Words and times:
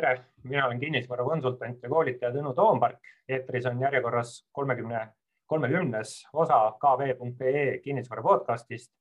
tere, 0.00 0.24
mina 0.44 0.66
olen 0.66 0.80
kinnisvarakonsultant 0.80 1.82
ja 1.82 1.88
koolitaja 1.88 2.32
Tõnu 2.32 2.54
Toompark. 2.54 2.98
eetris 3.28 3.66
on 3.66 3.80
järjekorras 3.80 4.46
kolmekümne, 4.52 5.08
kolmekümnes 5.46 6.26
osa 6.32 6.72
kv.ee 6.80 7.78
kinnisvara 7.78 8.22
podcastist. 8.22 8.92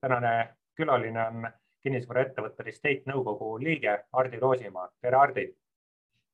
tänane 0.00 0.54
külaline 0.74 1.26
on 1.26 1.46
kinnisvaraettevõtte 1.82 2.62
Restate 2.62 3.02
nõukogu 3.06 3.58
liige 3.62 3.98
Hardi 4.12 4.38
Roosimaa. 4.38 4.88
tere, 5.00 5.16
Hardi. 5.16 5.54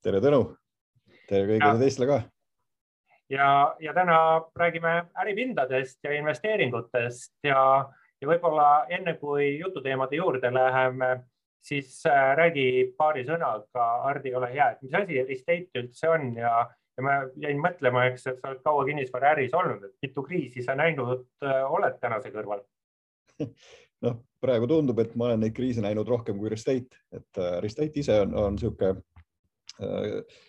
tere, 0.03 0.21
Tõnu. 0.21 0.57
tere 1.29 1.47
kõigile 1.47 1.79
teistele 1.79 2.07
ka. 2.07 2.23
ja, 3.31 3.77
ja 3.81 3.93
täna 3.93 4.19
räägime 4.57 5.05
äripindadest 5.21 5.99
ja 6.05 6.13
investeeringutest 6.13 7.35
ja, 7.43 7.91
ja 8.21 8.29
võib-olla 8.29 8.87
enne 8.89 9.15
kui 9.15 9.59
jututeemade 9.59 10.17
juurde 10.17 10.55
läheme 10.55 11.25
siis 11.65 12.03
äh, 12.07 12.37
räägi 12.37 12.95
paari 12.99 13.25
sõnaga, 13.25 13.87
Hardi, 14.05 14.35
ole 14.37 14.51
hea, 14.53 14.71
et 14.75 14.83
mis 14.85 14.95
asi 14.95 15.21
estate 15.23 15.81
üldse 15.81 16.11
on 16.13 16.31
ja, 16.37 16.53
ja 16.97 17.07
ma 17.07 17.17
jäin 17.41 17.61
mõtlema, 17.63 18.07
eks, 18.11 18.29
et 18.31 18.41
sa 18.43 18.53
oled 18.53 18.63
kaua 18.67 18.85
kinnisvaraäris 18.91 19.57
olnud, 19.57 19.89
et 19.89 19.95
mitu 20.05 20.27
kriisi 20.27 20.65
sa 20.65 20.77
näinud 20.79 21.27
äh, 21.47 21.61
oled 21.65 21.99
tänase 22.03 22.33
kõrval? 22.35 22.65
noh, 24.05 24.21
praegu 24.45 24.69
tundub, 24.71 25.01
et 25.01 25.15
ma 25.17 25.31
olen 25.31 25.47
neid 25.47 25.57
kriise 25.57 25.85
näinud 25.85 26.09
rohkem 26.09 26.41
kui 26.41 26.53
Restate, 26.53 27.05
et 27.15 27.41
äh, 27.41 27.59
Restate 27.65 28.05
ise 28.05 28.21
on, 28.27 28.37
on 28.45 28.59
niisugune 28.59 28.99
äh, 29.81 30.43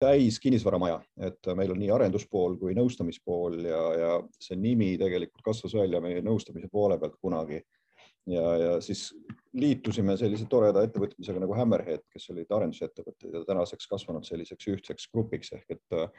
täis 0.00 0.40
kinnisvaramaja, 0.40 0.96
et 1.28 1.50
meil 1.54 1.74
on 1.74 1.78
nii 1.78 1.90
arenduspool 1.92 2.56
kui 2.58 2.72
nõustamispool 2.74 3.58
ja, 3.68 3.80
ja 4.00 4.14
see 4.40 4.56
nimi 4.56 4.94
tegelikult 4.98 5.44
kasvas 5.52 5.76
välja 5.76 6.00
meie 6.00 6.22
nõustamise 6.24 6.70
poole 6.72 6.96
pealt 6.98 7.18
kunagi 7.20 7.60
ja, 8.26 8.56
ja 8.56 8.74
siis 8.84 9.08
liitusime 9.56 10.16
sellise 10.20 10.46
toreda 10.50 10.82
ettevõtmisega 10.86 11.40
nagu 11.42 11.56
Hammerhead, 11.58 12.04
kes 12.12 12.28
olid 12.34 12.52
arendusettevõtted 12.54 13.34
ja 13.34 13.42
tänaseks 13.48 13.88
kasvanud 13.90 14.26
selliseks 14.26 14.68
ühtseks 14.74 15.08
grupiks. 15.12 15.52
Ehk 15.56 15.74
et 15.76 15.96
äh, 15.96 16.12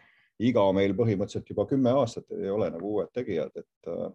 iga 0.50 0.66
meil 0.76 0.96
põhimõtteliselt 0.98 1.50
juba 1.54 1.68
kümme 1.70 1.94
aastat 2.02 2.32
ei 2.36 2.50
ole 2.52 2.72
nagu 2.74 2.98
uued 2.98 3.12
tegijad, 3.16 3.54
et 3.56 3.92
äh, 3.92 4.10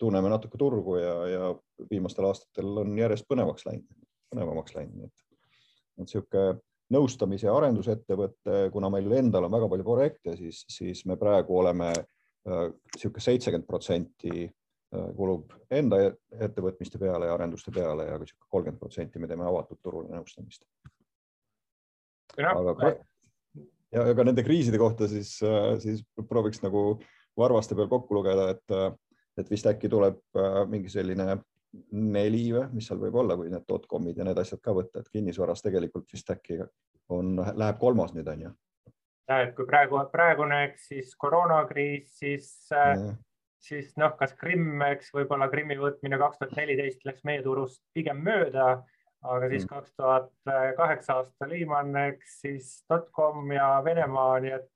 tunneme 0.00 0.30
natuke 0.32 0.58
turgu 0.60 0.96
ja, 1.00 1.16
ja 1.28 1.50
viimastel 1.90 2.28
aastatel 2.30 2.84
on 2.84 2.96
järjest 2.98 3.28
põnevaks 3.28 3.66
läinud, 3.68 3.88
põnevamaks 4.32 4.76
läinud, 4.76 5.08
et, 5.08 5.26
et 5.98 6.04
niisugune 6.04 6.60
nõustamis- 6.90 7.44
ja 7.46 7.52
arendusettevõte, 7.54 8.62
kuna 8.74 8.88
meil 8.90 9.12
endal 9.18 9.46
on 9.46 9.52
väga 9.54 9.68
palju 9.70 9.86
projekte, 9.86 10.34
siis, 10.38 10.64
siis 10.70 11.04
me 11.06 11.18
praegu 11.20 11.58
oleme 11.60 11.92
niisugune 11.92 13.20
äh, 13.20 13.26
seitsekümmend 13.26 13.68
protsenti 13.68 14.48
kulub 14.90 15.52
enda 15.70 16.00
ettevõtmiste 16.42 16.98
peale 16.98 17.28
ja 17.28 17.34
arenduste 17.36 17.70
peale 17.74 18.08
ja 18.08 18.16
kolmkümmend 18.48 18.80
protsenti 18.80 19.22
me 19.22 19.28
teeme 19.30 19.46
avatud 19.46 19.78
turul 19.82 20.08
nõustamist. 20.10 20.64
aga, 22.38 22.74
ja, 23.94 24.08
ja 24.08 24.16
ka 24.16 24.26
nende 24.26 24.42
kriiside 24.46 24.80
kohta 24.82 25.08
siis, 25.10 25.36
äh, 25.46 25.76
siis 25.82 26.02
prooviks 26.28 26.62
nagu 26.64 26.98
varvaste 27.38 27.78
peal 27.78 27.88
kokku 27.92 28.18
lugeda, 28.18 28.48
et, 28.56 28.74
äh, 28.74 28.90
et 29.38 29.50
vist 29.50 29.70
äkki 29.70 29.88
tuleb 29.88 30.18
mingi 30.68 30.90
selline 30.90 31.38
neli 31.94 32.48
või 32.50 32.66
mis 32.74 32.90
seal 32.90 32.98
võib 32.98 33.14
olla, 33.22 33.38
kui 33.38 33.50
need 33.50 33.62
dotcom'id 33.68 34.18
ja 34.18 34.26
need 34.26 34.38
asjad 34.42 34.58
ka 34.64 34.74
võtta, 34.74 35.04
et 35.04 35.14
kinnisvaras 35.14 35.62
tegelikult 35.62 36.10
vist 36.10 36.34
äkki 36.34 36.58
on, 37.14 37.36
läheb 37.38 37.78
kolmas 37.78 38.10
nüüd 38.16 38.26
on 38.26 38.46
ju. 38.48 38.54
ja 39.30 39.42
et 39.46 39.54
kui 39.54 39.70
praegu, 39.70 40.02
praegune, 40.10 40.64
eks 40.66 40.90
siis 40.90 41.14
koroonakriis, 41.14 42.16
siis 42.18 42.50
ja 42.74 43.14
siis 43.60 43.92
noh, 44.00 44.14
kas 44.18 44.34
Krimm, 44.40 44.80
eks 44.90 45.12
võib-olla 45.14 45.50
Krimmi 45.52 45.76
võtmine 45.80 46.18
kaks 46.20 46.40
tuhat 46.40 46.56
neliteist 46.58 47.04
läks 47.08 47.24
meie 47.28 47.42
turust 47.44 47.82
pigem 47.96 48.22
mööda, 48.24 48.80
aga 49.20 49.48
siis 49.52 49.66
mm. 49.66 49.70
kaks 49.74 49.94
tuhat 50.00 50.30
kaheksa 50.78 51.20
aasta 51.20 51.48
Lehman, 51.48 51.94
eks 52.08 52.40
siis 52.44 52.74
dotcom 52.90 53.52
ja 53.54 53.72
Venemaa, 53.84 54.40
nii 54.44 54.54
et 54.56 54.70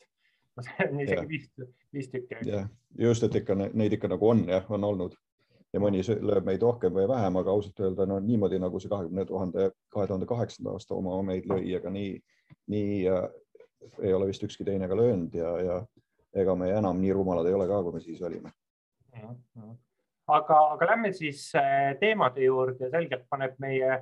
see 0.69 0.89
on 0.89 1.01
isegi 1.03 1.29
viis, 1.29 1.53
viis 1.93 2.11
tükki. 2.13 2.43
jah, 2.49 2.69
just, 2.99 3.25
et 3.27 3.41
ikka 3.41 3.57
neid 3.65 3.97
ikka 3.97 4.11
nagu 4.13 4.29
on 4.31 4.45
jah, 4.49 4.67
on 4.71 4.85
olnud 4.91 5.17
ja 5.75 5.81
mõni 5.83 6.05
lööb 6.05 6.47
meid 6.47 6.63
rohkem 6.63 6.95
või 6.95 7.09
vähem, 7.11 7.41
aga 7.41 7.51
ausalt 7.51 7.81
öelda 7.83 8.07
no 8.07 8.21
niimoodi 8.23 8.61
nagu 8.63 8.79
see 8.79 8.93
kahekümne 8.93 9.25
tuhande, 9.27 9.71
kahe 9.91 10.07
tuhande 10.07 10.29
kaheksanda 10.31 10.77
aasta 10.77 10.95
oma 10.95 11.19
meid 11.27 11.49
lõi, 11.51 11.67
aga 11.81 11.91
nii, 11.91 12.13
nii 12.71 13.01
äh, 13.11 13.25
ei 14.05 14.15
ole 14.15 14.29
vist 14.31 14.45
ükski 14.47 14.67
teine 14.67 14.87
ka 14.89 14.97
löönud 14.97 15.35
ja, 15.35 15.51
ja 15.61 15.81
ega 16.35 16.55
me 16.59 16.71
enam 16.71 17.01
nii 17.03 17.17
rumalad 17.17 17.49
ei 17.49 17.57
ole 17.57 17.67
ka, 17.71 17.83
kui 17.83 17.97
me 17.97 18.05
siis 18.05 18.23
olime 18.23 18.53
aga, 20.27 20.59
aga 20.75 20.87
lähme 20.87 21.13
siis 21.13 21.53
äh, 21.59 21.95
teemade 22.01 22.45
juurde, 22.45 22.89
selgelt 22.91 23.27
paneb 23.31 23.57
meie 23.63 23.99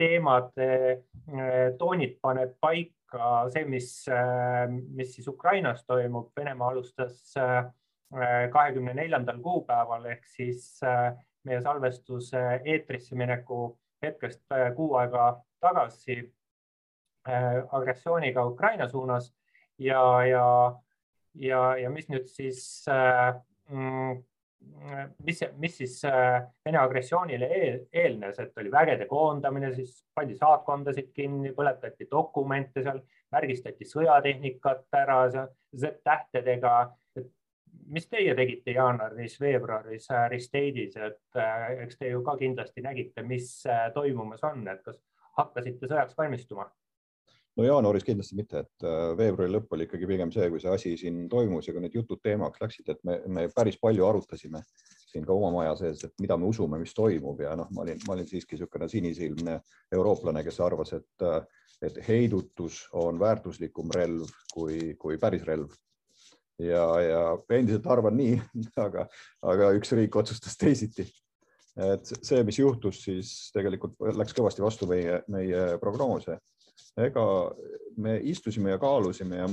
teemade 0.00 0.70
äh, 0.90 1.70
toonid 1.78 2.16
paneb 2.22 2.56
paika 2.60 3.46
see, 3.52 3.64
mis, 3.68 3.92
äh, 4.10 4.66
mis 4.70 5.14
siis 5.14 5.28
Ukrainas 5.28 5.84
toimub. 5.86 6.32
Venemaa 6.36 6.70
alustas 6.74 7.34
kahekümne 8.50 8.90
neljandal 8.94 9.36
kuupäeval 9.38 10.08
ehk 10.10 10.24
siis 10.26 10.80
meie 11.46 11.60
salvestuse 11.62 12.40
eetrisse 12.66 13.14
mineku 13.14 13.76
hetkest 14.02 14.50
kuu 14.74 14.96
aega 14.98 15.28
tagasi 15.62 16.16
agressiooniga 17.70 18.42
Ukraina 18.50 18.88
suunas. 18.88 19.30
Ja, 19.78 20.02
ja, 20.26 20.46
ja, 21.38 21.60
ja 21.78 21.90
mis 21.94 22.10
nüüd 22.10 22.26
siis 22.26 22.64
mm, 22.90 24.18
mis, 25.24 25.40
mis 25.56 25.76
siis 25.76 26.04
äh, 26.04 26.42
Vene 26.64 26.78
agressioonile 26.78 27.46
eel, 27.46 27.80
eelnes, 27.92 28.38
et 28.38 28.58
oli 28.58 28.72
vägede 28.72 29.06
koondamine, 29.06 29.72
siis 29.74 30.04
pandi 30.14 30.36
saatkondasid 30.38 31.10
kinni, 31.16 31.52
põletati 31.56 32.08
dokumente 32.10 32.84
seal, 32.84 33.00
märgistati 33.32 33.86
sõjatehnikat 33.88 34.88
ära 35.02 35.20
Z-tähtedega. 35.30 36.74
mis 37.90 38.06
teie 38.06 38.34
tegite 38.34 38.70
jaanuaris-veebruaris 38.70 40.08
Risteidis, 40.30 40.96
et 40.96 41.38
äh, 41.38 41.84
eks 41.86 41.98
te 41.98 42.10
ju 42.10 42.22
ka 42.22 42.36
kindlasti 42.38 42.82
nägite, 42.82 43.22
mis 43.22 43.66
äh, 43.66 43.88
toimumas 43.94 44.44
on, 44.44 44.66
et 44.68 44.82
kas 44.84 45.00
hakkasite 45.38 45.86
sõjaks 45.86 46.18
valmistuma? 46.18 46.70
No 47.60 47.66
jaanuaris 47.66 48.06
kindlasti 48.06 48.38
mitte, 48.38 48.62
et 48.64 48.86
äh, 48.86 49.10
veebruari 49.18 49.52
lõpp 49.52 49.74
oli 49.76 49.86
ikkagi 49.86 50.08
pigem 50.08 50.32
see, 50.32 50.48
kui 50.52 50.62
see 50.62 50.72
asi 50.72 50.94
siin 51.00 51.26
toimus 51.32 51.68
ja 51.68 51.74
kui 51.76 51.82
need 51.84 51.96
jutud 51.98 52.22
teemaks 52.24 52.62
läksid, 52.62 52.88
et 52.94 53.02
me, 53.04 53.18
me 53.28 53.46
päris 53.54 53.76
palju 53.82 54.06
arutasime 54.08 54.62
siin 55.10 55.26
ka 55.26 55.34
oma 55.34 55.50
maja 55.52 55.74
sees, 55.76 56.04
et 56.06 56.14
mida 56.22 56.38
me 56.38 56.48
usume, 56.48 56.78
mis 56.80 56.94
toimub 56.96 57.40
ja 57.42 57.52
noh, 57.58 57.68
ma 57.74 57.84
olin, 57.84 58.00
ma 58.06 58.14
olin 58.14 58.28
siiski 58.30 58.56
niisugune 58.56 58.88
sinisilmne 58.88 59.58
eurooplane, 59.96 60.44
kes 60.46 60.60
arvas, 60.64 60.94
et, 60.96 61.26
äh, 61.26 61.40
et 61.84 62.00
heidutus 62.08 62.84
on 62.96 63.20
väärtuslikum 63.20 63.92
relv 63.96 64.30
kui, 64.54 64.94
kui 65.00 65.18
päris 65.20 65.44
relv. 65.48 65.74
ja, 66.60 66.84
ja 67.00 67.24
endiselt 67.56 67.86
arvan 67.88 68.16
nii, 68.20 68.38
aga, 68.86 69.08
aga 69.52 69.72
üks 69.76 69.92
riik 69.96 70.16
otsustas 70.16 70.56
teisiti 70.60 71.08
et 71.80 72.08
see, 72.18 72.40
mis 72.44 72.58
juhtus, 72.58 72.98
siis 73.04 73.28
tegelikult 73.54 74.00
läks 74.16 74.34
kõvasti 74.36 74.62
vastu 74.64 74.88
meie, 74.90 75.20
meie 75.32 75.78
prognoose 75.80 76.36
ega 77.00 77.24
me 77.96 78.18
istusime 78.30 78.74
ja 78.74 78.80
kaalusime 78.82 79.42
ja 79.42 79.46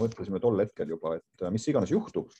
mõtlesime 0.00 0.40
tol 0.42 0.58
hetkel 0.62 0.90
juba, 0.94 1.16
et 1.18 1.46
mis 1.54 1.66
iganes 1.70 1.92
juhtub, 1.92 2.30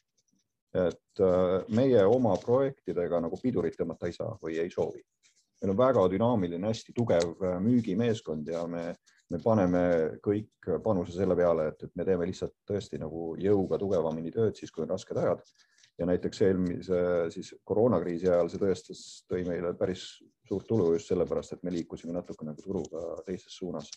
et 0.75 1.23
äh, 1.23 1.65
meie 1.75 2.05
oma 2.11 2.35
projektidega 2.43 3.21
nagu 3.23 3.39
pidurit 3.41 3.77
tõmmata 3.79 4.11
ei 4.11 4.17
saa 4.17 4.35
või 4.43 4.59
ei 4.59 4.73
soovi. 4.73 5.03
meil 5.63 5.71
on 5.73 5.79
väga 5.79 6.03
dünaamiline, 6.11 6.67
hästi 6.67 6.93
tugev 6.93 7.45
äh, 7.45 7.61
müügimeeskond 7.63 8.49
ja 8.51 8.65
me, 8.67 8.89
me 9.31 9.39
paneme 9.39 9.85
kõik 10.25 10.73
panuse 10.83 11.15
selle 11.15 11.37
peale, 11.39 11.69
et, 11.71 11.87
et 11.87 11.95
me 11.95 12.05
teeme 12.05 12.27
lihtsalt 12.27 12.57
tõesti 12.67 12.99
nagu 12.99 13.37
jõuga 13.39 13.79
tugevamini 13.79 14.35
tööd 14.35 14.59
siis, 14.59 14.75
kui 14.75 14.83
on 14.83 14.91
rasked 14.91 15.17
ajad. 15.17 15.47
ja 15.99 16.07
näiteks 16.11 16.41
eelmise 16.43 17.01
siis 17.31 17.55
koroonakriisi 17.65 18.27
ajal 18.27 18.51
see 18.51 18.59
tõestas, 18.59 19.01
tõi 19.31 19.45
meile 19.47 19.77
päris 19.79 20.25
suurt 20.49 20.67
tulu 20.67 20.93
just 20.93 21.09
sellepärast, 21.09 21.53
et 21.53 21.63
me 21.63 21.71
liikusime 21.71 22.13
natuke 22.13 22.45
nagu 22.45 22.61
turuga 22.61 23.23
teises 23.27 23.55
suunas 23.55 23.93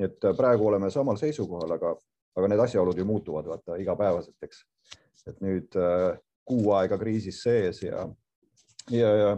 et 0.00 0.24
äh, 0.24 0.36
praegu 0.36 0.66
oleme 0.70 0.90
samal 0.90 1.18
seisukohal, 1.20 1.76
aga, 1.76 1.94
aga 2.36 2.50
need 2.50 2.64
asjaolud 2.64 2.98
ju 2.98 3.06
muutuvad 3.08 3.48
vaata 3.50 3.78
igapäevaselt, 3.82 4.36
eks. 4.46 4.64
et 5.28 5.40
nüüd 5.44 5.76
äh, 5.78 6.16
kuu 6.48 6.72
aega 6.76 6.98
kriisis 6.98 7.42
sees 7.44 7.82
ja, 7.84 8.06
ja, 8.90 9.10
ja 9.22 9.30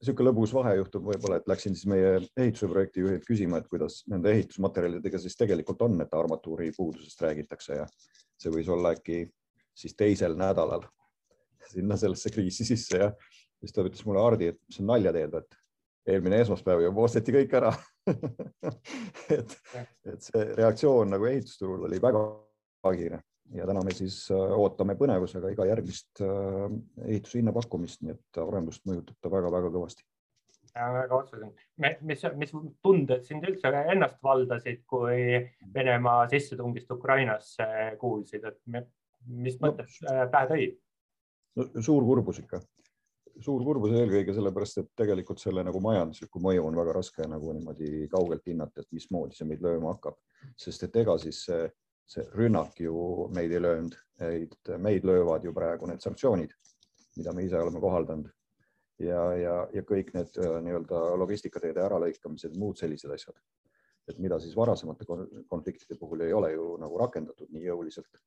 niisugune 0.00 0.30
lõbus 0.30 0.52
vahe 0.56 0.76
juhtub 0.78 1.08
võib-olla, 1.10 1.40
et 1.40 1.48
läksin 1.50 1.74
siis 1.76 1.88
meie 1.90 2.14
ehituse 2.20 2.68
projekti 2.70 3.02
juhilt 3.04 3.26
küsima, 3.28 3.60
et 3.60 3.68
kuidas 3.68 4.00
nende 4.08 4.32
ehitusmaterjalidega 4.32 5.20
siis 5.20 5.36
tegelikult 5.36 5.82
on, 5.84 5.98
et 6.04 6.14
armatuuri 6.16 6.70
puudusest 6.76 7.20
räägitakse 7.26 7.82
ja 7.82 7.88
see 8.40 8.52
võis 8.54 8.70
olla 8.72 8.94
äkki 8.96 9.26
siis 9.76 9.96
teisel 9.96 10.36
nädalal 10.40 10.86
sinna 11.70 11.96
sellesse 12.00 12.32
kriisi 12.32 12.64
sisse 12.66 12.98
ja 12.98 13.10
siis 13.60 13.74
ta 13.76 13.84
ütles 13.84 14.04
mulle, 14.06 14.22
Hardi, 14.24 14.50
et 14.54 14.60
mis 14.68 14.80
sa 14.80 14.86
nalja 14.88 15.12
teed, 15.14 15.36
et 15.36 15.59
eelmine 16.10 16.42
esmaspäev 16.44 16.84
juba 16.84 17.06
osteti 17.06 17.34
kõik 17.34 17.56
ära 17.60 17.72
et, 19.36 19.56
et 20.06 20.22
see 20.22 20.46
reaktsioon 20.58 21.12
nagu 21.14 21.28
ehitusturul 21.30 21.88
oli 21.88 22.00
väga 22.02 22.24
kiire 22.94 23.20
ja 23.54 23.66
täna 23.66 23.82
me 23.84 23.94
siis 23.94 24.22
äh, 24.34 24.54
ootame 24.58 24.96
põnevusega 24.98 25.50
iga 25.52 25.66
järgmist 25.68 26.22
äh, 26.24 26.64
ehituse 27.06 27.40
hinnapakkumist, 27.40 28.02
nii 28.04 28.14
et 28.14 28.40
arendust 28.42 28.86
mõjutab 28.88 29.18
ta 29.20 29.32
väga-väga 29.32 29.72
kõvasti. 29.74 30.06
väga 30.76 31.16
otseselt. 31.16 31.64
mis, 32.06 32.26
mis 32.38 32.54
tunded 32.82 33.24
sind 33.26 33.46
üldse 33.48 33.72
ennast 33.80 34.20
valdasid, 34.22 34.84
kui 34.86 35.40
Venemaa 35.74 36.28
sissetungist 36.30 36.90
Ukrainasse 36.94 37.66
kuulsid, 37.98 38.46
et 38.46 38.60
mis 39.26 39.58
mõtted 39.60 39.90
no, 40.06 40.28
pähe 40.32 40.52
tõid 40.52 40.76
no,? 41.58 41.66
suur 41.82 42.06
kurbus 42.06 42.38
ikka, 42.44 42.62
suur 43.44 43.62
kurbus 43.64 43.92
eelkõige 43.96 44.34
sellepärast, 44.36 44.80
et 44.82 44.88
tegelikult 44.98 45.40
selle 45.42 45.64
nagu 45.66 45.80
majanduslikku 45.84 46.42
mõju 46.42 46.64
on 46.68 46.78
väga 46.80 46.96
raske 46.96 47.26
nagu 47.28 47.54
niimoodi 47.56 48.08
kaugelt 48.12 48.46
hinnata, 48.46 48.82
et 48.82 48.96
mismoodi 48.96 49.36
see 49.36 49.48
meid 49.48 49.62
lööma 49.64 49.94
hakkab, 49.94 50.18
sest 50.60 50.84
et 50.86 50.98
ega 51.02 51.16
siis 51.22 51.44
see, 51.46 51.68
see 52.10 52.26
rünnak 52.36 52.80
ju 52.80 53.28
meid 53.36 53.54
ei 53.54 53.62
löönud, 53.62 53.96
meid 54.82 55.06
löövad 55.08 55.46
ju 55.46 55.54
praegu 55.56 55.88
need 55.88 56.04
sanktsioonid, 56.04 56.52
mida 57.16 57.32
me 57.36 57.46
ise 57.46 57.58
oleme 57.60 57.82
kohaldanud. 57.82 58.28
Ja, 59.00 59.20
ja, 59.32 59.54
ja 59.72 59.80
kõik 59.88 60.10
need 60.12 60.34
äh, 60.36 60.58
nii-öelda 60.60 60.98
logistikateede 61.16 61.80
äralõikamised, 61.86 62.52
muud 62.60 62.76
sellised 62.76 63.08
asjad, 63.14 63.38
et 64.12 64.18
mida 64.20 64.36
siis 64.42 64.52
varasemate 64.58 65.06
konfliktide 65.48 65.96
puhul 65.96 66.26
ei 66.26 66.34
ole 66.36 66.50
ju 66.52 66.74
nagu 66.82 66.98
rakendatud 67.00 67.48
nii 67.54 67.64
jõuliselt. 67.64 68.20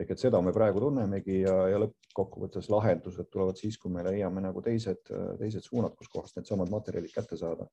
Ehk 0.00 0.14
et 0.14 0.22
seda 0.22 0.40
me 0.44 0.52
praegu 0.56 0.80
tunnemegi 0.80 1.42
ja, 1.42 1.54
ja 1.72 1.80
lõppkokkuvõttes 1.82 2.70
lahendused 2.72 3.28
tulevad 3.32 3.58
siis, 3.60 3.76
kui 3.80 3.92
me 3.92 4.04
leiame 4.06 4.42
nagu 4.44 4.62
teised, 4.64 5.12
teised 5.40 5.66
suunad, 5.66 5.96
kuskohast 5.98 6.38
needsamad 6.38 6.72
materjalid 6.72 7.12
kätte 7.14 7.38
saada. 7.40 7.68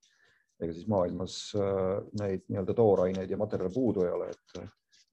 ega 0.58 0.74
siis 0.74 0.88
maailmas 0.90 1.34
äh, 1.54 2.00
neid 2.18 2.48
nii-öelda 2.50 2.74
tooraineid 2.74 3.30
ja 3.30 3.38
materjale 3.38 3.70
puudu 3.74 4.08
ei 4.08 4.12
ole, 4.12 4.32
et 4.34 4.62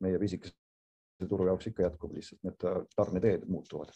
meie 0.00 0.18
pisikese 0.18 1.28
turu 1.28 1.46
jaoks 1.50 1.68
ikka 1.68 1.84
jätkub, 1.84 2.14
lihtsalt 2.16 2.46
need 2.48 2.64
tarneteed 2.96 3.44
muutuvad. 3.48 3.92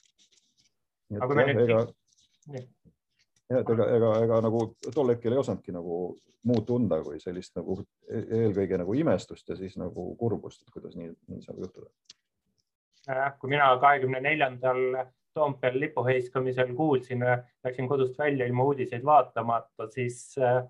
aga 1.17 1.27
kui 1.27 1.39
me 1.41 1.47
nüüd 1.49 1.65
ega 1.65 1.81
jah, 3.49 3.61
et 3.63 3.73
ega, 3.75 3.89
ega, 3.97 4.13
ega 4.25 4.41
nagu 4.45 4.63
tol 4.95 5.13
hetkel 5.13 5.35
ei 5.35 5.43
osanudki 5.43 5.75
nagu 5.75 5.99
muud 6.49 6.67
tunda 6.69 7.01
kui 7.05 7.21
sellist 7.23 7.57
nagu 7.59 7.79
e-, 8.09 8.25
eelkõige 8.43 8.79
nagu 8.81 8.95
imestust 8.97 9.49
ja 9.49 9.57
siis 9.59 9.77
nagu 9.81 10.11
kurbust, 10.21 10.63
et 10.63 10.73
kuidas 10.75 10.97
nii, 10.99 11.11
nii 11.33 11.45
saab 11.45 11.61
juhtuda. 11.65 11.91
Kui 13.41 13.51
mina 13.55 13.71
kahekümne 13.81 14.21
neljandal 14.21 15.05
Toompeal 15.37 15.77
lipu 15.81 16.03
heiskamisel 16.03 16.73
kuulsin, 16.75 17.23
läksin 17.65 17.89
kodust 17.89 18.19
välja 18.19 18.47
ilma 18.49 18.65
uudiseid 18.67 19.05
vaatamata, 19.07 19.87
siis 19.93 20.35
äh, 20.43 20.65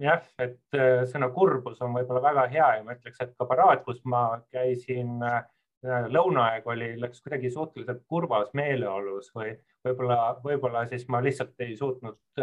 jah, 0.00 0.22
et 0.42 0.78
äh, 0.78 1.02
sõna 1.10 1.28
kurbus 1.34 1.80
on 1.84 1.94
võib-olla 1.96 2.22
väga 2.24 2.46
hea 2.52 2.68
ja 2.78 2.84
ma 2.86 2.96
ütleks, 2.96 3.20
et 3.22 3.34
ka 3.38 3.46
paraad, 3.48 3.84
kus 3.86 4.00
ma 4.08 4.22
käisin 4.54 5.22
äh, 5.26 5.42
lõunaaeg 5.82 6.66
oli, 6.70 6.92
läks 7.02 7.22
kuidagi 7.22 7.50
suhteliselt 7.50 8.04
kurvas 8.08 8.52
meeleolus 8.58 9.32
või 9.34 9.52
võib-olla, 9.84 10.18
võib-olla 10.44 10.86
siis 10.90 11.06
ma 11.10 11.22
lihtsalt 11.24 11.66
ei 11.66 11.76
suutnud 11.76 12.42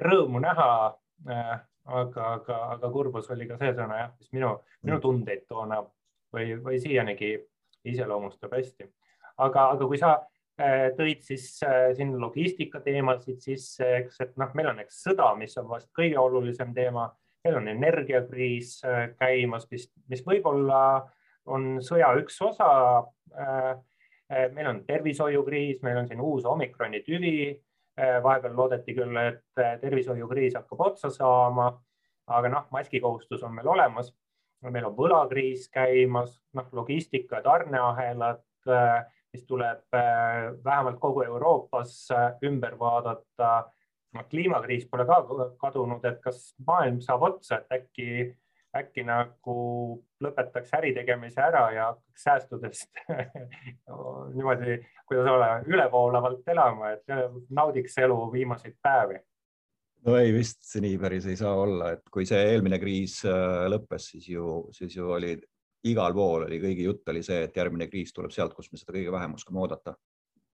rõõmu 0.00 0.40
näha. 0.42 0.72
Äh, 1.30 1.54
aga, 1.82 2.26
aga, 2.38 2.58
aga 2.76 2.88
kurbus 2.94 3.30
oli 3.34 3.46
ka 3.48 3.56
see 3.58 3.72
sõna 3.74 3.98
jah, 3.98 4.12
mis 4.18 4.30
minu, 4.34 4.52
minu 4.86 5.00
tundeid 5.02 5.48
toona 5.50 5.80
või, 6.34 6.54
või 6.62 6.78
siianigi 6.82 7.34
iseloomustab 7.84 8.52
hästi. 8.56 8.90
aga, 9.38 9.70
aga 9.76 9.86
kui 9.86 9.98
sa 9.98 10.12
äh, 10.60 10.90
tõid 10.98 11.24
siis 11.26 11.48
siin 11.96 12.14
logistika 12.20 12.80
teemasid 12.80 13.40
sisse, 13.40 13.88
eks, 14.02 14.20
et 14.20 14.36
noh, 14.40 14.52
meil 14.54 14.72
on 14.74 14.84
eks 14.84 15.02
sõda, 15.08 15.32
mis 15.38 15.56
on 15.58 15.68
vast 15.70 15.90
kõige 15.96 16.18
olulisem 16.20 16.74
teema, 16.74 17.08
meil 17.44 17.58
on 17.58 17.68
energiakriis 17.68 18.76
käimas, 19.18 19.66
mis, 19.70 19.88
mis 20.08 20.22
võib-olla 20.26 20.82
äh, 21.00 21.10
on 21.50 21.78
sõja 21.84 22.12
üks 22.20 22.38
osa. 22.44 22.70
Äh, 23.32 23.70
äh, 24.32 24.48
meil 24.54 24.70
on 24.70 24.82
tervishoiukriis, 24.86 25.82
meil 25.82 26.02
on 26.02 26.08
siin 26.08 26.20
uus 26.22 26.46
omikroni 26.48 27.02
tüvi. 27.06 27.36
Äh, 27.98 28.18
vahepeal 28.24 28.56
loodeti 28.56 28.94
küll, 28.96 29.16
et 29.20 29.62
tervishoiukriis 29.82 30.54
hakkab 30.56 30.80
otsa 30.80 31.10
saama, 31.12 31.66
aga 32.32 32.48
noh, 32.48 32.68
maskikohustus 32.72 33.42
on 33.44 33.52
meil 33.58 33.68
olemas. 33.68 34.12
Meil 34.70 34.86
on 34.86 34.96
võlakriis 34.96 35.68
käimas, 35.72 36.36
noh, 36.54 36.68
logistika 36.72 37.42
tarneahelad, 37.42 38.44
mis 39.32 39.46
tuleb 39.48 39.96
vähemalt 40.64 41.00
kogu 41.00 41.24
Euroopas 41.26 42.08
ümber 42.44 42.78
vaadata. 42.78 43.72
kliimakriis 44.30 44.86
pole 44.90 45.06
ka 45.08 45.22
kadunud, 45.58 46.04
et 46.04 46.20
kas 46.20 46.54
maailm 46.66 47.00
saab 47.00 47.22
otsa, 47.22 47.58
et 47.58 47.72
äkki 47.80 48.08
äkki 48.76 49.04
nagu 49.04 49.56
lõpetaks 50.24 50.72
äritegemise 50.78 51.42
ära 51.44 51.64
ja 51.74 51.88
hakkaks 51.90 52.24
säästudest 52.24 53.02
niimoodi, 54.36 54.78
kuidas 55.08 55.28
olla, 55.28 55.50
ülevoolavalt 55.68 56.48
elama, 56.48 56.94
et 56.96 57.12
naudiks 57.50 57.98
elu 58.00 58.18
viimaseid 58.32 58.78
päevi. 58.82 59.20
No 60.06 60.16
ei, 60.18 60.32
vist 60.34 60.68
nii 60.82 60.98
päris 61.00 61.26
ei 61.30 61.38
saa 61.38 61.54
olla, 61.58 61.92
et 61.96 62.06
kui 62.12 62.26
see 62.28 62.40
eelmine 62.52 62.78
kriis 62.82 63.20
äh, 63.28 63.66
lõppes, 63.72 64.12
siis 64.14 64.28
ju, 64.32 64.54
siis 64.74 64.96
ju 64.96 65.10
oli 65.14 65.36
igal 65.90 66.14
pool 66.14 66.46
oli 66.46 66.60
kõigi 66.62 66.86
jutt 66.86 67.08
oli 67.10 67.22
see, 67.26 67.42
et 67.46 67.56
järgmine 67.58 67.88
kriis 67.90 68.14
tuleb 68.14 68.34
sealt, 68.34 68.54
kus 68.54 68.70
me 68.72 68.80
seda 68.80 68.94
kõige 68.94 69.12
vähem 69.14 69.36
oskame 69.38 69.62
oodata. 69.62 69.96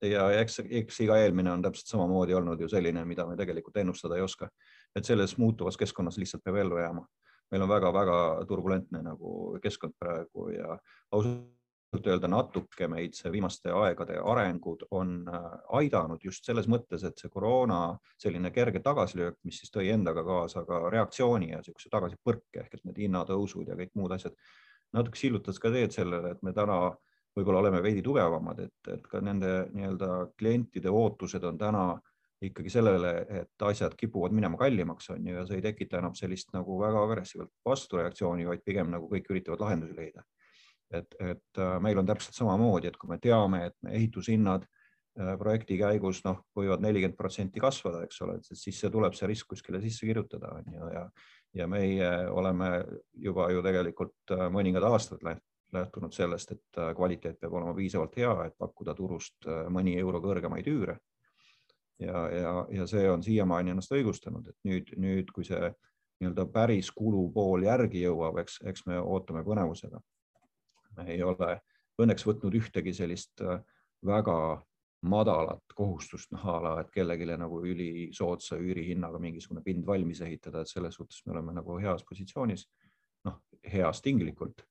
ja 0.03 0.27
eks, 0.39 0.59
eks 0.69 0.99
iga 1.03 1.17
eelmine 1.19 1.51
on 1.51 1.63
täpselt 1.65 1.89
samamoodi 1.91 2.35
olnud 2.37 2.61
ju 2.61 2.69
selline, 2.69 3.05
mida 3.05 3.25
me 3.25 3.35
tegelikult 3.35 3.77
ennustada 3.77 4.15
ei 4.15 4.21
oska. 4.21 4.49
et 4.95 5.05
selles 5.05 5.37
muutuvas 5.37 5.77
keskkonnas 5.77 6.17
lihtsalt 6.17 6.43
peab 6.43 6.61
ellu 6.63 6.79
jääma 6.79 7.07
meil 7.51 7.63
on 7.63 7.69
väga-väga 7.69 8.45
turbulentne 8.47 9.01
nagu 9.03 9.59
keskkond 9.63 9.95
praegu 9.99 10.49
ja 10.51 10.77
ausalt 11.11 11.56
öelda 11.95 12.27
natuke 12.27 12.87
meid 12.91 13.15
see 13.15 13.31
viimaste 13.31 13.71
aegade 13.71 14.17
arengud 14.19 14.83
on 14.91 15.21
äh, 15.31 15.45
aidanud 15.79 16.23
just 16.23 16.45
selles 16.45 16.67
mõttes, 16.67 17.03
et 17.07 17.17
see 17.17 17.31
koroona 17.31 17.97
selline 18.19 18.51
kerge 18.51 18.81
tagasilöök, 18.83 19.39
mis 19.47 19.61
siis 19.61 19.71
tõi 19.71 19.89
endaga 19.93 20.23
kaasa 20.27 20.65
ka 20.67 20.89
reaktsiooni 20.93 21.51
ja 21.53 21.61
niisuguse 21.61 21.91
tagasipõrke 21.93 22.63
ehk 22.63 22.73
et 22.75 22.85
need 22.85 22.99
hinnatõusud 23.05 23.67
ja 23.71 23.79
kõik 23.79 23.95
muud 23.95 24.11
asjad 24.11 24.35
natuke 24.93 25.19
sillutas 25.19 25.59
ka 25.59 25.71
teed 25.71 25.95
sellele, 25.95 26.35
et 26.35 26.43
me 26.43 26.53
täna 26.55 26.91
võib-olla 27.37 27.61
oleme 27.63 27.81
veidi 27.83 28.01
tugevamad, 28.03 28.59
et, 28.65 28.93
et 28.93 29.07
ka 29.07 29.21
nende 29.21 29.67
nii-öelda 29.73 30.11
klientide 30.39 30.89
ootused 30.89 31.43
on 31.45 31.57
täna 31.57 31.87
ikkagi 32.41 32.69
sellele, 32.69 33.11
et 33.41 33.65
asjad 33.65 33.95
kipuvad 33.97 34.33
minema 34.35 34.57
kallimaks, 34.57 35.09
on 35.13 35.25
ju, 35.25 35.35
ja 35.37 35.45
see 35.47 35.57
ei 35.57 35.65
tekita 35.65 36.01
enam 36.01 36.15
sellist 36.17 36.51
nagu 36.53 36.77
väga 36.81 37.01
agressiivset 37.07 37.53
vastureaktsiooni, 37.65 38.45
vaid 38.45 38.61
pigem 38.65 38.91
nagu 38.93 39.09
kõik 39.09 39.31
üritavad 39.33 39.63
lahendusi 39.65 39.97
leida. 39.97 40.25
Et, 40.91 41.15
et 41.19 41.61
äh, 41.61 41.77
meil 41.83 41.99
on 41.99 42.07
täpselt 42.07 42.37
samamoodi, 42.37 42.91
et 42.91 42.97
kui 42.99 43.09
me 43.11 43.19
teame, 43.21 43.65
et 43.69 43.89
ehitushinnad 43.91 44.65
äh, 44.67 45.33
projekti 45.39 45.79
käigus 45.79 46.23
noh, 46.25 46.43
võivad 46.57 46.83
nelikümmend 46.83 47.17
protsenti 47.19 47.63
kasvada, 47.63 48.05
eks 48.07 48.21
ole, 48.25 48.37
siis 48.47 48.79
see 48.79 48.93
tuleb 48.93 49.17
see 49.17 49.29
risk 49.31 49.49
kuskile 49.51 49.81
sisse 49.83 50.07
kirjutada, 50.07 50.53
on 50.59 50.77
ju, 50.77 50.93
ja 50.93 51.09
ja 51.57 51.63
meie 51.71 52.07
oleme 52.29 52.83
juba 53.17 53.47
ju 53.49 53.61
tegelikult 53.65 54.33
äh, 54.35 54.47
mõningad 54.53 54.83
aastad 54.83 55.23
lähtunud 55.73 56.13
sellest, 56.13 56.51
et 56.53 56.79
kvaliteet 56.95 57.39
peab 57.39 57.55
olema 57.55 57.73
piisavalt 57.75 58.15
hea, 58.19 58.33
et 58.45 58.55
pakkuda 58.59 58.93
turust 58.95 59.47
mõni 59.73 59.95
euro 59.99 60.21
kõrgemaid 60.23 60.67
üüre 60.71 60.97
ja, 61.99 62.29
ja, 62.31 62.67
ja 62.71 62.87
see 62.87 63.09
on 63.11 63.23
siiamaani 63.23 63.73
ennast 63.73 63.93
õigustanud, 63.95 64.47
et 64.49 64.57
nüüd, 64.67 64.93
nüüd, 65.01 65.31
kui 65.33 65.45
see 65.47 65.71
nii-öelda 66.21 66.47
päris 66.53 66.91
kulupool 66.95 67.65
järgi 67.67 68.03
jõuab, 68.05 68.39
eks, 68.43 68.61
eks 68.69 68.85
me 68.89 68.99
ootame 69.01 69.43
põnevusega. 69.45 70.01
Me 70.97 71.07
ei 71.13 71.23
ole 71.23 71.59
õnneks 72.01 72.25
võtnud 72.27 72.55
ühtegi 72.59 72.93
sellist 72.93 73.41
äh, 73.41 73.59
väga 74.05 74.37
madalat 75.07 75.75
kohustust 75.77 76.31
naha, 76.33 76.79
et 76.81 76.89
kellelegi 76.93 77.27
nagu 77.37 77.59
ülisoodsa 77.65 78.57
üürihinnaga 78.57 79.19
mingisugune 79.21 79.61
pind 79.65 79.85
valmis 79.85 80.23
ehitada, 80.25 80.61
et 80.61 80.71
selles 80.71 80.97
suhtes 80.97 81.21
me 81.25 81.35
oleme 81.35 81.53
nagu 81.59 81.77
heas 81.81 82.05
positsioonis. 82.07 82.67
noh, 83.25 83.41
heas 83.73 83.99
tinglikult, 84.01 84.61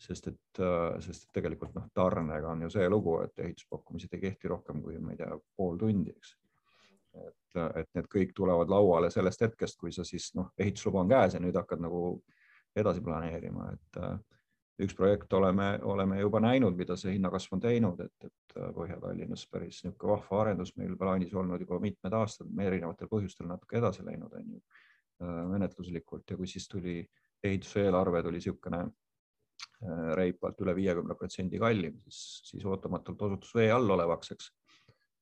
sest 0.00 0.28
et, 0.28 0.58
äh, 0.58 0.98
sest 1.00 1.28
et 1.28 1.40
tegelikult 1.40 1.74
noh, 1.76 1.88
tarnega 1.94 2.48
on 2.50 2.62
ju 2.66 2.70
see 2.70 2.88
lugu, 2.88 3.20
et 3.22 3.38
ehituspakkumised 3.38 4.14
ei 4.16 4.20
kehti 4.28 4.48
rohkem 4.48 4.82
kui 4.82 4.98
ma 4.98 5.12
ei 5.12 5.20
tea, 5.20 5.36
pool 5.56 5.78
tundi, 5.78 6.10
eks 6.16 6.36
et, 7.14 7.60
et 7.80 7.88
need 7.96 8.08
kõik 8.10 8.34
tulevad 8.36 8.70
lauale 8.70 9.10
sellest 9.10 9.44
hetkest, 9.46 9.78
kui 9.80 9.92
sa 9.94 10.04
siis 10.06 10.30
noh, 10.38 10.50
ehitusluba 10.58 11.02
on 11.02 11.10
käes 11.10 11.34
ja 11.34 11.42
nüüd 11.42 11.56
hakkad 11.58 11.82
nagu 11.82 12.02
edasi 12.76 13.02
planeerima, 13.04 13.70
et 13.74 14.00
äh, 14.02 14.18
üks 14.84 14.96
projekt 14.96 15.32
oleme, 15.36 15.72
oleme 15.86 16.20
juba 16.20 16.40
näinud, 16.42 16.76
mida 16.78 16.96
see 16.98 17.14
hinnakasv 17.16 17.56
on 17.56 17.62
teinud, 17.64 18.00
et, 18.04 18.28
et 18.28 18.56
äh, 18.56 18.70
Põhja-Tallinnas 18.76 19.46
päris 19.52 19.82
niisugune 19.84 20.14
vahva 20.14 20.40
arendus 20.44 20.74
meil 20.80 20.96
plaanis 21.00 21.34
olnud 21.34 21.60
juba 21.64 21.80
mitmed 21.82 22.16
aastad, 22.16 22.50
me 22.54 22.68
erinevatel 22.70 23.10
põhjustel 23.10 23.50
natuke 23.50 23.78
edasi 23.80 24.06
läinud, 24.06 24.32
on 24.36 24.56
ju, 24.56 24.62
äh, 25.24 25.42
menetluslikult. 25.52 26.30
Ja 26.30 26.38
kui 26.40 26.50
siis 26.50 26.68
tuli 26.68 27.02
ehituse 27.44 27.86
eelarve 27.86 28.22
tuli 28.26 28.40
niisugune 28.40 28.84
reipalt 30.16 30.60
üle 30.64 30.74
viiekümne 30.76 31.14
protsendi 31.16 31.58
kallim, 31.60 31.96
siis, 32.04 32.40
siis 32.48 32.64
ootamatult 32.68 33.22
osutus 33.28 33.52
vee 33.56 33.70
all 33.72 33.96
olevaks, 33.96 34.32
eks. 34.34 34.50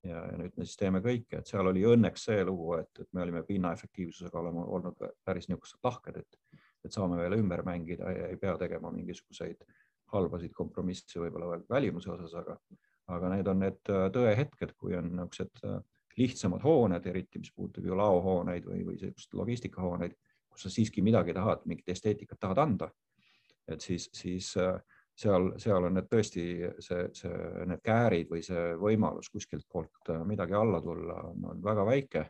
Ja, 0.07 0.21
ja 0.31 0.37
nüüd 0.39 0.55
me 0.55 0.67
siis 0.67 0.79
teeme 0.79 1.01
kõike, 1.03 1.41
et 1.41 1.51
seal 1.51 1.67
oli 1.67 1.83
õnneks 1.87 2.29
see 2.29 2.43
lugu, 2.47 2.73
et, 2.79 2.91
et 3.03 3.09
me 3.15 3.25
olime 3.25 3.43
pinnaefektiivsusega 3.47 4.39
oleme 4.39 4.63
olnud 4.63 5.03
päris 5.27 5.49
niisugused 5.51 5.83
lahked, 5.83 6.21
et, 6.23 6.61
et 6.89 6.97
saame 6.97 7.21
veel 7.21 7.37
ümber 7.39 7.63
mängida 7.67 8.11
ja 8.15 8.33
ei 8.33 8.41
pea 8.41 8.57
tegema 8.61 8.91
mingisuguseid 8.95 9.63
halbasid 10.13 10.55
kompromisse 10.57 11.21
võib-olla 11.21 11.61
välimuse 11.71 12.11
osas, 12.15 12.35
aga, 12.41 12.57
aga 13.15 13.33
need 13.35 13.51
on 13.53 13.63
need 13.65 13.93
äh, 13.93 14.09
tõehetked, 14.15 14.75
kui 14.81 14.97
on 14.97 15.11
niisugused 15.13 15.65
äh, 15.69 15.81
lihtsamad 16.19 16.65
hooned, 16.65 17.05
eriti 17.07 17.43
mis 17.43 17.53
puudutab 17.55 17.87
ju 17.87 17.99
laohooneid 17.99 18.65
või, 18.67 18.83
või 18.87 18.99
sellist 19.01 19.35
logistikahooneid, 19.39 20.17
kus 20.49 20.67
sa 20.67 20.73
siiski 20.73 21.05
midagi 21.05 21.37
tahad, 21.37 21.63
mingit 21.69 21.93
esteetikat 21.95 22.41
tahad 22.41 22.65
anda. 22.65 22.91
et 23.69 23.85
siis, 23.85 24.09
siis 24.17 24.55
äh, 24.57 24.81
seal, 25.19 25.53
seal 25.61 25.85
on 25.85 25.99
need 25.99 26.09
tõesti 26.09 26.45
see, 26.81 27.05
see, 27.13 27.39
need 27.69 27.83
käärid 27.85 28.31
või 28.33 28.43
see 28.43 28.73
võimalus 28.81 29.29
kuskilt 29.29 29.67
poolt 29.69 30.13
midagi 30.25 30.57
alla 30.57 30.81
tulla 30.81 31.21
on 31.29 31.63
väga 31.63 31.85
väike. 31.87 32.25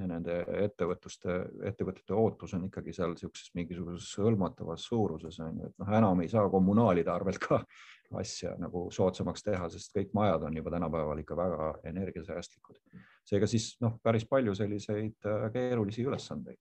Ja 0.00 0.08
nende 0.08 0.38
ettevõtluste, 0.64 1.34
ettevõtete 1.68 2.14
ootus 2.16 2.54
on 2.56 2.64
ikkagi 2.68 2.94
seal 2.96 3.12
niisuguses 3.12 3.50
mingisuguses 3.58 4.08
hõlmatavas 4.22 4.86
suuruses 4.88 5.36
on 5.44 5.58
ju, 5.60 5.68
et 5.68 5.82
noh, 5.82 5.90
enam 5.98 6.22
ei 6.24 6.30
saa 6.32 6.48
kommunaalide 6.52 7.12
arvelt 7.12 7.42
ka 7.42 7.60
asja 8.20 8.54
nagu 8.60 8.86
soodsamaks 8.92 9.44
teha, 9.44 9.68
sest 9.72 9.92
kõik 9.96 10.12
majad 10.16 10.46
on 10.48 10.56
juba 10.56 10.72
tänapäeval 10.74 11.20
ikka 11.22 11.36
väga 11.36 11.68
energiasäästlikud. 11.92 12.80
seega 13.28 13.46
siis 13.46 13.76
noh, 13.84 13.98
päris 14.02 14.24
palju 14.28 14.54
selliseid 14.54 15.28
äh, 15.28 15.46
keerulisi 15.52 16.04
ülesandeid. 16.08 16.58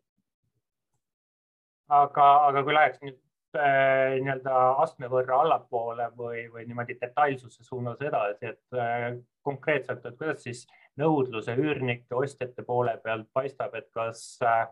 aga, 1.88 2.28
aga 2.50 2.64
kui 2.64 2.76
läheks 2.76 3.00
nüüd 3.04 3.20
äh, 3.56 4.20
nii-öelda 4.20 4.60
astme 4.84 5.08
võrra 5.12 5.40
allapoole 5.46 6.12
või, 6.18 6.46
või 6.52 6.68
niimoodi 6.68 7.00
detailsuse 7.00 7.64
suunas 7.64 8.04
edasi, 8.04 8.54
et 8.54 8.80
äh, 8.80 9.10
konkreetselt, 9.42 10.06
et 10.06 10.20
kuidas 10.20 10.44
siis 10.44 10.68
nõudluse 11.00 11.56
üürnike, 11.56 12.12
ostjate 12.18 12.66
poole 12.68 12.98
pealt 13.04 13.30
paistab, 13.34 13.76
et 13.80 13.88
kas 13.96 14.24
äh, 14.44 14.66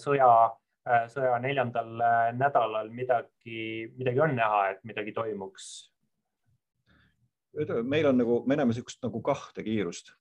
sõja, 0.00 0.30
sõja 1.12 1.38
neljandal 1.42 1.94
nädalal 2.36 2.90
midagi, 2.92 3.88
midagi 3.96 4.24
on 4.24 4.36
näha, 4.36 4.64
et 4.74 4.84
midagi 4.88 5.14
toimuks? 5.16 5.68
meil 7.82 8.06
on 8.06 8.18
nagu, 8.20 8.42
me 8.46 8.56
näeme 8.58 8.70
niisugust 8.70 9.00
nagu 9.02 9.20
kahte 9.24 9.64
kiirust, 9.66 10.12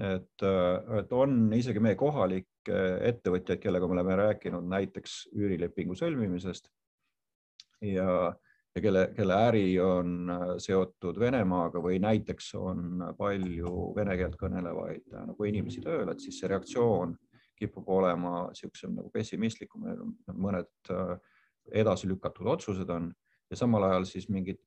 et, 0.00 0.44
et 0.98 1.12
on 1.14 1.52
isegi 1.54 1.82
meie 1.82 1.94
kohalikke 1.98 2.78
ettevõtjaid, 3.10 3.60
kellega 3.62 3.86
me 3.86 3.98
oleme 3.98 4.16
rääkinud 4.18 4.66
näiteks 4.70 5.20
üürilepingu 5.36 5.94
sõlmimisest 5.98 6.70
ja, 7.84 8.32
ja 8.74 8.82
kelle, 8.82 9.04
kelle 9.16 9.38
äri 9.48 9.64
on 9.82 10.30
äh, 10.30 10.46
seotud 10.62 11.18
Venemaaga 11.18 11.82
või 11.82 11.98
näiteks 12.02 12.52
on 12.60 13.02
palju 13.18 13.90
vene 13.96 14.16
keelt 14.20 14.38
kõnelevaid 14.40 15.06
äh, 15.14 15.26
nagu 15.32 15.48
inimesi 15.48 15.82
tööl, 15.84 16.12
et 16.12 16.22
siis 16.22 16.38
see 16.40 16.50
reaktsioon 16.50 17.16
kipub 17.60 17.88
olema 17.92 18.46
niisugusem 18.48 18.94
nagu 18.96 19.10
pessimistlikum, 19.12 19.88
mõned 20.32 20.92
äh, 20.94 21.16
edasi 21.82 22.08
lükatud 22.08 22.48
otsused 22.54 22.88
on 22.90 23.10
ja 23.50 23.58
samal 23.58 23.84
ajal 23.90 24.06
siis 24.08 24.30
mingid 24.30 24.62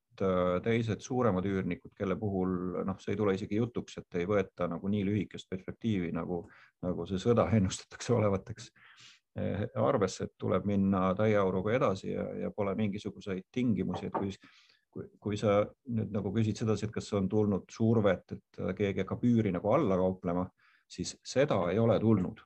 teised 0.61 1.01
suuremad 1.01 1.45
üürnikud, 1.49 1.89
kelle 1.97 2.13
puhul 2.19 2.83
noh, 2.85 2.99
see 3.01 3.15
ei 3.15 3.17
tule 3.17 3.33
isegi 3.33 3.57
jutuks, 3.57 3.95
et 3.97 4.19
ei 4.19 4.27
võeta 4.29 4.67
nagu 4.69 4.91
nii 4.91 5.01
lühikest 5.07 5.47
perspektiivi, 5.49 6.11
nagu, 6.13 6.43
nagu 6.85 7.07
see 7.09 7.17
sõda 7.23 7.47
ennustatakse 7.57 8.13
olevateks 8.13 8.69
arvesse, 9.81 10.27
et 10.27 10.33
tuleb 10.37 10.65
minna 10.69 11.07
täieauruga 11.17 11.73
edasi 11.73 12.11
ja, 12.11 12.25
ja 12.43 12.51
pole 12.53 12.75
mingisuguseid 12.77 13.47
tingimusi, 13.51 14.07
et 14.07 14.13
kui, 14.13 14.29
kui, 14.93 15.07
kui 15.19 15.39
sa 15.39 15.61
nüüd 15.89 16.11
nagu 16.13 16.33
küsid 16.35 16.59
sedasi, 16.61 16.85
et 16.87 16.93
kas 16.93 17.09
on 17.17 17.29
tulnud 17.29 17.65
survet, 17.73 18.35
et 18.35 18.61
keegi 18.77 19.03
hakkab 19.03 19.23
üüri 19.25 19.53
nagu 19.55 19.73
alla 19.73 19.97
kauplema, 19.97 20.45
siis 20.89 21.15
seda 21.25 21.63
ei 21.71 21.81
ole 21.81 21.99
tulnud. 21.99 22.43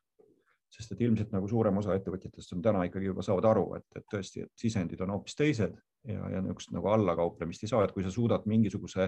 sest 0.78 0.92
et 0.92 1.02
ilmselt 1.02 1.32
nagu 1.32 1.48
suurem 1.48 1.78
osa 1.80 1.94
ettevõtjatest 1.96 2.52
on 2.54 2.62
täna 2.62 2.82
ikkagi 2.86 3.08
juba 3.08 3.24
saavad 3.24 3.46
aru, 3.50 3.64
et, 3.78 3.86
et 3.96 4.04
tõesti, 4.12 4.44
et 4.44 4.52
sisendid 4.60 5.00
on 5.02 5.14
hoopis 5.16 5.36
teised 5.40 5.78
ja, 6.04 6.28
ja 6.30 6.42
niisugust 6.44 6.74
nagu 6.76 6.92
allakauplemist 6.92 7.64
ei 7.64 7.72
saa, 7.72 7.86
et 7.88 7.94
kui 7.96 8.04
sa 8.04 8.12
suudad 8.12 8.44
mingisuguse 8.46 9.08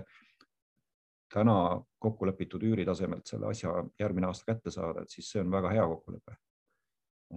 täna 1.33 1.57
kokku 1.99 2.25
lepitud 2.25 2.63
üüritasemelt 2.63 3.27
selle 3.27 3.51
asja 3.51 3.75
järgmine 3.99 4.31
aasta 4.31 4.53
kätte 4.53 4.71
saada, 4.71 5.03
et 5.03 5.11
siis 5.13 5.29
see 5.35 5.43
on 5.43 5.51
väga 5.51 5.75
hea 5.75 5.85
kokkulepe 5.91 6.39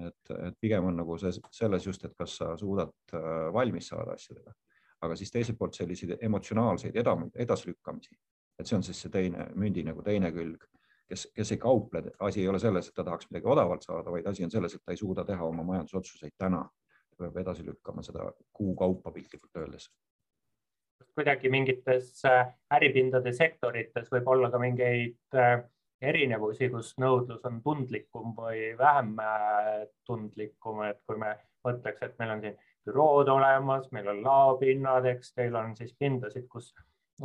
et, 0.00 0.34
et 0.48 0.58
pigem 0.60 0.84
on 0.88 0.96
nagu 1.02 1.16
see 1.20 1.32
selles 1.52 1.86
just, 1.86 2.04
et 2.04 2.14
kas 2.18 2.36
sa 2.40 2.52
suudad 2.56 2.92
äh, 3.14 3.48
valmis 3.52 3.90
saada 3.92 4.16
asjadega, 4.16 4.54
aga 5.02 5.16
siis 5.18 5.32
teiselt 5.34 5.58
poolt 5.58 5.76
selliseid 5.76 6.16
emotsionaalseid 6.20 6.96
edasilükkamisi, 6.96 8.16
et 8.58 8.68
see 8.68 8.78
on 8.78 8.86
siis 8.86 9.02
see 9.04 9.12
teine 9.12 9.48
mündi 9.58 9.84
nagu 9.86 10.04
teine 10.06 10.32
külg, 10.32 10.64
kes, 11.08 11.26
kes 11.36 11.52
ei 11.52 11.60
kauple, 11.62 12.04
asi 12.20 12.40
ei 12.42 12.48
ole 12.48 12.60
selles, 12.62 12.88
et 12.88 12.96
ta 12.96 13.04
tahaks 13.04 13.28
midagi 13.30 13.50
odavalt 13.54 13.84
saada, 13.84 14.12
vaid 14.14 14.28
asi 14.30 14.46
on 14.46 14.54
selles, 14.54 14.74
et 14.74 14.84
ta 14.84 14.94
ei 14.94 15.00
suuda 15.00 15.24
teha 15.28 15.44
oma 15.44 15.66
majandusotsuseid 15.72 16.38
täna. 16.38 16.64
ta 17.12 17.26
peab 17.26 17.36
edasi 17.42 17.64
lükkama 17.66 18.02
seda 18.02 18.30
kuu 18.56 18.70
kaupa 18.76 19.10
piltlikult 19.12 19.58
öeldes. 19.60 19.90
Kuidagi 21.14 21.50
mingites 21.52 22.22
äh, 22.24 22.54
äripindade 22.72 23.34
sektorites 23.36 24.08
võib 24.14 24.30
olla 24.32 24.48
ka 24.50 24.58
mingeid 24.62 25.36
äh, 25.36 25.58
erinevusi, 26.02 26.68
kus 26.72 26.92
nõudlus 27.00 27.44
on 27.48 27.60
tundlikum 27.62 28.34
või 28.36 28.72
vähem 28.78 29.14
äh, 29.22 29.86
tundlikum, 30.06 30.82
et 30.88 31.00
kui 31.06 31.18
me 31.20 31.34
mõtleks, 31.66 32.02
et 32.02 32.16
meil 32.18 32.36
on 32.36 32.42
siin 32.42 32.56
bürood 32.86 33.30
olemas, 33.30 33.86
meil 33.94 34.08
on 34.10 34.22
laopinnad, 34.24 35.06
eks 35.12 35.34
teil 35.36 35.54
on 35.58 35.76
siis 35.78 35.94
pindasid, 35.98 36.48
kus 36.50 36.72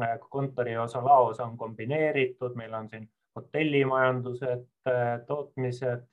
äh, 0.02 0.18
kontoriosa 0.30 1.02
laos 1.06 1.42
on 1.44 1.58
kombineeritud, 1.58 2.58
meil 2.60 2.76
on 2.78 2.90
siin 2.92 3.10
hotellimajandused, 3.38 4.68
äh, 4.90 5.08
tootmised 5.28 6.06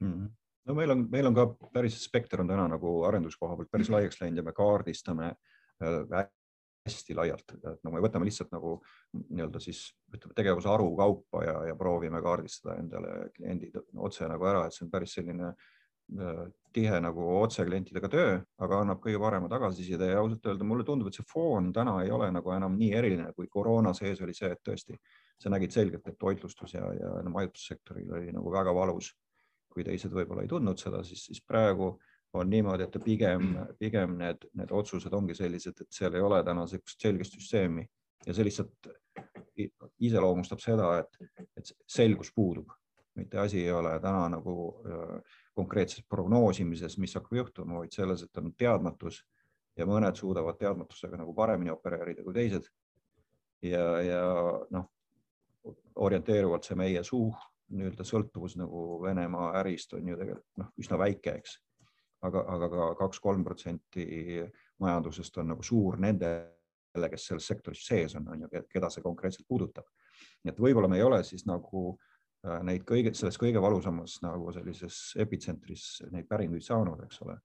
mm. 0.00 0.12
-hmm. 0.12 0.30
no 0.64 0.74
meil 0.74 0.90
on, 0.90 1.06
meil 1.10 1.26
on 1.26 1.34
ka 1.34 1.46
päris 1.72 2.04
spekter 2.04 2.40
on 2.40 2.48
täna 2.48 2.68
nagu 2.68 3.02
arenduskoha 3.04 3.56
pealt 3.56 3.70
päris 3.70 3.90
laiaks 3.90 4.20
läinud 4.20 4.36
ja 4.36 4.42
me 4.42 4.52
kaardistame 4.52 5.34
hästi 6.88 7.16
laialt, 7.18 7.56
et 7.58 7.82
no 7.84 7.92
me 7.94 8.02
võtame 8.02 8.28
lihtsalt 8.28 8.52
nagu 8.54 8.78
nii-öelda 9.14 9.60
siis 9.62 9.84
ütleme 10.14 10.36
tegevuse 10.36 10.70
haru 10.72 10.90
kaupa 10.98 11.44
ja, 11.44 11.56
ja 11.70 11.76
proovime 11.78 12.22
kaardistada 12.24 12.78
endale 12.80 13.28
kliendid 13.36 13.76
otse 13.96 14.28
nagu 14.30 14.48
ära, 14.48 14.66
et 14.66 14.76
see 14.76 14.86
on 14.86 14.92
päris 14.92 15.14
selline 15.18 15.52
äh, 15.52 16.42
tihe 16.72 17.00
nagu 17.04 17.28
otse 17.38 17.64
klientidega 17.68 18.10
töö, 18.12 18.34
aga 18.64 18.82
annab 18.82 19.00
kõige 19.04 19.20
parema 19.22 19.48
tagasiside 19.52 20.10
ja 20.12 20.20
ausalt 20.22 20.46
öelda 20.48 20.66
mulle 20.68 20.86
tundub, 20.88 21.10
et 21.10 21.18
see 21.18 21.28
foon 21.28 21.72
täna 21.76 21.98
ei 22.04 22.12
ole 22.14 22.30
nagu 22.34 22.52
enam 22.54 22.76
nii 22.80 22.90
eriline, 22.98 23.30
kui 23.36 23.48
koroona 23.52 23.94
sees 23.96 24.20
oli 24.24 24.36
see, 24.36 24.50
et 24.54 24.62
tõesti 24.64 24.98
sa 25.38 25.52
nägid 25.52 25.74
selgelt, 25.74 26.06
et 26.08 26.18
toitlustus 26.18 26.74
ja, 26.74 26.84
ja 26.98 27.14
majutussektoril 27.30 28.12
oli 28.20 28.34
nagu 28.34 28.52
väga 28.52 28.74
valus. 28.74 29.14
kui 29.68 29.84
teised 29.84 30.10
võib-olla 30.10 30.42
ei 30.42 30.48
tundnud 30.50 30.80
seda, 30.80 31.02
siis, 31.04 31.20
siis 31.28 31.42
praegu 31.44 31.92
on 32.32 32.50
niimoodi, 32.50 32.84
et 32.84 32.98
pigem, 33.04 33.52
pigem 33.78 34.16
need, 34.18 34.48
need 34.58 34.72
otsused 34.74 35.12
ongi 35.14 35.36
sellised, 35.36 35.80
et 35.80 35.94
seal 35.94 36.16
ei 36.18 36.24
ole 36.24 36.42
täna 36.44 36.66
sellist 36.68 37.00
selgest 37.00 37.38
süsteemi. 37.38 37.86
Ja 38.26 38.34
see 38.34 38.44
lihtsalt 38.44 38.88
iseloomustab 40.04 40.60
seda, 40.62 40.90
et, 41.00 41.46
et 41.56 41.70
selgus 41.88 42.30
puudub, 42.34 42.70
mitte 43.18 43.38
asi 43.40 43.62
ei 43.62 43.72
ole 43.72 43.94
täna 44.02 44.26
nagu 44.36 44.54
äh, 44.84 45.38
konkreetses 45.56 46.04
prognoosimises, 46.08 46.98
mis 46.98 47.14
hakkab 47.18 47.38
juhtuma, 47.40 47.80
vaid 47.80 47.94
selles, 47.94 48.22
et 48.22 48.42
on 48.42 48.52
teadmatus 48.58 49.22
ja 49.78 49.86
mõned 49.86 50.18
suudavad 50.18 50.58
teadmatusega 50.58 51.18
nagu 51.18 51.34
paremini 51.34 51.72
opereerida 51.74 52.26
kui 52.26 52.34
teised. 52.34 52.68
ja, 53.62 53.84
ja 54.02 54.22
noh, 54.74 54.90
orienteeruvalt 55.96 56.66
see 56.66 56.76
meie 56.78 57.02
suur 57.02 57.34
nii-öelda 57.74 58.04
sõltuvus 58.06 58.54
nagu 58.56 59.00
Venemaa 59.02 59.50
ärist 59.60 59.92
on 59.98 60.06
ju 60.08 60.16
tegelikult 60.16 60.62
noh, 60.62 60.70
üsna 60.80 60.98
väike, 60.98 61.34
eks 61.40 61.58
aga, 62.26 62.44
aga 62.54 62.68
ka 62.72 62.86
kaks-kolm 63.02 63.44
protsenti 63.46 64.06
majandusest 64.82 65.38
on 65.42 65.52
nagu 65.54 65.66
suur 65.66 65.98
nendele, 66.02 67.10
kes 67.12 67.28
selles 67.30 67.46
sektoris 67.46 67.84
sees 67.86 68.16
on, 68.18 68.28
on 68.32 68.46
ju, 68.46 68.62
keda 68.72 68.90
see 68.90 69.04
konkreetselt 69.04 69.46
puudutab. 69.48 69.86
nii 70.42 70.52
et 70.52 70.62
võib-olla 70.62 70.88
me 70.90 70.98
ei 70.98 71.04
ole 71.06 71.20
siis 71.26 71.44
nagu 71.46 71.82
äh, 71.92 72.58
neid 72.66 72.86
kõige, 72.88 73.12
selles 73.14 73.38
kõige 73.38 73.62
valusamas 73.62 74.18
nagu 74.24 74.52
sellises 74.54 75.12
epitsentris 75.18 75.84
neid 76.10 76.26
päringuid 76.30 76.64
saanud, 76.64 77.04
eks 77.06 77.22
ole. 77.26 77.38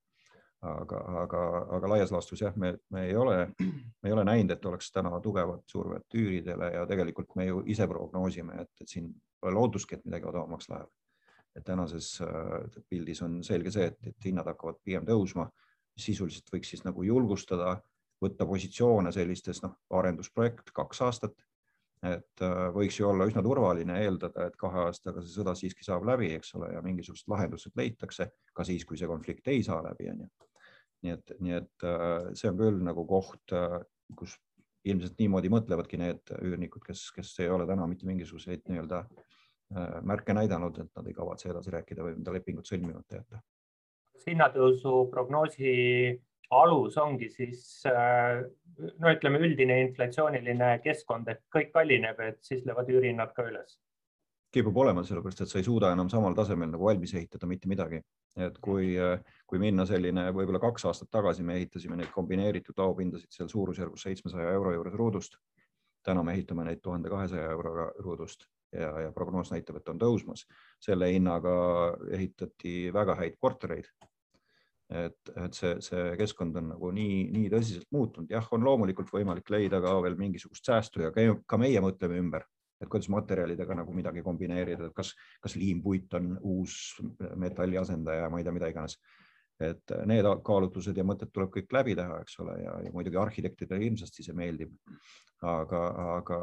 aga, 0.64 0.98
aga, 1.20 1.40
aga 1.76 1.88
laias 1.92 2.12
laastus 2.14 2.40
jah, 2.40 2.54
me, 2.56 2.70
me 2.90 3.02
ei 3.04 3.16
ole, 3.20 3.50
me 3.60 4.08
ei 4.08 4.12
ole 4.14 4.24
näinud, 4.24 4.54
et 4.54 4.66
oleks 4.66 4.90
täna 4.94 5.10
tugevat 5.20 5.60
survet 5.68 6.16
üüridele 6.16 6.70
ja 6.72 6.86
tegelikult 6.88 7.34
me 7.36 7.44
ju 7.50 7.60
ise 7.68 7.86
prognoosime, 7.86 8.62
et, 8.62 8.70
et 8.80 8.88
siin 8.88 9.10
pole 9.40 9.52
lootustki, 9.52 9.98
et 9.98 10.06
midagi 10.08 10.30
odavamaks 10.30 10.70
läheb 10.72 10.88
et 11.54 11.64
tänases 11.64 12.18
äh, 12.24 12.82
pildis 12.88 13.22
on 13.22 13.38
selge 13.46 13.72
see, 13.74 13.88
et, 13.90 13.98
et 14.10 14.28
hinnad 14.28 14.48
hakkavad 14.50 14.80
pigem 14.84 15.06
tõusma. 15.08 15.48
sisuliselt 15.94 16.48
võiks 16.50 16.72
siis 16.72 16.80
nagu 16.82 17.04
julgustada, 17.06 17.76
võtta 18.22 18.46
positsioone 18.46 19.12
sellistes 19.14 19.60
noh, 19.62 19.76
arendusprojekt 19.94 20.72
kaks 20.74 21.02
aastat. 21.06 21.34
et 22.04 22.42
äh, 22.42 22.66
võiks 22.74 22.98
ju 22.98 23.06
olla 23.08 23.24
üsna 23.24 23.42
turvaline 23.42 24.00
eeldada, 24.02 24.48
et 24.48 24.56
kahe 24.60 24.82
aastaga 24.88 25.22
see 25.22 25.38
sõda 25.38 25.54
siiski 25.56 25.86
saab 25.86 26.04
läbi, 26.04 26.32
eks 26.36 26.54
ole, 26.58 26.72
ja 26.74 26.82
mingisugused 26.82 27.30
lahendused 27.32 27.72
leitakse 27.76 28.28
ka 28.52 28.64
siis, 28.64 28.84
kui 28.84 28.98
see 28.98 29.08
konflikt 29.08 29.48
ei 29.48 29.62
saa 29.62 29.80
läbi, 29.86 30.10
on 30.10 30.26
ju. 30.26 30.28
nii 31.04 31.14
et, 31.14 31.32
nii 31.40 31.54
et 31.60 31.86
äh, 31.86 32.34
see 32.34 32.50
on 32.50 32.58
küll 32.58 32.82
nagu 32.84 33.06
koht, 33.06 33.56
kus 34.18 34.36
ilmselt 34.84 35.16
niimoodi 35.18 35.48
mõtlevadki 35.48 35.96
need 35.96 36.34
üürnikud, 36.42 36.84
kes, 36.84 37.06
kes 37.16 37.30
ei 37.40 37.48
ole 37.48 37.64
täna 37.66 37.86
mitte 37.88 38.04
mingisuguseid 38.04 38.66
nii-öelda 38.68 39.00
äh, 39.06 39.33
märke 40.02 40.34
näidanud, 40.36 40.78
et 40.78 40.90
nad 40.96 41.06
ei 41.06 41.14
kavatse 41.16 41.50
edasi 41.50 41.72
rääkida 41.74 42.04
või 42.06 42.14
enda 42.18 42.32
lepingut 42.32 42.68
sõlmimata 42.68 43.20
jätta. 43.20 43.40
kas 44.14 44.26
hinnatõusu 44.30 45.08
prognoosi 45.10 45.72
alus 46.50 46.98
ongi 46.98 47.28
siis 47.32 47.82
äh, 47.88 48.42
no 49.00 49.12
ütleme, 49.12 49.40
üldine 49.42 49.80
inflatsiooniline 49.86 50.76
keskkond, 50.84 51.30
et 51.32 51.42
kõik 51.54 51.72
kallineb, 51.74 52.20
et 52.20 52.38
siis 52.44 52.64
lähevad 52.66 52.90
üürihinnad 52.90 53.34
ka 53.36 53.48
üles? 53.50 53.78
kipub 54.54 54.76
olema, 54.78 55.02
sellepärast 55.02 55.40
et 55.42 55.50
sa 55.50 55.58
ei 55.58 55.64
suuda 55.66 55.88
enam 55.90 56.06
samal 56.06 56.34
tasemel 56.38 56.68
nagu 56.70 56.86
valmis 56.86 57.10
ehitada 57.18 57.46
mitte 57.50 57.66
midagi. 57.66 57.98
et 58.38 58.58
kui, 58.62 58.92
kui 59.46 59.58
minna 59.62 59.86
selline, 59.86 60.28
võib-olla 60.34 60.60
kaks 60.62 60.86
aastat 60.90 61.10
tagasi 61.10 61.42
me 61.42 61.56
ehitasime 61.58 61.98
neid 61.98 62.10
kombineeritud 62.14 62.78
laopindasid 62.78 63.34
seal 63.34 63.50
suurusjärgus 63.50 64.06
seitsmesaja 64.06 64.52
euro 64.54 64.72
juures 64.74 64.94
ruudust. 64.94 65.38
täna 66.04 66.22
me 66.22 66.34
ehitame 66.34 66.64
neid 66.64 66.82
tuhande 66.82 67.10
kahesaja 67.10 67.50
euroga 67.50 67.90
ruudust 67.98 68.46
ja, 68.74 68.90
ja 69.06 69.12
prognoos 69.12 69.52
näitab, 69.54 69.78
et 69.80 69.88
on 69.88 70.00
tõusmas. 70.00 70.46
selle 70.80 71.12
hinnaga 71.12 71.54
ehitati 72.12 72.92
väga 72.92 73.14
häid 73.20 73.38
kortereid 73.40 73.88
et, 74.92 75.30
et 75.36 75.56
see, 75.56 75.76
see 75.84 76.02
keskkond 76.20 76.56
on 76.60 76.70
nagu 76.74 76.90
nii, 76.94 77.24
nii 77.34 77.50
tõsiselt 77.52 77.88
muutunud. 77.94 78.30
jah, 78.30 78.46
on 78.52 78.64
loomulikult 78.66 79.10
võimalik 79.12 79.50
leida 79.50 79.80
ka 79.82 79.96
veel 80.04 80.18
mingisugust 80.20 80.66
säästu 80.68 81.04
ja 81.04 81.12
ka 81.14 81.58
meie 81.60 81.80
mõtleme 81.84 82.18
ümber, 82.20 82.46
et 82.80 82.90
kuidas 82.90 83.08
materjalidega 83.12 83.78
nagu 83.80 83.94
midagi 83.96 84.22
kombineerida, 84.26 84.90
et 84.90 84.96
kas, 84.96 85.14
kas 85.42 85.56
liimpuit 85.56 86.14
on 86.20 86.34
uus 86.42 86.78
metalli 87.40 87.78
asendaja, 87.80 88.28
ma 88.30 88.40
ei 88.40 88.46
tea, 88.46 88.56
mida 88.56 88.70
iganes. 88.72 88.98
Et 89.60 89.92
need 90.10 90.26
kaalutlused 90.46 90.96
ja 90.98 91.04
mõtted 91.06 91.30
tuleb 91.32 91.52
kõik 91.54 91.72
läbi 91.72 91.94
teha, 91.94 92.20
eks 92.24 92.38
ole, 92.42 92.56
ja, 92.62 92.72
ja 92.82 92.92
muidugi 92.94 93.20
arhitektidele 93.20 93.84
hirmsasti 93.84 94.26
see 94.26 94.34
meeldib. 94.36 94.72
aga, 95.44 95.80
aga 96.16 96.36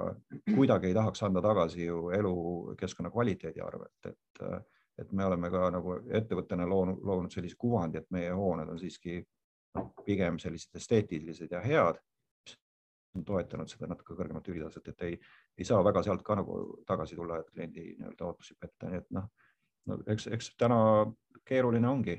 kuidagi 0.56 0.88
ei 0.88 0.94
tahaks 0.94 1.24
anda 1.26 1.42
tagasi 1.42 1.86
ju 1.86 2.10
elukeskkonna 2.14 3.10
kvaliteedi 3.10 3.62
arvelt, 3.62 4.06
et, 4.06 4.44
et 5.02 5.12
me 5.12 5.26
oleme 5.26 5.50
ka 5.50 5.70
nagu 5.74 5.96
ettevõttena 6.20 6.68
loonud, 6.70 7.02
loonud 7.04 7.34
sellise 7.34 7.58
kuvandi, 7.58 7.98
et 7.98 8.12
meie 8.12 8.32
hooned 8.32 8.70
on 8.70 8.80
siiski 8.80 9.24
pigem 10.06 10.38
sellised 10.40 10.76
esteetilised 10.76 11.52
ja 11.52 11.62
head 11.66 12.00
on 13.16 13.26
toetanud 13.28 13.68
seda 13.68 13.90
natuke 13.92 14.16
kõrgemat 14.16 14.48
üldtaset, 14.48 14.88
et 14.88 15.02
ei, 15.08 15.18
ei 15.58 15.68
saa 15.68 15.84
väga 15.84 16.04
sealt 16.04 16.22
ka 16.24 16.36
nagu 16.40 16.60
tagasi 16.88 17.16
tulla, 17.16 17.42
et 17.42 17.50
kliendi 17.52 17.96
nii-öelda 17.98 18.28
ootusi 18.28 18.56
petta, 18.60 18.92
nii 18.92 19.02
et 19.02 19.10
noh 19.18 19.28
no, 19.90 19.98
eks, 20.12 20.28
eks 20.32 20.52
täna 20.60 20.80
keeruline 21.48 21.90
ongi. 21.90 22.18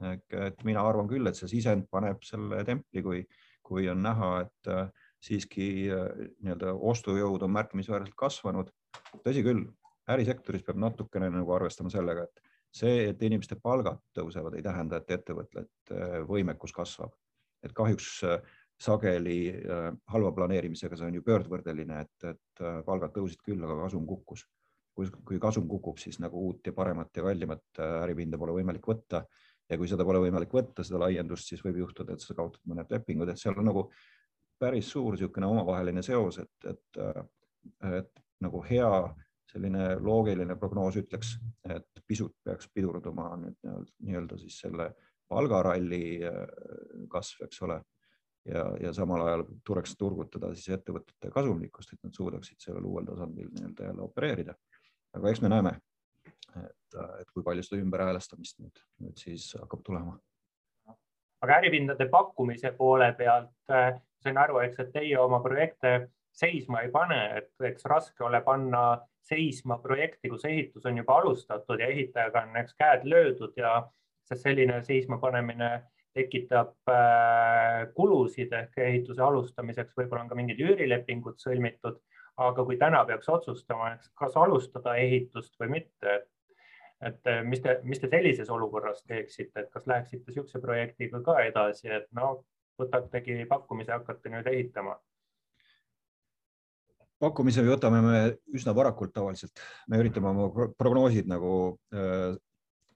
Et 0.00 0.64
mina 0.64 0.82
arvan 0.86 1.08
küll, 1.10 1.28
et 1.28 1.38
see 1.38 1.50
sisend 1.50 1.88
paneb 1.92 2.22
selle 2.26 2.62
templi, 2.66 3.02
kui, 3.04 3.22
kui 3.70 3.88
on 3.90 4.02
näha, 4.02 4.30
et 4.44 4.70
äh, 4.72 5.08
siiski 5.22 5.66
äh, 5.92 6.06
nii-öelda 6.42 6.74
ostujõud 6.92 7.42
on 7.46 7.52
märkimisväärselt 7.54 8.16
kasvanud. 8.18 8.70
tõsi 9.24 9.42
küll, 9.46 9.66
ärisektoris 10.10 10.64
peab 10.66 10.80
natukene 10.82 11.28
nagu 11.30 11.52
arvestama 11.54 11.92
sellega, 11.92 12.24
et 12.26 12.54
see, 12.74 13.10
et 13.10 13.22
inimeste 13.22 13.58
palgad 13.62 14.00
tõusevad, 14.16 14.56
ei 14.56 14.64
tähenda, 14.66 14.98
et 14.98 15.12
ettevõtete 15.18 15.98
äh, 15.98 16.16
võimekus 16.28 16.74
kasvab. 16.76 17.14
et 17.62 17.74
kahjuks 17.76 18.22
sageli 18.80 19.52
halva 20.08 20.30
planeerimisega, 20.32 20.96
see 20.96 21.10
on 21.10 21.18
ju 21.18 21.22
pöördvõrdeline, 21.26 21.98
et, 22.00 22.24
et 22.30 22.62
palgad 22.86 23.12
tõusid 23.12 23.42
küll, 23.44 23.60
aga 23.66 23.76
kasum 23.82 24.06
kukkus. 24.08 24.46
kui 24.96 25.38
kasum 25.38 25.68
kukub, 25.68 25.98
siis 26.00 26.18
nagu 26.20 26.40
uut 26.46 26.66
ja 26.66 26.72
paremat 26.72 27.12
ja 27.16 27.22
kallimat 27.22 27.82
äripinda 28.06 28.38
pole 28.40 28.56
võimalik 28.56 28.88
võtta 28.88 29.20
ja 29.70 29.78
kui 29.78 29.88
seda 29.90 30.06
pole 30.06 30.22
võimalik 30.24 30.52
võtta, 30.54 30.84
seda 30.86 31.00
laiendust, 31.04 31.50
siis 31.50 31.62
võib 31.64 31.80
juhtuda, 31.84 32.14
et 32.14 32.24
sa 32.24 32.34
kaotad 32.38 32.62
mõned 32.70 32.90
lepingud, 32.90 33.30
et 33.30 33.40
seal 33.40 33.58
on 33.58 33.70
nagu 33.70 33.86
päris 34.60 34.90
suur 34.92 35.14
niisugune 35.14 35.48
omavaheline 35.48 36.02
seos, 36.04 36.40
et, 36.42 36.68
et, 36.68 37.00
et 38.00 38.24
nagu 38.44 38.62
hea 38.66 38.90
selline 39.50 39.94
loogiline 39.98 40.56
prognoos 40.58 40.98
ütleks, 41.00 41.36
et 41.68 42.02
pisut 42.06 42.36
peaks 42.44 42.68
pidurduma 42.74 43.32
nüüd 43.40 43.56
nii-öelda 43.66 44.38
siis 44.38 44.60
selle 44.62 44.90
palgaralli 45.30 46.20
kasv, 47.10 47.46
eks 47.46 47.62
ole 47.66 47.80
ja, 48.48 48.64
ja 48.82 48.92
samal 48.94 49.24
ajal 49.26 49.44
tuleks 49.66 49.96
turgutada 49.98 50.52
siis 50.54 50.76
ettevõtete 50.76 51.32
kasumlikkust, 51.34 51.94
et 51.94 52.06
nad 52.06 52.16
suudaksid 52.16 52.62
sellel 52.62 52.86
uuel 52.90 53.08
tasandil 53.08 53.50
nii-öelda 53.54 53.90
jälle 53.90 54.06
opereerida. 54.06 54.54
aga 55.14 55.30
eks 55.30 55.42
me 55.42 55.48
näeme, 55.52 55.74
kui 57.40 57.48
palju 57.48 57.64
seda 57.64 57.80
ümberhäälestamist 57.80 58.60
nüüd, 58.60 58.82
nüüd 59.00 59.16
siis 59.16 59.50
hakkab 59.56 59.82
tulema. 59.86 60.18
aga 61.40 61.56
äripindade 61.56 62.04
pakkumise 62.12 62.74
poole 62.76 63.12
pealt 63.16 63.72
äh, 63.72 63.94
sain 64.20 64.38
aru, 64.38 64.58
eks, 64.60 64.82
et 64.82 64.90
teie 64.92 65.16
oma 65.18 65.40
projekte 65.40 66.10
seisma 66.36 66.82
ei 66.84 66.90
pane, 66.92 67.20
et 67.40 67.70
eks 67.70 67.86
raske 67.88 68.24
ole 68.24 68.42
panna 68.44 69.00
seisma 69.24 69.78
projekti, 69.80 70.28
kus 70.28 70.44
ehitus 70.44 70.84
on 70.86 71.00
juba 71.00 71.16
alustatud 71.20 71.80
ja 71.80 71.88
ehitajaga 71.88 72.44
on 72.44 72.60
eks 72.60 72.76
käed 72.78 73.08
löödud 73.08 73.56
ja 73.56 73.80
sest 74.28 74.44
selline 74.44 74.82
seisma 74.84 75.18
panemine 75.18 75.70
tekitab 76.14 76.74
äh, 76.90 77.88
kulusid 77.94 78.52
ehk 78.52 78.78
ehituse 78.84 79.22
alustamiseks, 79.22 79.94
võib-olla 79.96 80.24
on 80.24 80.30
ka 80.30 80.38
mingid 80.38 80.60
üürilepingud 80.60 81.38
sõlmitud, 81.40 82.00
aga 82.40 82.64
kui 82.66 82.78
täna 82.80 83.04
peaks 83.06 83.28
otsustama, 83.30 83.92
kas 84.18 84.36
alustada 84.36 84.96
ehitust 84.98 85.54
või 85.60 85.76
mitte, 85.78 86.16
et 86.18 86.28
et 87.08 87.30
äh, 87.32 87.42
mis 87.44 87.62
te, 87.64 87.78
mis 87.84 88.00
te 88.00 88.10
sellises 88.12 88.50
olukorras 88.52 89.04
teeksite, 89.08 89.64
et 89.64 89.70
kas 89.72 89.86
läheksite 89.88 90.28
niisuguse 90.28 90.60
projektiga 90.60 91.22
ka 91.24 91.38
edasi, 91.46 91.88
et 91.88 92.10
no 92.16 92.32
võtategi 92.80 93.44
pakkumise, 93.48 93.94
hakkate 93.96 94.32
nüüd 94.32 94.50
ehitama? 94.52 94.98
pakkumise 97.20 97.60
võtame 97.66 97.98
me 98.00 98.20
üsna 98.56 98.72
varakult 98.72 99.12
tavaliselt, 99.12 99.60
me 99.92 99.98
üritame 100.00 100.30
oma 100.30 100.70
prognoosid 100.80 101.28
nagu 101.28 101.50
äh, 101.92 102.38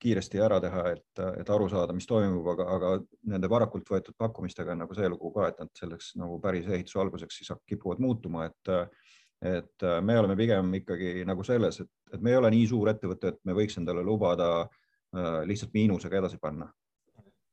kiiresti 0.00 0.40
ära 0.40 0.58
teha, 0.60 0.84
et, 0.94 1.20
et 1.40 1.50
aru 1.52 1.68
saada, 1.72 1.94
mis 1.96 2.08
toimub, 2.08 2.46
aga, 2.54 2.66
aga 2.76 2.92
nende 3.30 3.48
varakult 3.52 3.88
võetud 3.88 4.16
pakkumistega 4.20 4.72
on 4.74 4.82
nagu 4.84 4.96
see 4.96 5.08
lugu 5.08 5.30
ka, 5.32 5.50
et 5.52 5.60
nad 5.60 5.72
selleks 5.76 6.14
nagu 6.20 6.38
päris 6.44 6.68
ehituse 6.68 7.00
alguseks 7.00 7.40
siis 7.40 7.52
kipuvad 7.68 8.02
muutuma, 8.04 8.48
et 8.50 8.72
et 9.44 9.84
me 10.00 10.16
oleme 10.18 10.36
pigem 10.38 10.72
ikkagi 10.80 11.24
nagu 11.28 11.44
selles, 11.44 11.80
et, 11.82 11.90
et 12.14 12.22
me 12.22 12.32
ei 12.32 12.38
ole 12.38 12.50
nii 12.54 12.64
suur 12.70 12.88
ettevõte, 12.92 13.34
et 13.34 13.40
me 13.44 13.56
võiks 13.56 13.76
endale 13.80 14.04
lubada 14.06 14.48
äh, 14.62 15.42
lihtsalt 15.48 15.74
miinusega 15.76 16.22
edasi 16.22 16.40
panna. 16.40 16.70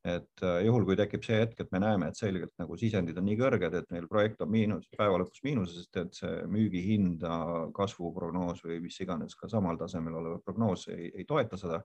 et 0.01 0.41
äh, 0.41 0.63
juhul, 0.65 0.85
kui 0.87 0.95
tekib 0.97 1.21
see 1.21 1.37
hetk, 1.43 1.59
et 1.61 1.71
me 1.71 1.81
näeme, 1.83 2.07
et 2.09 2.17
selgelt 2.17 2.53
nagu 2.57 2.77
sisendid 2.79 3.17
on 3.21 3.27
nii 3.27 3.35
kõrged, 3.37 3.75
et 3.77 3.91
meil 3.93 4.07
projekt 4.09 4.41
on 4.41 4.49
miinus, 4.49 4.87
päeva 4.97 5.19
lõpus 5.21 5.43
miinuses, 5.45 5.89
et 5.93 6.15
see 6.17 6.39
müügihinda 6.49 7.35
kasvuprognoos 7.77 8.63
või 8.65 8.79
mis 8.87 8.97
iganes 9.03 9.37
ka 9.37 9.51
samal 9.51 9.77
tasemel 9.77 10.17
olev 10.17 10.39
prognoos 10.45 10.87
ei, 10.89 11.11
ei 11.13 11.27
toeta 11.29 11.59
seda 11.59 11.83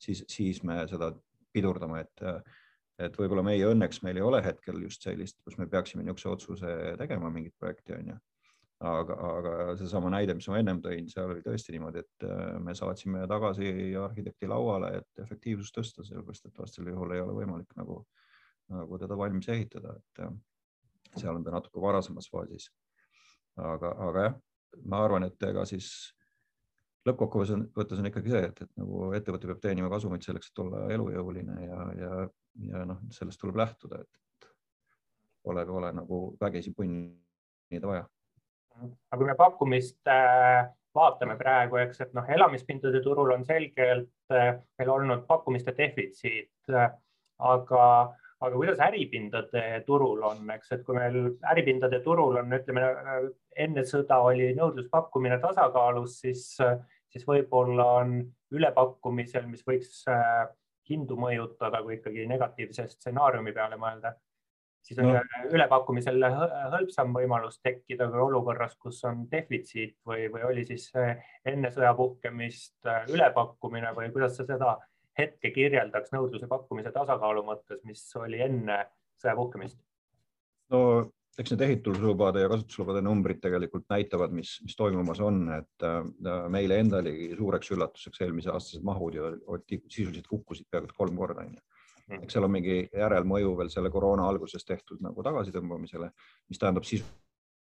siis, 0.00 0.24
siis 0.28 0.62
me 0.62 0.80
seda 0.88 1.12
pidurdame, 1.52 2.04
et, 2.06 2.24
et 3.06 3.20
võib-olla 3.20 3.44
meie 3.46 3.68
õnneks 3.68 4.02
meil 4.06 4.20
ei 4.20 4.26
ole 4.26 4.42
hetkel 4.44 4.80
just 4.86 5.04
sellist, 5.06 5.40
kus 5.44 5.58
me 5.60 5.68
peaksime 5.70 6.04
niisuguse 6.04 6.32
otsuse 6.32 6.74
tegema 7.00 7.30
mingit 7.32 7.56
projekti, 7.58 7.96
on 7.98 8.12
ju. 8.14 8.18
Aga, 8.80 9.16
aga 9.28 9.54
seesama 9.76 10.10
näide, 10.14 10.34
mis 10.36 10.48
ma 10.48 10.60
ennem 10.60 10.80
tõin, 10.84 11.08
seal 11.12 11.32
oli 11.34 11.42
tõesti 11.44 11.74
niimoodi, 11.74 12.04
et 12.04 12.26
äh, 12.28 12.54
me 12.64 12.74
saatsime 12.76 13.26
tagasi 13.30 13.72
arhitekti 14.00 14.48
lauale, 14.48 14.94
et 15.02 15.24
efektiivsust 15.24 15.76
tõsta, 15.76 16.04
sellepärast 16.06 16.48
et 16.48 16.62
vastasel 16.62 16.92
juhul 16.92 17.16
ei 17.16 17.24
ole 17.24 17.36
võimalik 17.36 17.74
nagu, 17.80 18.00
nagu 18.72 19.00
teda 19.02 19.18
valmis 19.20 19.50
ehitada, 19.52 19.96
et 19.98 20.24
äh, 20.24 20.32
seal 21.16 21.36
on 21.36 21.44
ta 21.44 21.52
natuke 21.56 21.82
varasemas 21.82 22.30
faasis. 22.32 22.70
aga, 23.60 23.90
aga 24.08 24.24
jah, 24.24 24.40
ma 24.88 25.04
arvan, 25.04 25.26
et 25.26 25.42
ega 25.44 25.66
siis 25.68 25.90
lõppkokkuvõttes 27.08 27.54
on, 27.56 27.64
võttes 27.76 28.00
on 28.00 28.08
ikkagi 28.08 28.32
see, 28.32 28.42
et, 28.48 28.62
et 28.64 28.70
nagu 28.80 29.10
ettevõte 29.16 29.48
peab 29.50 29.60
teenima 29.60 29.90
kasumit 29.92 30.24
selleks, 30.24 30.50
et 30.50 30.62
olla 30.64 30.86
elujõuline 30.94 31.56
ja, 31.64 31.80
ja, 31.98 32.22
ja 32.70 32.84
noh, 32.88 33.02
sellest 33.14 33.40
tuleb 33.40 33.60
lähtuda, 33.60 34.00
et 34.04 34.48
pole, 35.44 35.64
pole 35.66 35.92
nagu 35.96 36.22
vägisi 36.40 36.72
punnida 36.76 37.92
vaja. 37.92 38.06
Aga 38.80 39.18
kui 39.20 39.28
me 39.28 39.36
pakkumist 39.38 40.10
äh, 40.10 40.64
vaatame 40.96 41.36
praegu, 41.38 41.78
eks, 41.82 42.00
et 42.06 42.14
noh, 42.16 42.26
elamispindade 42.36 43.02
turul 43.04 43.34
on 43.34 43.44
selgelt 43.46 44.34
äh, 44.34 44.56
meil 44.78 44.94
olnud 44.96 45.26
pakkumiste 45.28 45.74
defitsiit 45.76 46.72
äh,, 46.74 46.90
aga 47.38 47.84
aga 48.40 48.56
kuidas 48.56 48.80
äripindade 48.80 49.62
turul 49.84 50.22
on, 50.24 50.46
eks, 50.54 50.72
et 50.72 50.84
kui 50.86 50.96
meil 50.96 51.34
äripindade 51.52 52.00
turul 52.04 52.38
on, 52.40 52.54
ütleme 52.56 52.86
enne 53.60 53.84
sõda 53.84 54.22
oli 54.24 54.54
nõudluspakkumine 54.56 55.36
tasakaalus, 55.42 56.14
siis, 56.22 56.46
siis 57.12 57.26
võib-olla 57.28 57.86
on 58.00 58.16
ülepakkumisel, 58.56 59.44
mis 59.50 59.60
võiks 59.66 60.06
hindu 60.88 61.18
mõjutada, 61.20 61.82
kui 61.84 61.98
ikkagi 61.98 62.24
negatiivse 62.30 62.88
stsenaariumi 62.94 63.52
peale 63.52 63.76
mõelda, 63.80 64.14
siis 64.86 64.98
on 65.02 65.10
no. 65.12 65.20
ülepakkumisel 65.50 66.24
hõlpsam 66.74 67.12
võimalus 67.16 67.60
tekkida 67.64 68.08
kui 68.10 68.22
olukorras, 68.24 68.76
kus 68.80 69.02
on 69.08 69.26
defitsiit 69.32 69.96
või, 70.06 70.28
või 70.32 70.46
oli 70.48 70.64
siis 70.68 70.88
enne 70.96 71.70
sõja 71.74 71.92
puhkemist 71.98 72.88
äh, 72.88 73.04
ülepakkumine 73.12 73.94
või 73.96 74.10
kuidas 74.14 74.38
sa 74.38 74.48
seda 74.48 74.76
hetke 75.18 75.52
kirjeldaks 75.54 76.12
nõudluse 76.14 76.48
pakkumise 76.50 76.92
tasakaalu 76.94 77.44
mõttes, 77.46 77.80
mis 77.84 78.04
oli 78.20 78.42
enne 78.44 78.84
sõja 79.20 79.36
puhkemist? 79.38 79.80
no 80.70 80.82
eks 81.40 81.54
need 81.54 81.64
ehituslubade 81.64 82.42
ja 82.42 82.50
kasutuslubade 82.50 83.02
numbrid 83.04 83.40
tegelikult 83.42 83.86
näitavad, 83.92 84.32
mis, 84.34 84.56
mis 84.64 84.76
toimumas 84.76 85.20
on, 85.24 85.42
et 85.60 85.86
äh, 85.86 86.00
meile 86.52 86.80
endalegi 86.82 87.30
suureks 87.38 87.72
üllatuseks 87.76 88.24
eelmise 88.26 88.52
aastased 88.52 88.84
mahud 88.86 89.16
ju 89.16 89.30
sisuliselt 89.88 90.28
kukkusid 90.30 90.68
peaaegu 90.70 90.96
kolm 90.96 91.20
korda 91.20 91.46
onju. 91.46 91.62
Eks 92.18 92.36
seal 92.36 92.46
on 92.46 92.54
mingi 92.54 92.82
järelmõju 92.92 93.56
veel 93.58 93.72
selle 93.72 93.90
koroona 93.90 94.28
alguses 94.28 94.64
tehtud 94.66 95.02
nagu 95.04 95.22
tagasitõmbamisele, 95.26 96.10
mis 96.50 96.62
tähendab 96.62 96.88
sisu 96.88 97.06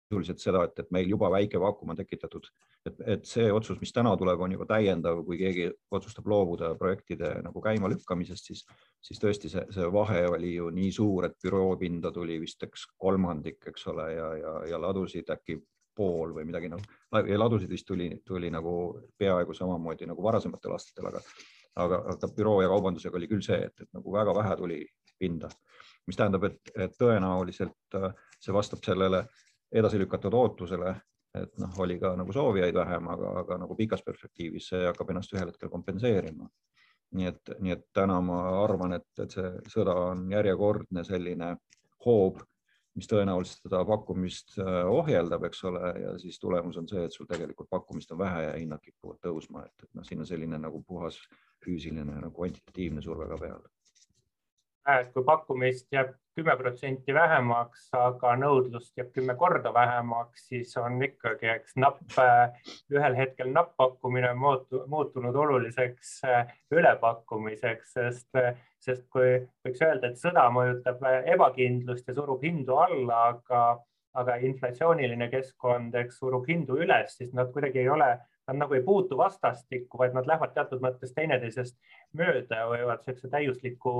sisuliselt 0.07 0.39
seda, 0.39 0.63
et, 0.63 0.79
et 0.79 0.91
meil 0.95 1.10
juba 1.12 1.29
väike 1.31 1.60
vaakum 1.60 1.91
on 1.91 1.97
tekitatud, 1.99 2.45
et, 2.88 2.99
et 3.13 3.25
see 3.27 3.49
otsus, 3.51 3.79
mis 3.81 3.91
täna 3.93 4.13
tuleb, 4.17 4.39
on 4.39 4.53
juba 4.55 4.67
täiendav, 4.69 5.19
kui 5.27 5.39
keegi 5.41 5.67
otsustab 5.91 6.27
loobuda 6.31 6.73
projektide 6.79 7.33
nagu 7.43 7.62
käimalükkamisest, 7.63 8.51
siis, 8.51 8.63
siis 9.03 9.19
tõesti 9.19 9.51
see, 9.51 9.65
see 9.75 9.89
vahe 9.91 10.23
oli 10.31 10.53
ju 10.55 10.69
nii 10.73 10.91
suur, 10.95 11.27
et 11.27 11.36
büroo 11.43 11.75
pinda 11.79 12.12
tuli 12.15 12.39
vist 12.39 12.63
eks 12.63 12.88
kolmandik, 12.95 13.60
eks 13.67 13.88
ole, 13.91 14.07
ja, 14.15 14.29
ja, 14.39 14.53
ja 14.71 14.79
ladusid 14.81 15.36
äkki 15.36 15.60
pool 15.97 16.31
või 16.36 16.45
midagi 16.45 16.69
nagu 16.69 17.27
ladusid 17.41 17.71
vist 17.73 17.88
tuli, 17.89 18.12
tuli 18.25 18.51
nagu 18.53 18.73
peaaegu 19.17 19.53
samamoodi 19.57 20.07
nagu 20.07 20.23
varasematel 20.23 20.75
aastatel, 20.77 21.10
aga, 21.10 21.23
aga, 21.83 22.03
aga 22.13 22.29
büroo 22.35 22.61
ja 22.63 22.69
kaubandusega 22.71 23.19
oli 23.19 23.29
küll 23.31 23.43
see, 23.45 23.59
et, 23.69 23.81
et 23.81 23.89
nagu 23.97 24.13
väga 24.13 24.35
vähe 24.35 24.55
tuli 24.59 24.79
pinda, 25.19 25.49
mis 26.07 26.17
tähendab, 26.19 26.47
et, 26.49 26.71
et 26.75 26.95
tõenäoliselt 26.99 27.99
äh, 27.99 28.09
see 28.39 28.55
vastab 28.55 28.83
sellele 28.85 29.25
edasi 29.73 29.99
lükatud 29.99 30.33
ootusele, 30.33 30.93
et 31.37 31.57
noh, 31.61 31.73
oli 31.83 31.97
ka 32.01 32.13
nagu 32.17 32.33
soovijaid 32.33 32.75
vähem, 32.75 33.09
aga, 33.13 33.33
aga 33.43 33.57
nagu 33.63 33.75
pikas 33.77 34.03
perspektiivis 34.05 34.71
see 34.71 34.85
hakkab 34.87 35.11
ennast 35.13 35.33
ühel 35.35 35.51
hetkel 35.51 35.71
kompenseerima. 35.73 36.49
nii 37.17 37.27
et, 37.29 37.49
nii 37.63 37.71
et 37.71 37.83
täna 37.95 38.17
ma 38.21 38.37
arvan, 38.63 38.97
et, 38.97 39.07
et 39.23 39.31
see 39.31 39.51
sõda 39.71 39.93
on 40.09 40.25
järjekordne 40.31 41.03
selline 41.07 41.53
hoob, 42.05 42.41
mis 42.97 43.10
tõenäoliselt 43.10 43.67
seda 43.67 43.83
pakkumist 43.86 44.55
äh, 44.62 44.79
ohjeldab, 44.89 45.45
eks 45.49 45.63
ole, 45.69 45.91
ja 46.01 46.13
siis 46.21 46.39
tulemus 46.41 46.79
on 46.81 46.88
see, 46.89 47.03
et 47.05 47.13
sul 47.13 47.29
tegelikult 47.29 47.69
pakkumist 47.69 48.13
on 48.15 48.21
vähe 48.23 48.45
ja 48.47 48.53
hinnad 48.57 48.81
kipuvad 48.81 49.19
tõusma, 49.23 49.65
et, 49.67 49.86
et 49.86 49.91
noh, 49.97 50.05
siin 50.07 50.23
on 50.23 50.29
selline 50.29 50.60
nagu 50.62 50.81
puhas 50.88 51.19
füüsiline 51.65 52.05
nagu 52.07 52.33
kvantitatiivne 52.33 53.03
surve 53.05 53.29
ka 53.29 53.38
peal. 53.41 53.67
Et 54.97 55.12
kui 55.13 55.25
pakkumist 55.27 55.91
jääb 55.93 56.15
kümme 56.38 56.54
protsenti 56.60 57.13
vähemaks, 57.15 57.88
aga 57.97 58.36
nõudlust 58.38 58.93
jääb 59.00 59.10
kümme 59.15 59.34
korda 59.39 59.71
vähemaks, 59.73 60.45
siis 60.52 60.76
on 60.78 61.02
ikkagi, 61.04 61.50
eks 61.56 61.76
napp, 61.82 62.04
ühel 62.93 63.17
hetkel 63.17 63.50
napp-pakkumine 63.56 64.36
muutunud 64.38 65.41
oluliseks 65.43 66.13
äh, 66.30 66.54
ülepakkumiseks, 66.71 67.97
sest, 67.97 68.30
sest 68.84 69.08
kui 69.13 69.34
võiks 69.65 69.82
öelda, 69.82 70.12
et 70.12 70.21
sõda 70.21 70.45
mõjutab 70.54 71.02
ebakindlust 71.34 72.08
ja 72.08 72.17
surub 72.17 72.45
hindu 72.45 72.78
alla, 72.86 73.23
aga, 73.34 73.63
aga 74.21 74.38
inflatsiooniline 74.45 75.32
keskkond, 75.34 75.97
eks 76.04 76.21
surub 76.21 76.45
hindu 76.50 76.78
üles, 76.86 77.17
siis 77.17 77.34
nad 77.38 77.50
kuidagi 77.56 77.82
ei 77.82 77.89
ole 77.93 78.13
nad 78.47 78.57
nagu 78.62 78.73
ei 78.73 78.83
puutu 78.83 79.17
vastastikku, 79.17 79.97
vaid 79.99 80.15
nad 80.15 80.27
lähevad 80.27 80.53
teatud 80.55 80.81
mõttes 80.83 81.12
teineteisest 81.15 81.75
mööda 82.17 82.62
ja 82.62 82.69
võivad 82.71 83.03
niisuguse 83.03 83.31
täiusliku 83.33 83.93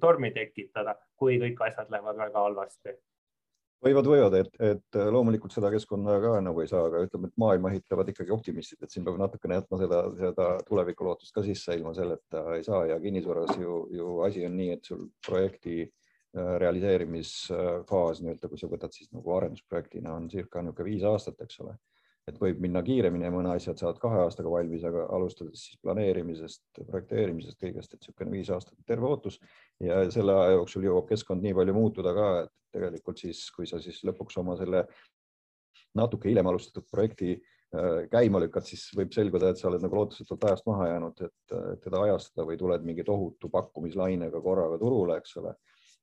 tormi 0.00 0.32
tekitada, 0.36 0.96
kui 1.20 1.38
kõik 1.42 1.60
asjad 1.68 1.92
lähevad 1.92 2.16
väga 2.16 2.44
halvasti. 2.46 2.96
võivad, 3.84 4.08
võivad, 4.08 4.34
et, 4.40 4.56
et 4.60 4.98
loomulikult 5.12 5.52
seda 5.52 5.70
keskkonna 5.72 6.18
ka 6.20 6.32
nagu 6.44 6.64
ei 6.64 6.68
saa, 6.68 6.86
aga 6.88 7.04
ütleme, 7.04 7.28
et 7.28 7.38
maailma 7.40 7.70
ehitavad 7.72 8.08
ikkagi 8.12 8.32
optimistid, 8.36 8.82
et 8.82 8.92
siin 8.92 9.04
peab 9.04 9.20
natukene 9.20 9.60
jätma 9.60 9.78
seda, 9.84 10.02
seda 10.16 10.48
tulevikulootust 10.68 11.36
ka 11.36 11.44
sisse, 11.44 11.76
ilma 11.76 11.94
selleta 11.96 12.44
ei 12.56 12.64
saa 12.64 12.86
ja 12.92 13.00
kinnisvaras 13.00 13.56
ju, 13.60 13.86
ju 13.96 14.18
asi 14.24 14.44
on 14.48 14.56
nii, 14.56 14.74
et 14.76 14.92
sul 14.92 15.06
projekti 15.26 15.78
äh, 15.84 16.56
realiseerimisfaas 16.64 18.24
nii-öelda, 18.24 18.48
kui 18.48 18.60
sa 18.60 18.72
võtad 18.72 18.96
siis 18.96 19.12
nagu 19.12 19.36
arendusprojektina 19.36 20.16
on 20.16 20.28
circa 20.32 20.64
niisugune 20.64 20.92
viis 20.92 21.08
aastat, 21.08 21.40
eks 21.44 21.64
ole 21.64 21.76
et 22.30 22.40
võib 22.40 22.60
minna 22.62 22.82
kiiremini 22.86 23.26
ja 23.26 23.32
mõne 23.34 23.52
asjad 23.54 23.80
saavad 23.80 24.00
kahe 24.02 24.22
aastaga 24.24 24.52
valmis, 24.52 24.84
aga 24.86 25.06
alustades 25.16 25.66
siis 25.66 25.78
planeerimisest, 25.84 26.64
projekteerimisest, 26.80 27.58
kõigest, 27.60 27.94
et 27.94 28.02
niisugune 28.02 28.34
viis 28.34 28.50
aastat 28.54 28.78
terve 28.88 29.08
ootus. 29.08 29.40
Ja 29.82 30.02
selle 30.14 30.36
aja 30.36 30.56
jooksul 30.56 30.86
jõuab 30.88 31.08
keskkond 31.10 31.44
nii 31.44 31.56
palju 31.58 31.76
muutuda 31.76 32.14
ka, 32.16 32.28
et 32.44 32.76
tegelikult 32.78 33.22
siis, 33.22 33.42
kui 33.54 33.68
sa 33.68 33.80
siis 33.82 34.02
lõpuks 34.06 34.38
oma 34.42 34.56
selle 34.60 34.84
natuke 35.98 36.30
hiljem 36.30 36.46
alustatud 36.46 36.86
projekti 36.90 37.34
äh, 37.34 38.04
käima 38.12 38.42
lükkad, 38.42 38.68
siis 38.68 38.86
võib 38.96 39.12
selguda, 39.14 39.50
et 39.50 39.58
sa 39.58 39.68
oled 39.70 39.82
nagu 39.82 39.98
lootusetult 39.98 40.46
ajast 40.46 40.68
maha 40.70 40.92
jäänud, 40.92 41.26
et 41.26 41.58
teda 41.84 42.04
ajastada 42.06 42.46
või 42.46 42.60
tuled 42.60 42.86
mingi 42.86 43.06
tohutu 43.06 43.50
pakkumislainega 43.50 44.42
korraga 44.44 44.78
turule, 44.78 45.18
eks 45.18 45.36
ole 45.42 45.56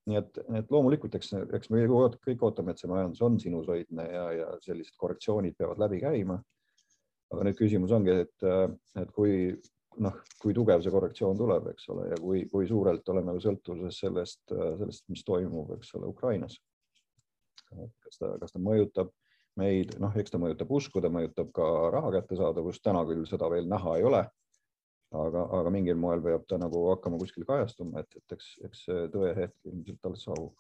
nii 0.08 0.20
et, 0.20 0.38
et 0.60 0.70
loomulikult, 0.72 1.16
eks, 1.20 1.34
eks 1.58 1.72
me 1.74 1.84
kõik 1.88 2.44
ootame, 2.48 2.74
et 2.74 2.82
see 2.82 2.90
majandus 2.92 3.24
on 3.28 3.40
sinusoidne 3.42 4.06
ja, 4.08 4.28
ja 4.36 4.52
sellised 4.64 4.96
korrektsioonid 5.00 5.58
peavad 5.58 5.82
läbi 5.84 6.00
käima. 6.04 6.38
aga 7.28 7.44
nüüd 7.44 7.58
küsimus 7.60 7.92
ongi, 7.92 8.14
et, 8.24 8.46
et 9.02 9.10
kui 9.12 9.52
noh, 10.04 10.16
kui 10.40 10.56
tugev 10.56 10.84
see 10.84 10.94
korrektsioon 10.94 11.38
tuleb, 11.40 11.68
eks 11.74 11.90
ole, 11.92 12.08
ja 12.14 12.18
kui, 12.22 12.46
kui 12.52 12.68
suurelt 12.70 13.10
oleme 13.12 13.36
sõltuvuses 13.44 14.00
sellest, 14.00 14.44
sellest, 14.48 15.04
mis 15.12 15.26
toimub, 15.28 15.74
eks 15.76 15.96
ole, 16.00 16.08
Ukrainas. 16.14 16.60
kas 17.68 18.22
ta, 18.22 18.32
kas 18.40 18.54
ta 18.54 18.62
mõjutab 18.64 19.12
meid, 19.60 19.98
noh, 20.00 20.14
eks 20.16 20.32
ta 20.32 20.40
mõjutab 20.40 20.72
usku, 20.72 21.02
ta 21.04 21.12
mõjutab 21.12 21.52
ka 21.52 21.68
raha 21.92 22.14
kättesaadavust, 22.20 22.84
täna 22.86 23.04
küll 23.10 23.26
seda 23.28 23.50
veel 23.52 23.68
näha 23.68 23.98
ei 23.98 24.08
ole 24.08 24.24
aga, 25.16 25.44
aga 25.60 25.72
mingil 25.74 26.00
moel 26.00 26.22
peab 26.24 26.46
ta 26.48 26.60
nagu 26.60 26.84
hakkama 26.92 27.20
kuskil 27.22 27.46
kajastuma, 27.48 28.04
et, 28.04 28.18
et 28.20 28.38
eks, 28.38 28.54
eks 28.68 28.86
see 28.88 29.04
tõehetk 29.14 29.70
ilmselt 29.70 30.10
alles 30.10 30.26
saabub. 30.28 30.56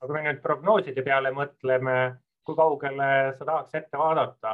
aga 0.00 0.08
kui 0.08 0.16
me 0.16 0.24
nüüd 0.26 0.42
prognooside 0.44 1.04
peale 1.04 1.32
mõtleme, 1.36 1.96
kui 2.44 2.56
kaugele 2.58 3.10
sa 3.38 3.46
tahaks 3.46 3.78
ette 3.80 4.00
vaadata 4.00 4.52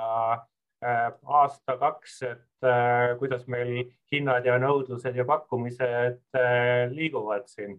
äh, 0.85 1.09
aasta-kaks, 1.41 2.17
et 2.31 2.67
äh, 2.67 3.15
kuidas 3.19 3.47
meil 3.51 3.91
hinnad 4.13 4.47
ja 4.47 4.59
nõudlused 4.63 5.19
ja 5.19 5.27
pakkumised 5.27 6.23
äh, 6.39 6.87
liiguvad 6.95 7.51
siin? 7.51 7.79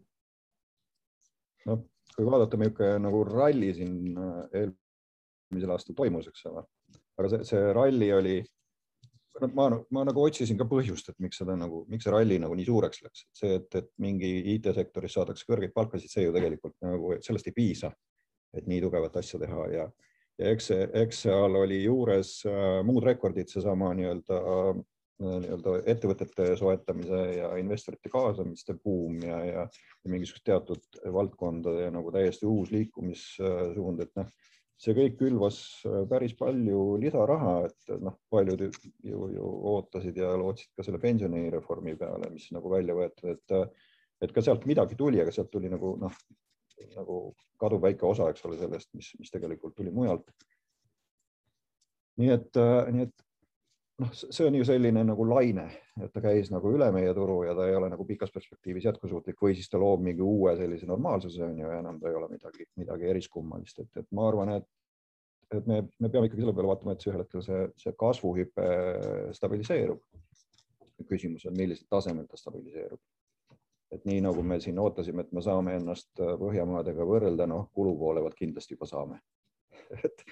noh, 1.67 1.83
kui 2.15 2.27
vaadata, 2.27 2.59
milline 2.59 2.99
nagu 3.03 3.23
ralli 3.27 3.73
siin 3.75 4.15
eelmisel 4.55 5.73
aastal 5.75 5.95
toimus, 5.95 6.27
eks 6.31 6.45
ole, 6.51 6.63
aga 7.19 7.31
see, 7.35 7.47
see 7.47 7.73
ralli 7.75 8.11
oli 8.15 8.37
ma, 9.53 9.67
ma 9.93 10.03
nagu 10.07 10.23
otsisin 10.23 10.57
ka 10.59 10.67
põhjust, 10.69 11.11
et 11.11 11.19
miks 11.23 11.39
seda 11.41 11.55
nagu, 11.59 11.83
miks 11.91 12.07
see 12.07 12.13
ralli 12.13 12.39
nagu 12.41 12.57
nii 12.57 12.67
suureks 12.67 13.03
läks, 13.05 13.23
et 13.27 13.41
see, 13.41 13.53
et, 13.59 13.69
et 13.79 13.89
mingi 14.03 14.31
IT-sektoris 14.55 15.17
saadakse 15.19 15.47
kõrgeid 15.49 15.73
palkasid, 15.75 16.11
see 16.11 16.27
ju 16.27 16.35
tegelikult 16.35 16.75
nagu 16.85 17.15
sellest 17.23 17.49
ei 17.51 17.55
piisa, 17.55 17.91
et 18.57 18.67
nii 18.69 18.81
tugevat 18.85 19.17
asja 19.21 19.39
teha. 19.41 19.63
Ja, 19.73 19.87
ja 20.41 20.51
eks 20.53 20.71
eks 20.73 21.23
seal 21.27 21.57
oli 21.61 21.83
juures 21.83 22.39
äh, 22.49 22.79
muud 22.87 23.05
rekordid, 23.07 23.49
seesama 23.51 23.93
nii-öelda 23.97 24.43
äh, 24.43 24.83
nii-öelda 25.17 25.79
ettevõtete 25.89 26.51
soetamise 26.59 27.21
ja 27.39 27.47
investorite 27.57 28.09
kaasamiste 28.13 28.75
buum 28.83 29.17
ja, 29.25 29.39
ja, 29.45 29.63
ja 29.65 30.11
mingisugust 30.11 30.45
teatud 30.45 30.99
valdkondade 31.13 31.87
nagu 31.93 32.13
täiesti 32.13 32.45
uus 32.45 32.69
liikumissuund, 32.69 34.03
et 34.05 34.13
noh 34.19 34.29
see 34.81 34.93
kõik 34.97 35.17
külvas 35.19 35.59
äh, 35.89 36.01
päris 36.09 36.35
palju 36.37 36.81
lisaraha, 37.01 37.53
et 37.69 37.93
noh, 38.03 38.17
paljud 38.33 38.65
ju, 38.67 39.29
ju, 39.33 39.51
ootasid 39.73 40.17
ja 40.21 40.33
lootsid 40.37 40.73
ka 40.77 40.85
selle 40.85 41.01
pensionireformi 41.01 41.95
peale, 41.99 42.29
mis 42.33 42.49
nagu 42.55 42.71
välja 42.71 42.97
võetud, 42.97 43.31
et, 43.33 43.79
et 44.21 44.33
ka 44.33 44.43
sealt 44.45 44.67
midagi 44.69 44.97
tuli, 44.99 45.21
aga 45.23 45.33
sealt 45.33 45.49
tuli 45.53 45.71
nagu 45.73 45.95
noh, 46.01 46.19
nagu 46.93 47.21
kaduvväike 47.61 48.05
osa, 48.05 48.29
eks 48.29 48.45
ole, 48.45 48.59
sellest, 48.61 48.91
mis, 48.97 49.09
mis 49.21 49.33
tegelikult 49.33 49.75
tuli 49.77 49.93
mujalt. 49.93 50.29
nii 52.21 52.29
et, 52.33 52.57
äh, 52.57 52.91
nii 52.93 53.09
et 53.09 53.26
noh, 54.01 54.13
see 54.13 54.45
on 54.45 54.55
ju 54.55 54.65
selline 54.67 55.03
nagu 55.05 55.25
laine, 55.27 55.67
et 56.01 56.11
ta 56.13 56.21
käis 56.23 56.51
nagu 56.53 56.71
üle 56.73 56.87
meie 56.93 57.13
turu 57.17 57.39
ja 57.47 57.55
ta 57.57 57.67
ei 57.67 57.75
ole 57.77 57.89
nagu 57.93 58.05
pikas 58.05 58.31
perspektiivis 58.33 58.85
jätkusuutlik 58.89 59.41
või 59.41 59.57
siis 59.57 59.69
ta 59.71 59.81
loob 59.81 60.03
mingi 60.05 60.23
uue 60.25 60.53
sellise 60.59 60.89
normaalsuse 60.89 61.43
on 61.47 61.57
ju 61.57 61.71
ja 61.71 61.79
enam 61.81 61.99
ta 62.01 62.11
ei 62.11 62.17
ole 62.19 62.29
midagi, 62.33 62.67
midagi 62.77 63.09
eriskummalist, 63.13 63.81
et, 63.83 63.91
et 64.03 64.09
ma 64.17 64.27
arvan, 64.29 64.53
et, 64.59 64.69
et 65.57 65.69
me, 65.69 65.81
me 65.99 66.11
peame 66.13 66.29
ikkagi 66.29 66.45
selle 66.45 66.55
peale 66.57 66.71
vaatama, 66.71 66.93
et 66.93 67.03
see 67.03 67.11
ühel 67.13 67.23
hetkel 67.25 67.45
see, 67.45 67.61
see 67.83 67.95
kasvuhüpe 68.05 68.71
stabiliseerub. 69.37 70.03
küsimus 71.07 71.45
on, 71.45 71.57
millisel 71.57 71.87
tasemel 71.89 72.25
ta 72.27 72.37
stabiliseerub. 72.37 72.99
et 73.93 74.05
nii 74.05 74.21
nagu 74.21 74.43
me 74.43 74.59
siin 74.59 74.79
ootasime, 74.83 75.23
et 75.23 75.31
me 75.31 75.41
saame 75.41 75.77
ennast 75.79 76.09
Põhjamaadega 76.19 77.05
võrrelda, 77.07 77.47
noh, 77.47 77.69
kulu 77.73 77.95
poole 77.97 78.21
pealt 78.21 78.35
kindlasti 78.35 78.75
juba 78.75 78.85
saame 78.85 79.21
et, 80.03 80.25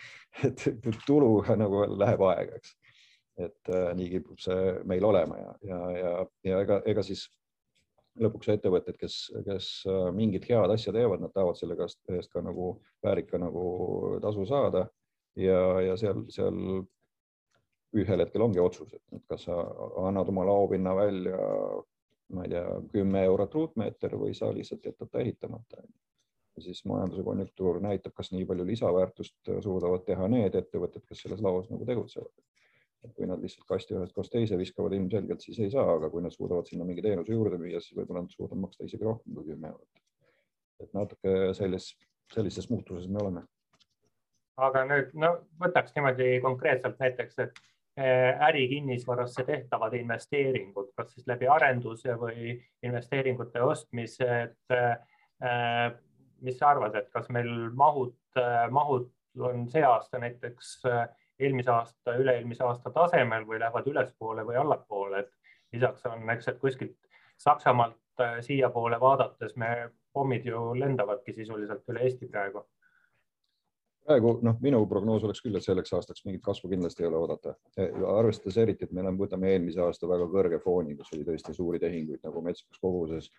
et 0.67 0.87
tuluga 1.07 1.55
nagu 1.55 1.85
läheb 1.95 2.21
aega, 2.27 2.57
eks 2.59 2.73
et 3.37 3.71
äh, 3.71 3.89
nii 3.97 4.11
kipub 4.13 4.39
see 4.39 4.75
meil 4.87 5.03
olema 5.03 5.39
ja, 5.39 5.55
ja, 5.67 5.79
ja, 5.99 6.11
ja 6.47 6.59
ega, 6.63 6.79
ega 6.87 7.03
siis 7.03 7.25
lõpuks 8.21 8.47
ettevõtted, 8.53 8.95
kes, 8.99 9.17
kes 9.47 9.69
äh, 9.91 10.05
mingit 10.15 10.47
head 10.47 10.71
asja 10.71 10.93
teevad, 10.95 11.23
nad 11.23 11.33
tahavad 11.35 11.59
selle 11.59 11.75
eest 11.83 12.31
ka 12.31 12.43
nagu 12.45 12.75
väärika 13.03 13.39
nagu 13.41 13.65
tasu 14.23 14.47
saada 14.47 14.85
ja, 15.35 15.59
ja 15.83 15.97
seal, 15.99 16.23
seal 16.31 16.85
ühel 17.95 18.23
hetkel 18.23 18.43
ongi 18.43 18.63
otsus, 18.63 18.95
et 18.95 19.27
kas 19.27 19.45
sa 19.47 19.59
annad 20.07 20.31
oma 20.31 20.47
laopinna 20.47 20.95
välja, 20.95 21.37
ma 22.35 22.47
ei 22.47 22.51
tea, 22.55 22.63
kümme 22.91 23.21
eurot 23.27 23.53
ruutmeeter 23.55 24.17
või 24.19 24.33
sa 24.35 24.49
lihtsalt 24.51 24.87
jätad 24.87 25.11
ta 25.11 25.21
ehitamata. 25.21 25.83
siis 26.59 26.85
majanduse 26.87 27.23
konjunktuur 27.23 27.81
näitab, 27.83 28.13
kas 28.15 28.31
nii 28.31 28.45
palju 28.47 28.65
lisaväärtust 28.65 29.49
suudavad 29.63 30.05
teha 30.07 30.27
need 30.31 30.55
ettevõtted, 30.55 31.03
kes 31.07 31.25
selles 31.25 31.41
laos 31.43 31.67
nagu 31.69 31.85
tegutsevad 31.85 32.31
kui 33.15 33.27
nad 33.29 33.41
lihtsalt 33.43 33.67
kasti 33.69 33.95
ühest 33.95 34.15
kohast 34.15 34.33
teise 34.33 34.57
viskavad, 34.59 34.95
ilmselgelt 34.97 35.43
siis 35.43 35.59
ei 35.63 35.71
saa, 35.73 35.85
aga 35.97 36.09
kui 36.13 36.23
nad 36.23 36.33
suudavad 36.33 36.67
sinna 36.69 36.87
mingi 36.87 37.03
teenuse 37.05 37.33
juurde 37.33 37.59
müüa, 37.61 37.81
siis 37.83 37.97
võib-olla 37.97 38.25
nad 38.25 38.33
suudavad 38.33 38.63
maksta 38.65 38.87
isegi 38.87 39.07
rohkem 39.07 39.35
kui 39.37 39.51
kümme 39.51 39.71
eurot. 39.73 40.01
et 40.83 40.91
natuke 40.93 41.35
selles, 41.55 41.93
sellises 42.33 42.67
muutuses 42.69 43.07
me 43.07 43.21
oleme. 43.21 43.45
aga 44.57 44.83
nüüd 44.89 45.15
no 45.19 45.31
võtaks 45.61 45.95
niimoodi 45.95 46.39
konkreetselt 46.43 46.99
näiteks, 46.99 47.39
et 47.45 47.59
äh, 47.99 48.47
ärikinnisvarasse 48.49 49.43
tehtavad 49.47 49.93
investeeringud, 49.99 50.93
kas 50.95 51.13
siis 51.13 51.27
läbi 51.27 51.47
arenduse 51.51 52.15
või 52.19 52.55
investeeringute 52.83 53.63
ostmise, 53.63 54.29
et 54.47 54.75
äh, 54.75 55.91
mis 56.41 56.57
sa 56.59 56.71
arvad, 56.73 56.95
et 56.95 57.11
kas 57.13 57.29
meil 57.33 57.51
mahud, 57.75 58.15
mahud 58.71 59.11
on 59.39 59.67
see 59.71 59.83
aasta 59.83 60.19
näiteks 60.19 60.75
eelmise 61.39 61.71
aasta, 61.71 62.15
üle-eelmise 62.21 62.63
aasta 62.63 62.91
tasemel 62.95 63.47
või 63.47 63.59
lähevad 63.59 63.87
ülespoole 63.91 64.45
või 64.47 64.59
allapoole, 64.61 65.19
et 65.19 65.31
lisaks 65.75 66.05
on, 66.05 66.29
eks, 66.29 66.47
et 66.47 66.59
kuskilt 66.59 66.97
Saksamaalt 67.37 68.23
siiapoole 68.41 68.99
vaadates 68.99 69.57
me 69.59 69.89
pommid 70.13 70.45
ju 70.47 70.69
lendavadki 70.79 71.33
sisuliselt 71.35 71.89
üle 71.91 72.05
Eesti 72.07 72.29
praegu 72.31 72.63
praegu 74.05 74.35
noh, 74.45 74.57
minu 74.61 74.83
prognoos 74.89 75.23
oleks 75.25 75.41
küll, 75.43 75.57
et 75.57 75.65
selleks 75.65 75.93
aastaks 75.97 76.25
mingit 76.27 76.43
kasvu 76.45 76.69
kindlasti 76.71 77.03
ei 77.03 77.09
ole 77.09 77.17
oodata. 77.17 77.55
arvestades 78.11 78.57
eriti, 78.61 78.85
et 78.85 78.93
me 78.93 79.01
oleme, 79.01 79.17
võtame 79.17 79.49
eelmise 79.53 79.81
aasta 79.81 80.09
väga 80.09 80.27
kõrge 80.31 80.59
fooni, 80.61 80.95
kus 80.95 81.11
oli 81.15 81.25
tõesti 81.27 81.55
suuri 81.57 81.81
tehinguid 81.81 82.21
nagu 82.23 82.41
metsikus 82.45 82.79
koguses. 82.81 83.31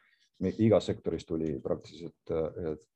igas 0.58 0.86
sektoris 0.86 1.24
tuli 1.24 1.58
praktiliselt 1.62 2.34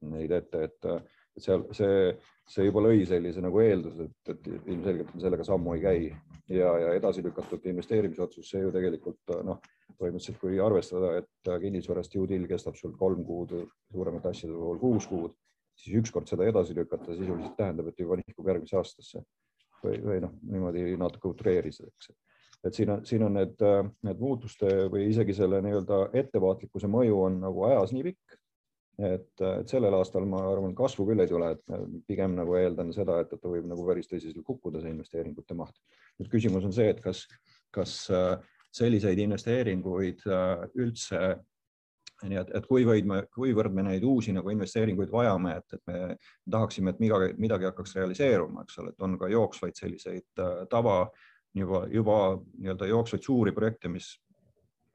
neid 0.00 0.30
ette, 0.30 0.64
et, 0.64 0.90
et 1.36 1.44
seal 1.44 1.66
see, 1.76 2.14
see 2.50 2.66
juba 2.66 2.82
lõi 2.84 3.04
sellise 3.08 3.42
nagu 3.44 3.60
eelduse, 3.62 4.08
et, 4.08 4.32
et 4.34 4.48
ilmselgelt 4.60 5.12
me 5.14 5.22
sellega 5.22 5.46
sammu 5.46 5.76
ei 5.76 5.84
käi 5.84 6.00
ja, 6.56 6.72
ja 6.84 6.94
edasi 6.98 7.22
lükatud 7.26 7.68
investeerimisotsus, 7.70 8.48
see 8.50 8.64
ju 8.64 8.72
tegelikult 8.74 9.36
noh, 9.46 9.60
põhimõtteliselt 10.00 10.40
kui 10.42 10.58
arvestada, 10.62 11.14
et 11.20 11.52
kinnisvarast 11.62 12.16
due 12.16 12.28
deal 12.30 12.48
kestab 12.50 12.78
sul 12.78 12.96
kolm 12.98 13.22
kuud, 13.26 13.54
suuremate 13.92 14.32
asjade 14.32 14.56
puhul 14.56 14.82
kuus 14.82 15.06
kuud 15.10 15.38
siis 15.80 16.00
ükskord 16.00 16.28
seda 16.28 16.46
edasi 16.48 16.74
lükata 16.76 17.14
sisuliselt 17.14 17.56
tähendab, 17.58 17.88
et 17.90 18.00
juba 18.00 18.18
nihkub 18.20 18.48
järgmisse 18.50 18.76
aastasse 18.80 19.22
või, 19.84 20.00
või 20.04 20.18
noh, 20.24 20.34
niimoodi 20.50 20.84
natuke 21.00 21.30
utreeris, 21.30 21.80
eks. 21.86 22.10
et 22.66 22.76
siin 22.76 22.92
on, 22.96 23.04
siin 23.08 23.24
on 23.26 23.38
need, 23.38 23.64
need 24.06 24.20
muutuste 24.20 24.72
või 24.92 25.06
isegi 25.08 25.36
selle 25.36 25.62
nii-öelda 25.64 26.02
ettevaatlikkuse 26.22 26.90
mõju 26.90 27.22
on 27.28 27.40
nagu 27.46 27.64
ajas 27.70 27.94
nii 27.96 28.10
pikk, 28.10 28.39
et, 29.06 29.30
et 29.46 29.70
sellel 29.70 29.94
aastal 29.98 30.26
ma 30.28 30.42
arvan, 30.50 30.74
kasvu 30.76 31.06
küll 31.08 31.22
ei 31.22 31.30
tule, 31.30 31.52
et 31.54 32.04
pigem 32.08 32.34
nagu 32.38 32.56
eeldan 32.58 32.92
seda, 32.96 33.20
et, 33.22 33.32
et 33.32 33.42
ta 33.42 33.52
võib 33.52 33.68
nagu 33.70 33.84
päris 33.88 34.10
tõsiselt 34.10 34.44
kukkuda, 34.46 34.82
see 34.82 34.92
investeeringute 34.94 35.56
maht. 35.58 35.76
nüüd 36.20 36.32
küsimus 36.32 36.66
on 36.68 36.74
see, 36.76 36.90
et 36.92 37.00
kas, 37.04 37.24
kas 37.74 37.94
selliseid 38.76 39.18
investeeringuid 39.22 40.26
üldse 40.78 41.22
nii 42.28 42.38
et, 42.40 42.50
et 42.56 42.66
kuivõrd 42.68 43.06
me, 43.08 43.20
kuivõrd 43.32 43.74
me 43.74 43.84
neid 43.86 44.04
uusi 44.04 44.34
nagu 44.36 44.52
investeeringuid 44.52 45.12
vajame, 45.12 45.54
et, 45.60 45.76
et 45.76 45.82
me 45.88 46.00
tahaksime, 46.52 46.92
et 46.92 47.02
midagi, 47.02 47.30
midagi 47.40 47.68
hakkaks 47.70 47.96
realiseeruma, 47.96 48.64
eks 48.66 48.80
ole, 48.82 48.92
et 48.92 49.06
on 49.06 49.16
ka 49.20 49.30
jooksvaid 49.32 49.78
selliseid 49.78 50.42
äh, 50.42 50.64
tava 50.72 50.98
juba, 51.56 51.84
juba 51.92 52.18
nii-öelda 52.58 52.90
jooksvaid 52.90 53.24
suuri 53.24 53.54
projekte, 53.56 53.88
mis 53.92 54.12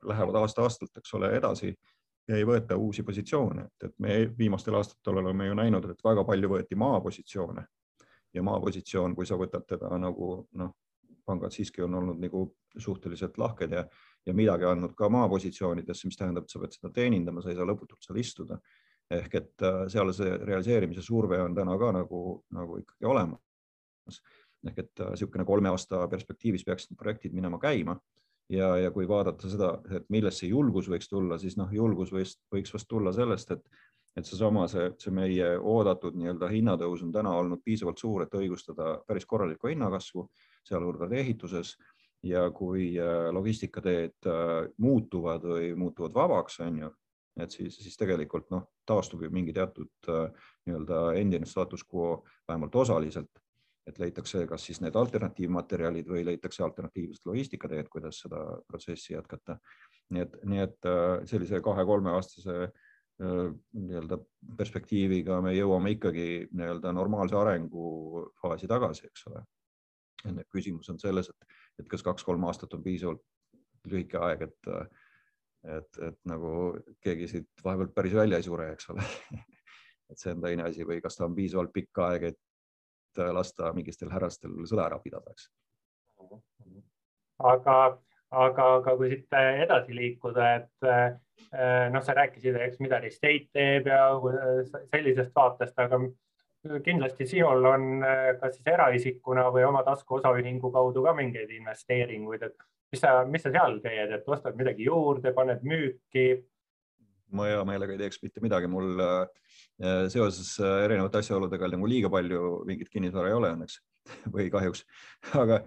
lähevad 0.06 0.38
aasta-aastalt, 0.44 0.94
eks 1.00 1.18
ole, 1.18 1.32
edasi 1.40 1.74
ja 2.28 2.38
ei 2.40 2.46
võeta 2.48 2.78
uusi 2.78 3.04
positsioone, 3.04 3.66
et, 3.66 3.90
et 3.90 4.00
me 4.00 4.18
viimastel 4.38 4.76
aastatel 4.76 5.22
oleme 5.22 5.48
ju 5.48 5.58
näinud, 5.58 5.90
et 5.90 6.04
väga 6.04 6.24
palju 6.26 6.50
võeti 6.50 6.78
maapositsioone 6.80 7.66
ja 8.34 8.44
maapositsioon, 8.44 9.16
kui 9.16 9.26
sa 9.26 9.38
võtad 9.40 9.66
teda 9.68 9.92
nagu 10.02 10.48
noh, 10.60 10.74
pangad 11.26 11.54
siiski 11.54 11.82
on 11.86 11.94
olnud 12.02 12.20
nagu 12.22 12.48
suhteliselt 12.78 13.38
lahked 13.38 13.72
ja 13.72 13.86
ja 14.26 14.34
midagi 14.34 14.66
andnud 14.66 14.96
ka 14.98 15.10
maapositsioonidesse, 15.10 16.08
mis 16.10 16.18
tähendab, 16.18 16.48
et 16.48 16.54
sa 16.54 16.62
pead 16.62 16.74
seda 16.74 16.90
teenindama, 16.94 17.44
sa 17.44 17.52
ei 17.52 17.58
saa 17.60 17.68
lõputult 17.70 18.02
seal 18.06 18.18
istuda. 18.22 18.60
ehk 19.06 19.36
et 19.38 19.62
äh, 19.62 19.84
seal 19.94 20.10
see 20.18 20.32
realiseerimise 20.50 21.04
surve 21.06 21.38
on 21.38 21.54
täna 21.54 21.76
ka 21.78 21.92
nagu, 21.94 22.22
nagu 22.52 22.78
ikkagi 22.82 23.06
olemas. 23.06 24.22
ehk 24.66 24.80
et 24.80 25.04
niisugune 25.12 25.44
äh, 25.44 25.48
kolme 25.48 25.70
aasta 25.70 26.08
perspektiivis 26.08 26.66
peaksid 26.66 26.98
projektid 26.98 27.34
minema 27.34 27.60
käima 27.62 28.00
ja, 28.50 28.76
ja 28.78 28.92
kui 28.92 29.08
vaadata 29.08 29.50
seda, 29.50 29.72
et 29.96 30.06
millest 30.14 30.44
see 30.44 30.52
julgus 30.52 30.90
võiks 30.92 31.10
tulla, 31.10 31.40
siis 31.42 31.58
noh, 31.58 31.72
julgus 31.74 32.14
võiks, 32.14 32.38
võiks 32.54 32.74
vast 32.74 32.90
tulla 32.90 33.14
sellest, 33.16 33.52
et 33.58 33.66
et 34.16 34.24
seesama, 34.24 34.64
see, 34.72 34.86
see 35.02 35.12
meie 35.12 35.48
oodatud 35.60 36.16
nii-öelda 36.16 36.48
hinnatõus 36.48 37.04
on 37.04 37.12
täna 37.12 37.34
olnud 37.36 37.60
piisavalt 37.66 38.00
suur, 38.00 38.24
et 38.24 38.38
õigustada 38.38 38.94
päris 39.08 39.26
korralikku 39.28 39.68
hinnakasvu, 39.74 40.30
sealhulgas 40.68 41.12
ehituses. 41.12 41.76
Ja 42.26 42.48
kui 42.50 42.88
äh, 42.98 43.28
logistikateed 43.36 44.26
äh, 44.32 44.70
muutuvad 44.82 45.44
või 45.46 45.68
muutuvad 45.78 46.16
vabaks, 46.16 46.56
on 46.66 46.80
ju, 46.80 46.88
et 47.38 47.54
siis, 47.54 47.76
siis 47.84 48.00
tegelikult 48.00 48.48
noh, 48.50 48.64
taastub 48.88 49.22
ju 49.22 49.30
mingi 49.36 49.54
teatud 49.54 50.10
äh, 50.10 50.48
nii-öelda 50.66 51.02
endine 51.20 51.46
status 51.46 51.84
quo 51.86 52.24
vähemalt 52.48 52.80
osaliselt, 52.82 53.30
et 53.86 54.00
leitakse 54.02 54.46
kas 54.50 54.66
siis 54.66 54.82
need 54.82 54.96
alternatiivmaterjalid 54.98 56.08
või 56.10 56.24
leitakse 56.26 56.64
alternatiivsed 56.66 57.28
logistikateed, 57.30 57.90
kuidas 57.94 58.24
seda 58.24 58.42
protsessi 58.68 59.14
jätkata. 59.14 59.60
nii 60.10 60.22
et, 60.22 60.38
nii 60.46 60.62
et 60.64 60.88
sellise 61.30 61.62
kahe-kolmeaastase 61.66 62.56
nii-öelda 63.20 64.18
perspektiiviga 64.58 65.38
me 65.42 65.54
jõuame 65.56 65.94
ikkagi 65.96 66.48
nii-öelda 66.52 66.92
normaalse 66.92 67.38
arengufaasi 67.40 68.68
tagasi, 68.68 69.08
eks 69.08 69.28
ole. 69.30 69.46
küsimus 70.52 70.90
on 70.90 71.00
selles, 71.00 71.30
et 71.30 71.56
et 71.80 71.90
kas 71.92 72.04
kaks-kolm 72.06 72.44
aastat 72.50 72.74
on 72.76 72.84
piisavalt 72.84 73.24
lühike 73.92 74.20
aeg, 74.28 74.46
et, 74.48 74.70
et, 75.78 76.00
et 76.10 76.20
nagu 76.30 76.52
keegi 77.04 77.28
siit 77.32 77.66
vahepeal 77.66 77.92
päris 77.96 78.16
välja 78.18 78.40
ei 78.40 78.48
sure, 78.48 78.72
eks 78.74 78.90
ole 78.94 79.06
et 80.12 80.22
see 80.22 80.34
on 80.34 80.44
teine 80.44 80.68
asi 80.70 80.88
või 80.88 81.02
kas 81.04 81.20
ta 81.20 81.28
on 81.28 81.36
piisavalt 81.38 81.74
pikk 81.76 82.04
aeg, 82.08 82.30
et 82.32 82.40
lasta 83.18 83.72
mingistel 83.76 84.12
härrastel 84.14 84.66
sõda 84.70 84.90
ära 84.90 85.00
pidada, 85.04 85.32
eks. 85.32 85.50
aga, 87.52 87.78
aga, 88.32 88.68
aga 88.80 88.98
kui 88.98 89.12
siit 89.14 89.38
edasi 89.40 89.96
liikuda, 89.96 90.52
et 90.60 90.90
eh, 90.90 91.88
noh, 91.94 92.04
sa 92.04 92.18
rääkisid, 92.18 92.60
eks, 92.68 92.80
mida 92.84 93.00
Restate 93.04 93.50
teeb 93.54 93.90
ja 93.92 94.04
sellisest 94.92 95.36
vaatest, 95.36 95.80
aga 95.80 96.02
kindlasti 96.84 97.28
sinul 97.28 97.66
on 97.66 98.04
äh, 98.04 98.32
kas 98.40 98.58
siis 98.58 98.68
eraisikuna 98.74 99.50
või 99.54 99.66
oma 99.68 99.84
tasku 99.86 100.18
osaühingu 100.20 100.72
kaudu 100.74 101.04
ka 101.06 101.14
mingeid 101.18 101.52
investeeringuid, 101.54 102.44
et 102.48 102.56
mis 102.92 103.02
sa, 103.02 103.20
mis 103.30 103.44
sa 103.46 103.52
seal 103.54 103.80
teed, 103.84 104.14
et 104.18 104.30
ostad 104.30 104.58
midagi 104.58 104.88
juurde, 104.88 105.34
paned 105.34 105.64
müüki? 105.64 106.28
Ma 107.34 107.50
hea 107.50 107.66
meelega 107.68 107.96
ei 107.96 108.04
teeks 108.04 108.22
mitte 108.24 108.44
midagi, 108.44 108.70
mul 108.72 109.02
äh, 109.02 109.26
seoses 110.14 110.56
äh, 110.62 110.86
erinevate 110.86 111.24
asjaoludega 111.24 111.72
nagu 111.74 111.90
liiga 111.90 112.12
palju 112.14 112.64
mingit 112.70 112.92
kinnisvara 112.94 113.32
ei 113.32 113.38
ole 113.38 113.54
õnneks 113.56 113.80
või 114.36 114.50
kahjuks, 114.54 114.86
aga 115.42 115.64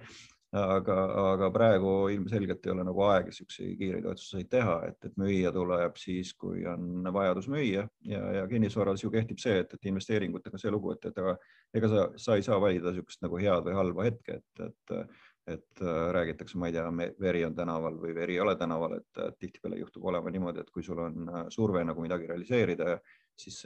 aga, 0.57 0.97
aga 1.35 1.51
praegu 1.53 1.93
ilmselgelt 2.13 2.65
ei 2.65 2.73
ole 2.73 2.85
nagu 2.89 3.03
aeg 3.05 3.29
niisuguseid 3.29 3.75
kiireid 3.81 4.07
otsuseid 4.09 4.49
teha, 4.53 4.77
et, 4.89 4.97
et 5.05 5.17
müüa 5.21 5.53
tuleb 5.53 5.99
siis, 6.01 6.33
kui 6.41 6.65
on 6.69 7.05
vajadus 7.15 7.51
müüa. 7.53 7.85
Ja, 8.09 8.23
ja 8.39 8.47
kinnisvaras 8.49 9.05
ju 9.05 9.13
kehtib 9.13 9.41
see, 9.43 9.59
et, 9.65 9.75
et 9.75 9.91
investeeringutega 9.91 10.61
see 10.61 10.73
lugu, 10.73 10.95
et, 10.97 11.05
et 11.11 11.21
aga 11.21 11.37
ega 11.77 11.93
sa, 11.93 12.07
sa 12.17 12.39
ei 12.39 12.47
saa 12.47 12.61
valida 12.63 12.93
niisugust 12.95 13.25
nagu 13.25 13.41
head 13.43 13.69
või 13.69 13.77
halba 13.77 14.09
hetke, 14.09 14.41
et, 14.41 14.65
et 14.71 14.97
et 15.49 15.83
äh, 15.83 15.99
räägitakse, 16.15 16.59
ma 16.61 16.69
ei 16.69 16.77
tea, 16.77 16.87
veri 17.21 17.45
on 17.47 17.57
tänaval 17.57 17.99
või 18.03 18.15
veri 18.17 18.37
ei 18.37 18.45
ole 18.45 18.55
tänaval, 18.61 18.99
et 18.99 19.21
tihtipeale 19.41 19.81
juhtub 19.81 20.05
olema 20.11 20.33
niimoodi, 20.35 20.65
et 20.65 20.71
kui 20.75 20.85
sul 20.85 21.01
on 21.05 21.29
äh, 21.29 21.45
surve 21.55 21.85
nagu 21.85 22.05
midagi 22.05 22.29
realiseerida, 22.31 22.99
siis 23.39 23.63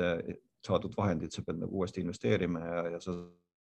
saadud 0.62 0.92
vahendid 0.96 1.32
sa 1.32 1.42
pead 1.46 1.62
nagu 1.62 1.80
uuesti 1.80 2.02
investeerima 2.04 2.60
ja, 2.60 2.82
ja 2.94 3.00
sa 3.00 3.16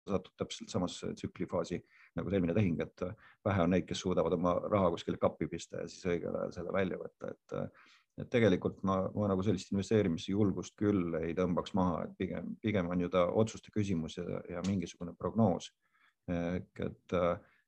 satud 0.06 0.36
täpselt 0.38 0.70
samasse 0.70 1.08
tsüklifaasi 1.18 1.80
nagu 2.14 2.30
see 2.30 2.38
eelmine 2.38 2.54
tehing, 2.54 2.78
et 2.84 3.02
vähe 3.44 3.64
on 3.64 3.72
neid, 3.74 3.86
kes 3.88 4.04
suudavad 4.04 4.36
oma 4.36 4.54
raha 4.70 4.92
kuskile 4.94 5.18
kappi 5.18 5.48
pista 5.50 5.82
ja 5.82 5.88
siis 5.90 6.04
õigel 6.06 6.36
ajal 6.36 6.52
selle 6.54 6.74
välja 6.76 7.00
võtta, 7.00 7.32
et 7.34 7.60
et 8.16 8.30
tegelikult 8.32 8.78
ma, 8.88 8.96
ma 9.12 9.28
nagu 9.28 9.44
sellist 9.44 9.72
investeerimisjulgust 9.74 10.76
küll 10.80 11.18
ei 11.20 11.34
tõmbaks 11.36 11.74
maha, 11.76 12.06
et 12.06 12.14
pigem, 12.20 12.54
pigem 12.64 12.88
on 12.92 13.02
ju 13.04 13.10
ta 13.12 13.26
otsuste 13.42 13.72
küsimus 13.74 14.16
ja, 14.16 14.40
ja 14.54 14.62
mingisugune 14.66 15.12
prognoos. 15.18 15.68
ehk 16.32 16.80
et, 16.82 17.16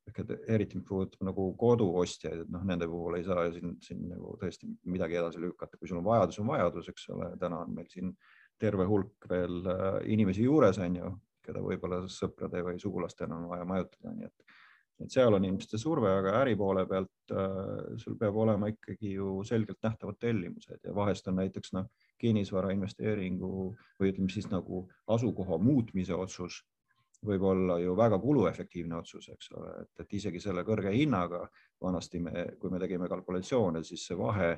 ehk 0.08 0.20
et 0.24 0.50
eriti, 0.56 0.78
mis 0.78 0.86
puudutab 0.88 1.24
nagu 1.28 1.48
koduostjaid, 1.60 2.44
et 2.44 2.52
noh, 2.52 2.64
nende 2.66 2.88
puhul 2.88 3.18
ei 3.18 3.24
saa 3.26 3.46
ju 3.48 3.56
siin, 3.58 3.74
siin 3.84 4.04
nagu 4.10 4.34
tõesti 4.40 4.68
midagi 4.88 5.18
edasi 5.20 5.42
lükata, 5.42 5.78
kui 5.78 5.90
sul 5.90 6.00
on 6.00 6.08
vajadus, 6.08 6.40
on 6.42 6.50
vajadus, 6.52 6.90
eks 6.92 7.08
ole, 7.14 7.32
täna 7.40 7.62
on 7.64 7.74
meil 7.76 7.88
siin 7.92 8.14
terve 8.58 8.86
hulk 8.88 9.28
veel 9.30 9.60
äh, 9.68 9.98
inimesi 10.14 10.46
juures, 10.46 10.80
on 10.82 10.96
ju, 10.98 11.12
keda 11.48 11.62
võib-olla 11.64 12.02
sõprade 12.12 12.64
või 12.64 12.80
sugulastena 12.80 13.36
on 13.38 13.48
vaja 13.52 13.68
majutada, 13.68 14.12
nii 14.14 14.28
et, 14.28 14.56
et 15.04 15.14
seal 15.14 15.36
on 15.36 15.46
see 15.62 15.80
surve, 15.80 16.10
aga 16.10 16.34
äri 16.42 16.56
poole 16.58 16.84
pealt 16.90 17.32
äh, 17.32 17.94
sul 18.02 18.18
peab 18.20 18.36
olema 18.36 18.70
ikkagi 18.72 19.14
ju 19.14 19.38
selgelt 19.46 19.78
nähtavad 19.84 20.18
tellimused. 20.20 20.80
Ja 20.84 20.94
vahest 20.96 21.28
on 21.30 21.38
näiteks 21.40 21.72
noh, 21.76 21.86
kinnisvara 22.18 22.72
investeeringu 22.74 23.52
või 24.00 24.10
ütleme 24.10 24.32
siis 24.32 24.50
nagu 24.50 24.88
asukoha 25.06 25.60
muutmise 25.62 26.16
otsus 26.18 26.64
võib 27.26 27.42
olla 27.42 27.78
ju 27.82 27.96
väga 27.98 28.18
kuluefektiivne 28.22 28.96
otsus, 29.00 29.28
eks 29.32 29.52
ole, 29.58 29.72
et, 29.82 29.92
et 30.04 30.12
isegi 30.14 30.40
selle 30.40 30.62
kõrge 30.66 30.92
hinnaga 30.94 31.42
vanasti 31.82 32.20
me, 32.22 32.44
kui 32.60 32.70
me 32.70 32.78
tegime 32.78 33.08
kalkulatsioone, 33.10 33.82
siis 33.84 34.06
see 34.06 34.18
vahe 34.18 34.52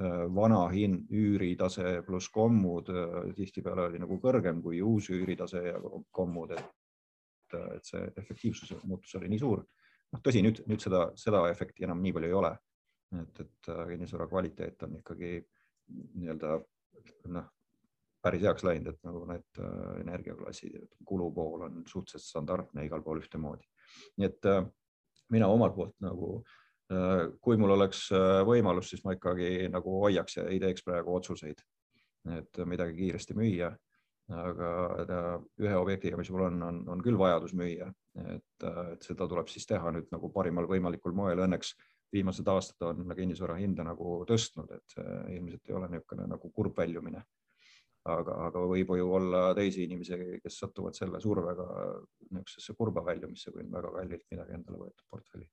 Äh, 0.00 0.26
vana 0.34 0.62
hin-, 0.72 1.02
üüritase 1.12 1.98
pluss 2.06 2.30
kommud 2.32 2.88
äh, 2.88 3.34
tihtipeale 3.36 3.90
oli 3.90 3.98
nagu 4.00 4.16
kõrgem 4.22 4.62
kui 4.64 4.78
uus 4.80 5.10
üüritase 5.12 5.60
ja 5.66 5.76
kommud, 6.10 6.54
et 6.56 6.70
et, 7.50 7.56
et 7.74 7.84
see 7.84 8.00
efektiivsuse 8.22 8.78
muutus 8.86 9.12
oli 9.18 9.28
nii 9.28 9.40
suur. 9.42 9.64
noh, 10.14 10.20
tõsi, 10.24 10.40
nüüd, 10.46 10.62
nüüd 10.70 10.80
seda, 10.80 11.02
seda 11.18 11.42
efekti 11.50 11.84
enam 11.84 12.00
nii 12.00 12.14
palju 12.16 12.30
ei 12.30 12.36
ole. 12.38 12.52
et, 13.20 13.40
et 13.42 13.70
kinnisvara 13.90 14.28
kvaliteet 14.30 14.86
on 14.86 14.96
ikkagi 15.00 15.32
nii-öelda 15.90 16.54
noh, 17.34 17.50
päris 18.22 18.42
heaks 18.44 18.64
läinud, 18.66 18.94
et 18.94 19.06
nagu 19.06 19.24
need 19.28 19.60
energiaklassid, 20.02 20.78
kulupool 21.08 21.66
on 21.68 21.82
suhteliselt 21.88 22.26
standardne 22.26 22.84
igal 22.84 23.02
pool 23.04 23.22
ühtemoodi. 23.22 23.64
nii 24.20 24.28
et 24.28 24.48
mina 25.32 25.48
omalt 25.48 25.76
poolt 25.76 25.96
nagu 26.04 26.40
kui 27.40 27.56
mul 27.56 27.76
oleks 27.76 28.08
võimalus, 28.48 28.88
siis 28.90 29.04
ma 29.06 29.14
ikkagi 29.14 29.68
nagu 29.70 30.00
hoiaks 30.02 30.40
ja 30.40 30.48
ei 30.50 30.58
teeks 30.58 30.82
praegu 30.82 31.14
otsuseid, 31.14 31.62
et 32.34 32.62
midagi 32.66 32.96
kiiresti 32.98 33.36
müüa 33.38 33.70
aga 34.30 34.70
ühe 35.60 35.76
objektiga, 35.76 36.18
mis 36.18 36.30
mul 36.30 36.46
on, 36.46 36.60
on, 36.62 36.80
on 36.94 37.02
küll 37.04 37.18
vajadus 37.18 37.54
müüa, 37.58 37.88
et, 38.34 38.66
seda 39.04 39.26
tuleb 39.28 39.50
siis 39.50 39.66
teha 39.68 39.92
nüüd 39.94 40.10
nagu 40.14 40.30
parimal 40.34 40.68
võimalikul 40.70 41.14
moel. 41.16 41.42
Õnneks 41.46 41.74
viimased 42.14 42.48
aastad 42.50 42.86
on 42.90 43.14
kinnisvara 43.16 43.58
hinda 43.60 43.86
nagu 43.86 44.20
tõstnud, 44.28 44.70
et 44.76 44.96
ilmselt 45.36 45.70
ei 45.70 45.78
ole 45.78 45.90
niisugune 45.90 46.28
nagu 46.30 46.50
kurb 46.54 46.78
väljumine. 46.78 47.22
Aga, 48.08 48.36
aga 48.46 48.62
võib 48.70 48.94
ju 48.96 49.08
olla 49.12 49.42
teisi 49.56 49.84
inimesi, 49.84 50.16
kes 50.42 50.60
satuvad 50.62 50.96
selle 50.96 51.20
survega 51.20 51.66
niisugusesse 52.30 52.76
kurba 52.78 53.04
väljumisse, 53.04 53.52
kui 53.52 53.64
on 53.64 53.74
väga 53.74 53.92
kallilt 53.96 54.24
midagi 54.32 54.56
endale 54.56 54.84
võetud 54.84 55.06
portfelli. 55.10 55.48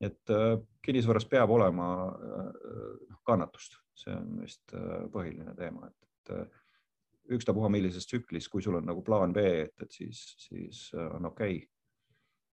et 0.00 0.30
äh, 0.30 0.60
kinnisvaras 0.84 1.26
peab 1.26 1.50
olema 1.50 1.88
äh, 2.12 3.16
kannatust, 3.26 3.80
see 3.94 4.14
on 4.14 4.42
vist 4.42 4.74
äh, 4.74 5.08
põhiline 5.10 5.54
teema, 5.56 5.88
et, 5.88 6.30
et 6.36 7.34
ükstapuha 7.34 7.68
millises 7.68 8.06
tsüklis, 8.06 8.48
kui 8.48 8.62
sul 8.62 8.78
on 8.78 8.86
nagu 8.86 9.02
plaan 9.02 9.32
B, 9.32 9.42
et, 9.64 9.74
et 9.82 9.90
siis, 9.92 10.20
siis 10.44 10.84
on 10.94 11.26
okei 11.32 11.56
okay.. 11.56 11.66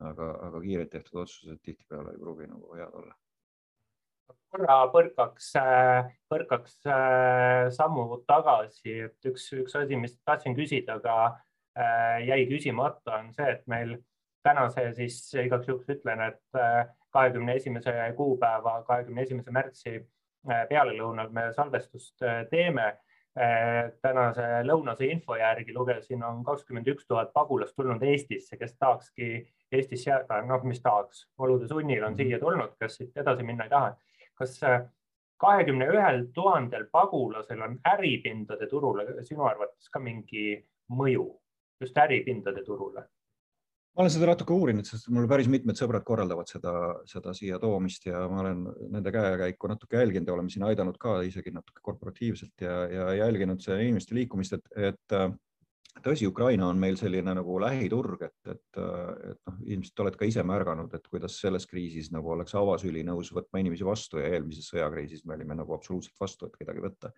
aga, 0.09 0.30
aga 0.48 0.62
kiirelt 0.62 0.90
tehtud 0.90 1.20
otsused 1.22 1.61
tihtipeale 1.62 2.14
ei 2.14 2.22
pruugi 2.22 2.48
nagu 2.50 2.74
head 2.78 2.96
olla. 3.02 3.14
Korra 4.54 4.76
põrkaks, 4.92 5.50
äh, 5.58 6.10
põrkaks 6.30 6.78
äh, 6.86 7.70
sammu 7.74 8.20
tagasi, 8.28 9.00
et 9.08 9.30
üks, 9.30 9.48
üks 9.58 9.74
asi, 9.80 9.98
mis 9.98 10.14
tahtsin 10.26 10.56
küsida, 10.58 11.00
aga 11.00 11.40
jäi 12.22 12.44
küsimata, 12.46 13.16
on 13.18 13.32
see, 13.34 13.48
et 13.50 13.64
meil 13.66 13.96
tänase 14.46 14.84
siis 14.94 15.16
igaks 15.42 15.66
juhuks 15.66 15.88
ütlen, 15.90 16.20
et 16.22 16.58
kahekümne 17.10 17.56
esimese 17.58 17.90
kuupäeva, 18.14 18.76
kahekümne 18.86 19.24
esimese 19.26 19.50
märtsi 19.50 19.96
pealelõunal 20.70 21.32
me 21.34 21.48
salvestust 21.56 22.22
teeme. 22.52 22.92
Tänase 24.06 24.46
lõunase 24.62 25.08
info 25.10 25.34
järgi 25.34 25.74
lugesin, 25.74 26.22
on 26.22 26.44
kakskümmend 26.46 26.86
üks 26.94 27.08
tuhat 27.10 27.34
pagulast 27.34 27.74
tulnud 27.74 28.06
Eestisse, 28.06 28.54
kes 28.60 28.78
tahakski 28.78 29.32
Eestis 29.74 30.06
jääda, 30.06 30.44
noh, 30.46 30.62
mis 30.62 30.78
tahaks, 30.84 31.26
olude 31.42 31.66
sunnil 31.66 32.06
on 32.06 32.14
siia 32.14 32.38
tulnud, 32.38 32.78
kes 32.78 33.00
siit 33.00 33.18
edasi 33.24 33.42
minna 33.42 33.66
ei 33.66 33.74
taha. 33.74 33.96
Kas 34.38 34.58
eh, 34.62 34.84
kahekümne 35.40 35.88
ühel 35.92 36.26
tuhandel 36.34 36.86
pagulasel 36.92 37.62
on 37.66 37.78
äripindade 37.94 38.68
turule 38.70 39.06
sinu 39.26 39.46
arvates 39.48 39.90
ka 39.92 40.02
mingi 40.02 40.54
mõju, 40.92 41.28
just 41.82 41.98
äripindade 41.98 42.64
turule? 42.66 43.08
ma 43.94 44.02
olen 44.02 44.10
seda 44.10 44.26
natuke 44.26 44.50
uurinud, 44.50 44.86
sest 44.88 45.06
mul 45.14 45.28
päris 45.30 45.46
mitmed 45.46 45.78
sõbrad 45.78 46.02
korraldavad 46.06 46.48
seda, 46.50 46.72
seda 47.06 47.30
siia 47.36 47.60
toomist 47.62 48.08
ja 48.08 48.24
ma 48.30 48.40
olen 48.42 48.64
nende 48.90 49.12
käekäiku 49.14 49.70
natuke 49.70 50.00
jälginud 50.00 50.26
ja 50.26 50.34
oleme 50.34 50.50
siin 50.50 50.64
aidanud 50.66 50.98
ka 50.98 51.20
isegi 51.22 51.52
natuke 51.54 51.78
korporatiivselt 51.82 52.64
ja, 52.66 52.80
ja 52.90 53.04
jälginud 53.20 53.62
inimeste 53.76 54.18
liikumist, 54.18 54.58
et, 54.58 54.66
et 54.90 55.16
tõsi, 56.02 56.26
Ukraina 56.26 56.66
on 56.68 56.80
meil 56.80 56.96
selline 56.98 57.37
nagu 57.37 57.59
lähiturg, 57.62 58.24
et, 58.26 58.50
et, 58.50 58.80
et 59.30 59.38
noh, 59.46 59.61
ilmselt 59.76 60.02
oled 60.04 60.18
ka 60.18 60.26
ise 60.28 60.42
märganud, 60.46 60.92
et 60.96 61.07
kuidas 61.11 61.38
selles 61.40 61.68
kriisis 61.70 62.11
nagu 62.14 62.35
oleks 62.35 62.57
avasüli 62.59 63.04
nõus 63.07 63.30
võtma 63.35 63.62
inimesi 63.62 63.87
vastu 63.87 64.18
ja 64.22 64.33
eelmises 64.35 64.68
sõjakriisis 64.72 65.24
me 65.24 65.38
olime 65.38 65.57
nagu 65.61 65.76
absoluutselt 65.76 66.18
vastu, 66.20 66.50
et 66.50 66.59
kedagi 66.61 66.83
võtta 66.85 67.12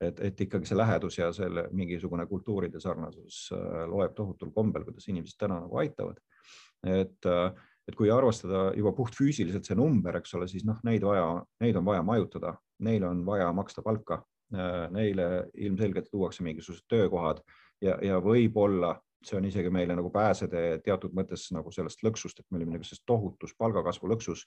et, 0.00 0.20
et 0.20 0.42
ikkagi 0.46 0.68
see 0.68 0.78
lähedus 0.78 1.18
ja 1.18 1.30
selle 1.34 1.66
mingisugune 1.76 2.26
kultuuride 2.28 2.80
sarnasus 2.82 3.46
äh, 3.56 3.84
loeb 3.90 4.14
tohutul 4.16 4.52
kombel, 4.54 4.84
kuidas 4.88 5.08
inimesed 5.08 5.38
täna 5.40 5.60
nagu 5.62 5.80
aitavad. 5.80 6.20
et, 6.86 7.26
äh, 7.26 7.50
et 7.88 7.94
kui 7.96 8.10
arvestada 8.10 8.72
juba 8.76 8.92
puhtfüüsiliselt 8.92 9.66
see 9.66 9.76
number, 9.78 10.18
eks 10.18 10.34
ole, 10.34 10.48
siis 10.50 10.64
noh, 10.66 10.78
neid 10.84 11.04
vaja, 11.06 11.28
neid 11.62 11.76
on 11.78 11.86
vaja 11.86 12.02
majutada, 12.02 12.56
neil 12.82 13.06
on 13.06 13.22
vaja 13.26 13.46
maksta 13.54 13.82
palka, 13.82 14.20
äh, 14.54 14.88
neile 14.94 15.46
ilmselgelt 15.54 16.10
luuakse 16.12 16.44
mingisugused 16.46 16.86
töökohad 16.90 17.42
ja, 17.82 17.98
ja 18.02 18.20
võib-olla 18.22 18.94
see 19.26 19.36
on 19.38 19.46
isegi 19.48 19.70
meile 19.72 19.96
nagu 19.98 20.10
pääsetee 20.12 20.78
teatud 20.84 21.14
mõttes 21.16 21.48
nagu 21.54 21.72
sellest 21.74 22.02
lõksust, 22.06 22.40
et 22.40 22.46
me 22.50 22.60
olime 22.60 22.76
nagu 22.76 22.86
selles 22.86 23.02
tohutus 23.08 23.54
palgakasvu 23.58 24.10
lõksus 24.12 24.44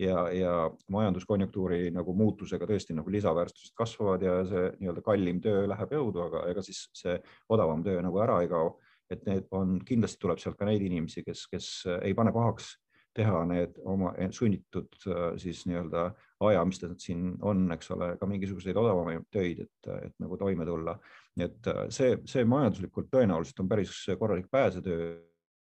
ja, 0.00 0.28
ja 0.32 0.52
majanduskonjunktuuri 0.92 1.90
nagu 1.94 2.14
muutusega 2.16 2.68
tõesti 2.68 2.96
nagu 2.96 3.12
lisaväärtused 3.12 3.74
kasvavad 3.78 4.24
ja 4.24 4.38
see 4.48 4.70
nii-öelda 4.78 5.04
kallim 5.04 5.42
töö 5.44 5.66
läheb 5.70 5.92
jõudu, 5.98 6.24
aga 6.28 6.46
ega 6.52 6.64
siis 6.64 6.86
see 6.96 7.18
odavam 7.52 7.84
töö 7.84 8.00
nagu 8.04 8.22
ära 8.24 8.40
ei 8.42 8.50
kao. 8.52 8.78
et 9.12 9.26
need 9.26 9.44
on, 9.52 9.74
kindlasti 9.84 10.16
tuleb 10.22 10.38
sealt 10.40 10.56
ka 10.56 10.64
neid 10.64 10.80
inimesi, 10.80 11.20
kes, 11.26 11.44
kes 11.52 11.66
ei 12.00 12.14
pane 12.16 12.32
pahaks 12.32 12.70
teha 13.12 13.42
need 13.44 13.76
oma 13.84 14.14
sunnitud 14.32 14.88
siis 15.36 15.66
nii-öelda 15.68 16.06
aja, 16.48 16.62
mis 16.64 16.80
ta 16.80 16.88
siin 16.98 17.34
on, 17.44 17.66
eks 17.74 17.90
ole, 17.92 18.14
ka 18.16 18.28
mingisuguseid 18.30 18.78
odavamaid 18.80 19.26
töid, 19.34 19.60
et, 19.66 19.90
et 20.06 20.14
nagu 20.22 20.38
toime 20.40 20.64
tulla. 20.66 20.96
Nii 21.38 21.48
et 21.48 21.68
see, 21.94 22.16
see 22.28 22.44
majanduslikult 22.44 23.08
tõenäoliselt 23.12 23.60
on 23.62 23.68
päris 23.70 23.92
korralik 24.20 24.50
pääsetöö 24.52 25.14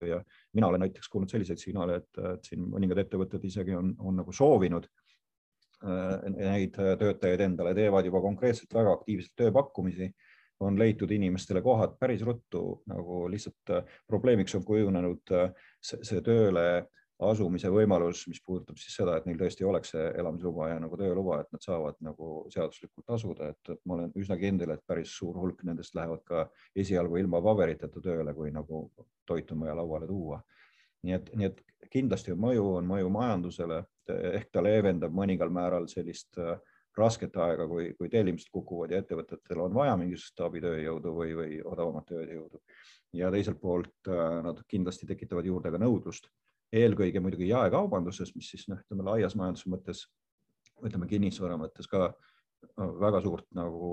ja 0.08 0.24
mina 0.52 0.66
olen 0.66 0.80
näiteks 0.80 1.08
kuulnud 1.08 1.30
selliseid 1.30 1.58
signaale, 1.58 1.96
et, 2.02 2.20
et 2.34 2.50
siin 2.50 2.64
mõningad 2.68 3.00
ettevõtted 3.04 3.44
isegi 3.48 3.74
on, 3.76 3.94
on 3.98 4.18
nagu 4.20 4.32
soovinud 4.34 4.86
äh, 5.84 6.14
neid 6.34 6.76
töötajaid 6.76 7.44
endale, 7.46 7.74
teevad 7.76 8.06
juba 8.08 8.22
konkreetselt 8.24 8.74
väga 8.74 8.96
aktiivselt 8.98 9.36
tööpakkumisi, 9.40 10.10
on 10.64 10.78
leitud 10.78 11.10
inimestele 11.10 11.62
kohad 11.62 11.96
päris 12.00 12.22
ruttu, 12.26 12.82
nagu 12.90 13.24
lihtsalt 13.30 13.74
äh, 13.74 13.96
probleemiks 14.06 14.54
on 14.58 14.66
kujunenud 14.66 15.34
äh, 15.34 15.54
see, 15.82 16.02
see 16.06 16.22
tööle 16.24 16.66
asumise 17.30 17.70
võimalus, 17.72 18.24
mis 18.28 18.40
puudutab 18.44 18.78
siis 18.80 18.96
seda, 18.98 19.16
et 19.16 19.26
neil 19.28 19.38
tõesti 19.40 19.66
oleks 19.66 19.94
see 19.94 20.04
elamisluba 20.20 20.70
ja 20.70 20.80
nagu 20.82 20.98
tööluba, 21.00 21.40
et 21.42 21.50
nad 21.54 21.64
saavad 21.64 21.98
nagu 22.04 22.30
seaduslikult 22.52 23.14
asuda, 23.16 23.50
et 23.54 23.72
ma 23.84 23.98
olen 23.98 24.12
üsna 24.20 24.38
kindel, 24.40 24.74
et 24.74 24.84
päris 24.86 25.14
suur 25.18 25.38
hulk 25.40 25.64
nendest 25.68 25.96
lähevad 25.98 26.24
ka 26.28 26.46
esialgu 26.76 27.20
ilma 27.22 27.42
paberiteta 27.44 28.02
tööle, 28.04 28.34
kui 28.34 28.52
nagu 28.54 28.86
toit 29.26 29.50
on 29.52 29.64
vaja 29.64 29.78
lauale 29.80 30.10
tuua. 30.10 30.42
nii 31.04 31.12
et, 31.12 31.34
nii 31.36 31.46
et 31.50 31.58
kindlasti 31.92 32.32
on 32.32 32.38
mõju, 32.40 32.68
on 32.78 32.86
mõju 32.88 33.10
majandusele 33.12 33.82
ehk 34.08 34.50
ta 34.52 34.62
leevendab 34.64 35.12
mõningal 35.12 35.50
määral 35.52 35.88
sellist 35.88 36.38
äh, 36.40 36.56
rasket 36.96 37.36
aega, 37.36 37.66
kui, 37.68 37.90
kui 37.98 38.08
tellimused 38.10 38.50
kukuvad 38.54 38.92
ja 38.94 39.00
ettevõtetel 39.02 39.60
on 39.64 39.74
vaja 39.74 39.96
mingisugust 39.98 40.40
abitööjõudu 40.46 41.14
või, 41.16 41.34
või 41.36 41.60
odavamat 41.64 42.06
tööjõudu. 42.12 42.62
ja 43.14 43.30
teiselt 43.30 43.60
poolt 43.60 44.08
äh, 44.08 44.40
nad 44.42 44.62
kindlasti 44.68 45.06
tekitavad 45.06 45.46
juurde 45.46 45.70
ka 45.70 45.78
nõudlust 45.78 46.30
eelkõige 46.74 47.22
muidugi 47.22 47.48
jaekaubanduses, 47.50 48.34
mis 48.36 48.50
siis 48.50 48.68
noh, 48.70 48.80
ütleme 48.84 49.06
laias 49.06 49.36
majanduse 49.38 49.70
mõttes, 49.72 50.04
ütleme 50.84 51.08
kinnisvara 51.10 51.58
mõttes 51.60 51.88
ka 51.90 52.08
väga 52.76 53.20
suurt 53.22 53.46
nagu 53.54 53.90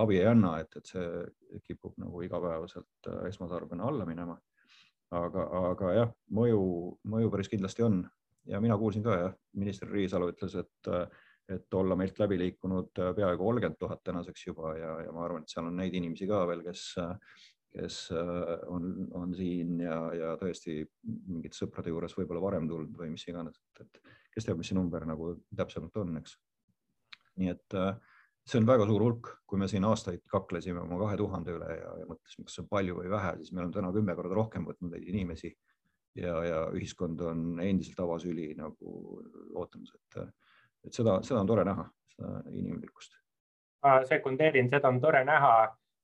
abi 0.00 0.18
ei 0.20 0.26
anna, 0.30 0.56
et, 0.62 0.72
et 0.78 0.88
see 0.88 1.60
kipub 1.68 1.94
nagu 2.00 2.22
igapäevaselt 2.24 3.10
äh, 3.10 3.26
esmatarbena 3.30 3.86
alla 3.88 4.06
minema. 4.08 4.38
aga, 5.14 5.42
aga 5.70 5.90
jah, 5.94 6.08
mõju, 6.34 6.62
mõju 7.06 7.30
päris 7.30 7.48
kindlasti 7.52 7.84
on 7.86 8.00
ja 8.50 8.60
mina 8.60 8.76
kuulsin 8.78 9.04
ka 9.04 9.18
jah, 9.18 9.34
minister 9.54 9.88
Riisalu 9.88 10.32
ütles, 10.32 10.56
et, 10.58 10.88
et 11.54 11.76
olla 11.78 11.96
meilt 11.96 12.18
läbi 12.18 12.38
liikunud 12.40 12.90
peaaegu 12.96 13.44
kolmkümmend 13.44 13.78
tuhat 13.78 14.02
tänaseks 14.04 14.46
juba 14.46 14.74
ja, 14.78 14.96
ja 15.06 15.12
ma 15.12 15.24
arvan, 15.26 15.44
et 15.44 15.54
seal 15.54 15.68
on 15.68 15.76
neid 15.78 15.94
inimesi 15.94 16.26
ka 16.26 16.42
veel, 16.50 16.64
kes 16.66 16.86
kes 17.74 17.98
äh, 18.14 18.54
on, 18.70 19.08
on 19.18 19.34
siin 19.34 19.78
ja, 19.82 19.98
ja 20.14 20.32
tõesti 20.40 20.80
mingite 21.04 21.58
sõprade 21.58 21.90
juures 21.90 22.14
võib-olla 22.16 22.42
varem 22.44 22.68
tulnud 22.70 22.94
või 22.98 23.10
mis 23.14 23.26
iganes, 23.28 23.58
et 23.82 24.02
kes 24.34 24.46
teab, 24.46 24.60
mis 24.60 24.70
see 24.70 24.78
number 24.78 25.06
nagu 25.08 25.34
täpsemalt 25.56 25.96
on, 26.02 26.18
eks. 26.20 26.36
nii 27.42 27.50
et 27.50 27.78
äh, 27.78 27.96
see 28.46 28.60
on 28.60 28.68
väga 28.68 28.86
suur 28.88 29.02
hulk, 29.02 29.30
kui 29.48 29.58
me 29.58 29.68
siin 29.70 29.86
aastaid 29.88 30.22
kaklesime 30.30 30.84
oma 30.84 31.00
kahe 31.02 31.18
tuhande 31.18 31.54
üle 31.56 31.78
ja, 31.80 31.90
ja 32.02 32.08
mõtlesime, 32.08 32.46
kas 32.46 32.58
see 32.58 32.64
on 32.64 32.70
palju 32.70 32.98
või 33.00 33.10
vähe, 33.12 33.34
siis 33.40 33.52
me 33.52 33.62
oleme 33.62 33.76
täna 33.78 33.92
kümme 33.96 34.16
korda 34.18 34.38
rohkem 34.38 34.68
võtnud 34.68 34.94
neid 34.94 35.10
inimesi 35.10 35.50
ja, 36.20 36.38
ja 36.46 36.62
ühiskond 36.76 37.20
on 37.26 37.44
endiselt 37.64 38.00
avasüli 38.04 38.52
nagu 38.58 39.18
ootamas, 39.54 39.94
et, 39.98 40.20
et 40.86 40.94
seda, 40.94 41.18
seda 41.26 41.42
on 41.42 41.50
tore 41.50 41.66
näha, 41.66 41.88
seda 42.14 42.34
inimlikkust. 42.52 43.18
sekundeerin, 44.10 44.70
seda 44.70 44.92
on 44.92 45.00
tore 45.02 45.24
näha, 45.26 45.54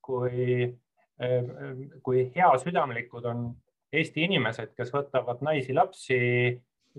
kui 0.02 0.64
kui 2.02 2.30
heasüdamlikud 2.36 3.26
on 3.28 3.50
Eesti 3.92 4.22
inimesed, 4.22 4.70
kes 4.78 4.92
võtavad 4.94 5.40
naisi-lapsi, 5.42 6.18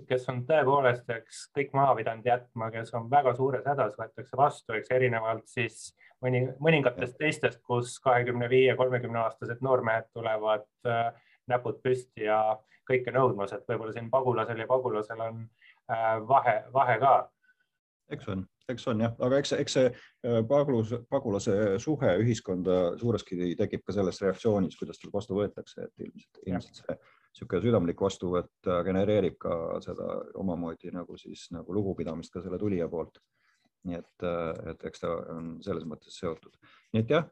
kes 0.08 0.26
on 0.28 0.42
tõepoolest, 0.48 1.08
eks 1.10 1.46
kõik 1.56 1.72
maha 1.76 1.94
pidanud 1.96 2.26
jätma, 2.28 2.68
kes 2.74 2.92
on 2.98 3.08
väga 3.10 3.32
suures 3.38 3.64
hädas, 3.66 3.96
võetakse 3.98 4.36
vastu, 4.36 4.76
eks 4.76 4.92
erinevalt 4.92 5.48
siis 5.48 5.86
mõni, 6.24 6.44
mõningatest 6.60 7.16
teistest, 7.20 7.62
kus 7.64 7.96
kahekümne 8.04 8.48
viie, 8.52 8.76
kolmekümne 8.76 9.22
aastased 9.24 9.64
noormehed 9.64 10.10
tulevad 10.12 10.68
äh, 10.88 11.08
näpud 11.48 11.80
püsti 11.84 12.28
ja 12.28 12.42
kõike 12.88 13.14
nõudmas, 13.14 13.52
et 13.56 13.64
võib-olla 13.68 13.96
siin 13.96 14.10
pagulasel 14.12 14.60
ja 14.60 14.68
pagulasel 14.68 15.20
on 15.24 15.44
vahe, 16.28 16.56
vahe 16.72 16.98
ka. 17.02 17.14
eks 18.12 18.28
on, 18.28 18.46
eks 18.70 18.86
on 18.92 19.02
jah, 19.02 19.14
aga 19.26 19.40
eks, 19.42 19.54
eks 19.58 19.76
see 19.78 19.88
pagulus, 20.48 20.92
pagulase 21.10 21.56
suhe 21.82 22.14
ühiskonda 22.22 22.78
suureski 23.00 23.54
tekib 23.58 23.82
ka 23.86 23.96
selles 23.96 24.20
reaktsioonis, 24.22 24.78
kuidas 24.78 25.00
tal 25.02 25.12
vastu 25.14 25.38
võetakse, 25.38 25.88
et 25.88 26.06
ilmselt, 26.06 26.40
ilmselt 26.46 26.80
see 26.82 26.96
niisugune 27.32 27.62
südamlik 27.64 28.00
vastuvõtt 28.00 28.70
genereerib 28.84 29.38
ka 29.40 29.54
seda 29.84 30.08
omamoodi 30.38 30.92
nagu 30.92 31.16
siis 31.16 31.46
nagu 31.50 31.72
lugupidamist 31.72 32.32
ka 32.32 32.42
selle 32.44 32.58
tulija 32.60 32.88
poolt. 32.88 33.22
nii 33.82 33.96
et, 33.98 34.24
et 34.70 34.84
eks 34.86 35.00
ta 35.02 35.08
on 35.32 35.56
selles 35.64 35.82
mõttes 35.88 36.14
seotud. 36.14 36.52
nii 36.92 37.02
et 37.02 37.10
jah, 37.10 37.24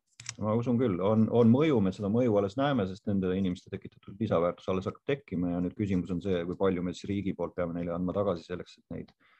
ma 0.43 0.57
usun 0.59 0.81
küll, 0.81 0.97
on, 0.99 1.28
on 1.31 1.53
mõju, 1.53 1.78
me 1.81 1.93
seda 1.95 2.09
mõju 2.11 2.35
alles 2.41 2.57
näeme, 2.59 2.89
sest 2.89 3.07
nende 3.07 3.31
inimeste 3.37 3.70
tekitatud 3.70 4.16
lisaväärtus 4.18 4.66
alles 4.68 4.89
hakkab 4.91 5.05
tekkima 5.07 5.53
ja 5.53 5.61
nüüd 5.62 5.76
küsimus 5.78 6.11
on 6.11 6.22
see, 6.24 6.43
kui 6.49 6.57
palju 6.59 6.83
me 6.83 6.97
siis 6.97 7.07
riigi 7.12 7.37
poolt 7.39 7.55
peame 7.55 7.76
neile 7.76 7.95
andma 7.95 8.16
tagasi 8.16 8.49
selleks, 8.49 8.81
et 8.81 8.97
neid 8.97 9.12
äh, 9.12 9.39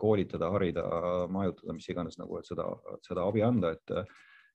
koolitada, 0.00 0.48
harida, 0.50 0.82
majutada, 1.30 1.72
mis 1.76 1.86
iganes 1.88 2.18
nagu, 2.18 2.40
et 2.40 2.48
seda, 2.48 2.66
seda 3.06 3.26
abi 3.28 3.44
anda, 3.46 3.70
et 3.76 3.92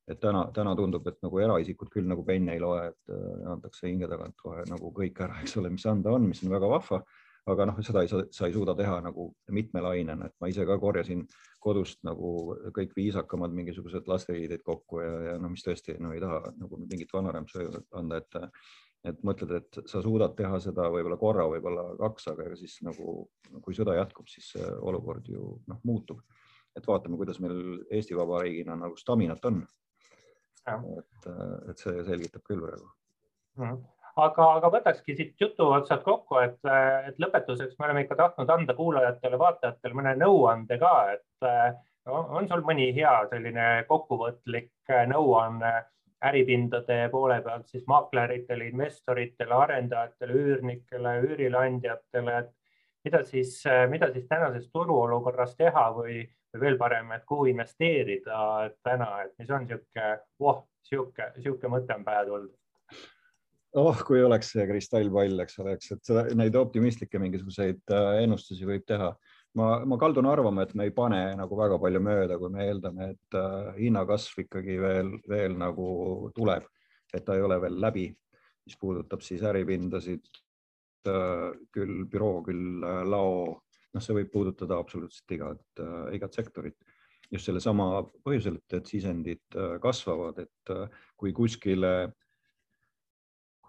et 0.10 0.20
täna, 0.22 0.48
täna 0.54 0.74
tundub, 0.78 1.08
et 1.10 1.20
nagu 1.22 1.42
eraisikud 1.44 1.90
küll 1.94 2.08
nagu 2.10 2.24
penne 2.26 2.56
ei 2.56 2.62
loe, 2.62 2.88
et 2.92 3.14
äh, 3.14 3.50
antakse 3.54 3.88
hinge 3.88 4.10
tagant 4.10 4.38
kohe 4.42 4.66
nagu 4.70 4.92
kõik 4.96 5.22
ära, 5.26 5.40
eks 5.44 5.58
ole, 5.62 5.72
mis 5.74 5.86
anda 5.90 6.16
on, 6.18 6.26
mis 6.32 6.42
on 6.46 6.54
väga 6.56 6.70
vahva. 6.72 7.04
aga 7.50 7.66
noh, 7.66 7.78
seda 7.82 8.04
ei 8.06 8.10
saa, 8.12 8.26
sa 8.36 8.46
ei 8.46 8.54
suuda 8.54 8.76
teha 8.78 9.00
nagu 9.02 9.24
mitmelainena, 9.56 10.28
et 10.28 10.36
ma 10.42 10.50
ise 10.52 10.66
ka 10.70 10.76
korjasin 10.78 11.24
kodust 11.64 11.98
nagu 12.06 12.54
kõik 12.76 12.92
viisakamad 12.98 13.56
mingisugused 13.56 14.06
lasteriided 14.12 14.62
kokku 14.66 15.00
ja, 15.02 15.14
ja 15.30 15.38
no 15.42 15.50
mis 15.50 15.64
tõesti 15.66 15.96
no 16.04 16.12
ei 16.14 16.22
taha 16.22 16.52
nagu 16.60 16.78
mingit 16.84 17.10
vanarämpsu 17.16 17.66
anda, 17.98 18.20
et 18.22 18.38
et 19.08 19.20
mõtled, 19.24 19.52
et 19.56 19.80
sa 19.88 20.02
suudad 20.04 20.34
teha 20.36 20.60
seda 20.64 20.90
võib-olla 20.92 21.18
korra, 21.20 21.46
võib-olla 21.52 21.86
kaks, 22.00 22.30
aga 22.34 22.50
siis 22.60 22.80
nagu 22.86 23.22
kui 23.64 23.76
sõda 23.78 23.96
jätkub, 23.96 24.28
siis 24.32 24.52
see 24.56 24.66
olukord 24.92 25.28
ju 25.32 25.54
noh, 25.72 25.80
muutub. 25.88 26.22
et 26.78 26.86
vaatame, 26.88 27.18
kuidas 27.18 27.40
meil 27.44 27.80
Eesti 27.92 28.16
Vabariigina 28.16 28.76
nagu 28.78 28.96
staminat 28.98 29.46
on. 29.50 29.64
Et, 30.70 31.30
et 31.72 31.82
see 31.82 32.04
selgitab 32.06 32.44
küll 32.46 32.62
praegu. 32.62 32.92
Mm.. 33.58 33.80
aga, 34.22 34.46
aga 34.60 34.70
võtakski 34.76 35.16
siit 35.18 35.42
jutu 35.42 35.66
otsad 35.74 36.04
kokku, 36.06 36.38
et, 36.44 36.60
et 37.10 37.18
lõpetuseks 37.20 37.80
me 37.80 37.88
oleme 37.88 38.04
ikka 38.06 38.20
tahtnud 38.20 38.52
anda 38.54 38.76
kuulajatele-vaatajatele 38.78 39.98
mõne 39.98 40.14
nõuande 40.20 40.78
ka, 40.80 40.94
et 41.16 41.48
on 42.12 42.48
sul 42.52 42.62
mõni 42.68 42.92
hea 42.96 43.16
selline 43.32 43.66
kokkuvõtlik 43.90 44.94
nõuanne 45.10 45.74
äripindade 46.26 46.98
poole 47.12 47.42
pealt 47.42 47.68
siis 47.72 47.86
maakleritele, 47.88 48.68
investoritele, 48.74 49.54
arendajatele, 49.56 50.34
üürnikele, 50.34 51.14
üürileandjatele, 51.28 52.40
et 52.44 52.52
mida 53.08 53.24
siis, 53.24 53.62
mida 53.90 54.12
siis 54.12 54.28
tänases 54.28 54.68
turuolukorras 54.74 55.56
teha 55.56 55.86
või 55.96 56.26
või 56.54 56.62
veel 56.64 56.78
parem, 56.82 57.12
et 57.14 57.26
kuhu 57.30 57.46
investeerida 57.52 58.70
täna, 58.86 59.10
et 59.26 59.34
mis 59.38 59.52
on 59.54 59.66
niisugune, 59.68 60.10
voh, 60.42 60.64
niisugune, 60.82 61.32
niisugune 61.38 61.74
mõte 61.76 61.96
on 61.96 62.06
pähe 62.08 62.26
tulnud? 62.30 62.56
oh, 63.78 64.00
kui 64.06 64.24
oleks 64.26 64.50
see 64.56 64.66
kristallpall, 64.66 65.44
eks 65.44 65.60
ole, 65.62 65.76
eks, 65.78 65.92
et 65.94 66.10
seda, 66.10 66.24
neid 66.38 66.56
optimistlikke 66.58 67.22
mingisuguseid 67.22 67.94
äh, 67.94 68.24
ennustusi 68.24 68.66
võib 68.66 68.88
teha. 68.90 69.12
Ma, 69.58 69.70
ma 69.86 69.98
kaldun 70.02 70.28
arvama, 70.30 70.66
et 70.66 70.76
me 70.76 70.90
ei 70.90 70.94
pane 70.96 71.22
nagu 71.40 71.58
väga 71.58 71.80
palju 71.82 72.04
mööda, 72.04 72.38
kui 72.42 72.52
me 72.54 72.68
eeldame, 72.68 73.10
et 73.16 73.40
uh, 73.40 73.72
hinnakasv 73.78 74.44
ikkagi 74.46 74.78
veel, 74.82 75.16
veel 75.30 75.58
nagu 75.58 75.88
tuleb, 76.36 76.68
et 77.14 77.26
ta 77.26 77.38
ei 77.38 77.46
ole 77.46 77.58
veel 77.62 77.80
läbi, 77.82 78.10
mis 78.68 78.78
puudutab 78.78 79.26
siis 79.26 79.42
äripindasid 79.48 80.30
uh,, 81.10 81.50
küll 81.74 82.06
büroo, 82.12 82.44
küll 82.46 82.84
uh, 82.84 83.02
lao 83.08 83.58
noh, 83.96 84.04
see 84.04 84.16
võib 84.18 84.32
puudutada 84.34 84.80
absoluutselt 84.80 85.36
igat, 85.36 85.66
äh, 85.82 86.00
igat 86.18 86.38
sektorit. 86.38 86.78
Just 87.30 87.46
sellesama 87.46 88.04
põhjusel, 88.26 88.58
et, 88.74 88.88
sisendid 88.90 89.58
äh, 89.58 89.78
kasvavad, 89.82 90.42
et 90.46 90.74
äh, 90.74 91.02
kui 91.20 91.34
kuskile, 91.36 92.12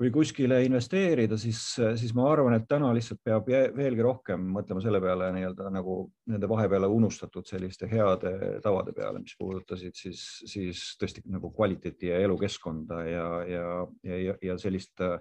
kui 0.01 0.09
kuskile 0.09 0.63
investeerida, 0.65 1.37
siis, 1.37 1.59
siis 2.01 2.15
ma 2.17 2.25
arvan, 2.33 2.55
et 2.57 2.65
täna 2.69 2.89
lihtsalt 2.97 3.19
peab 3.21 3.51
veelgi 3.77 4.01
rohkem 4.01 4.47
mõtlema 4.55 4.81
selle 4.81 4.97
peale 5.05 5.27
nii-öelda 5.37 5.69
nagu 5.75 5.97
nende 6.33 6.49
vahepeale 6.49 6.89
unustatud 6.89 7.45
selliste 7.45 7.85
heade 7.91 8.33
tavade 8.65 8.95
peale, 8.97 9.21
mis 9.21 9.37
puudutasid 9.37 9.99
siis, 10.01 10.23
siis 10.49 10.87
tõesti 11.01 11.21
nagu 11.29 11.53
kvaliteeti 11.53 12.09
ja 12.09 12.23
elukeskkonda 12.25 13.03
ja, 13.11 13.27
ja, 13.45 13.67
ja, 14.09 14.39
ja 14.49 14.57
sellist 14.63 15.05
äh, 15.05 15.19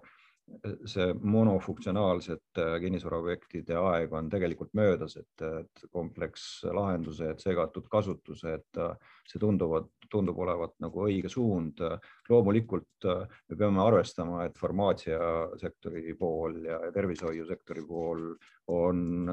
see 0.89 1.13
monofunktsionaalsete 1.21 2.65
kinnisvaraobjektide 2.83 3.77
aeg 3.79 4.13
on 4.15 4.29
tegelikult 4.31 4.73
möödas, 4.77 5.15
et, 5.19 5.43
et 5.45 5.83
komplekslahendused, 5.93 7.39
segatud 7.43 7.87
kasutused, 7.91 8.81
see 9.29 9.41
tunduvad, 9.41 9.89
tundub 10.11 10.39
olevat 10.41 10.75
nagu 10.83 11.05
õige 11.05 11.29
suund. 11.31 11.81
loomulikult 12.29 13.07
me 13.09 13.57
peame 13.57 13.81
arvestama, 13.83 14.43
et 14.45 14.57
farmaatsiasektori 14.57 16.15
pool 16.19 16.59
ja 16.65 16.79
tervishoiusektori 16.93 17.85
pool 17.87 18.33
on 18.69 19.29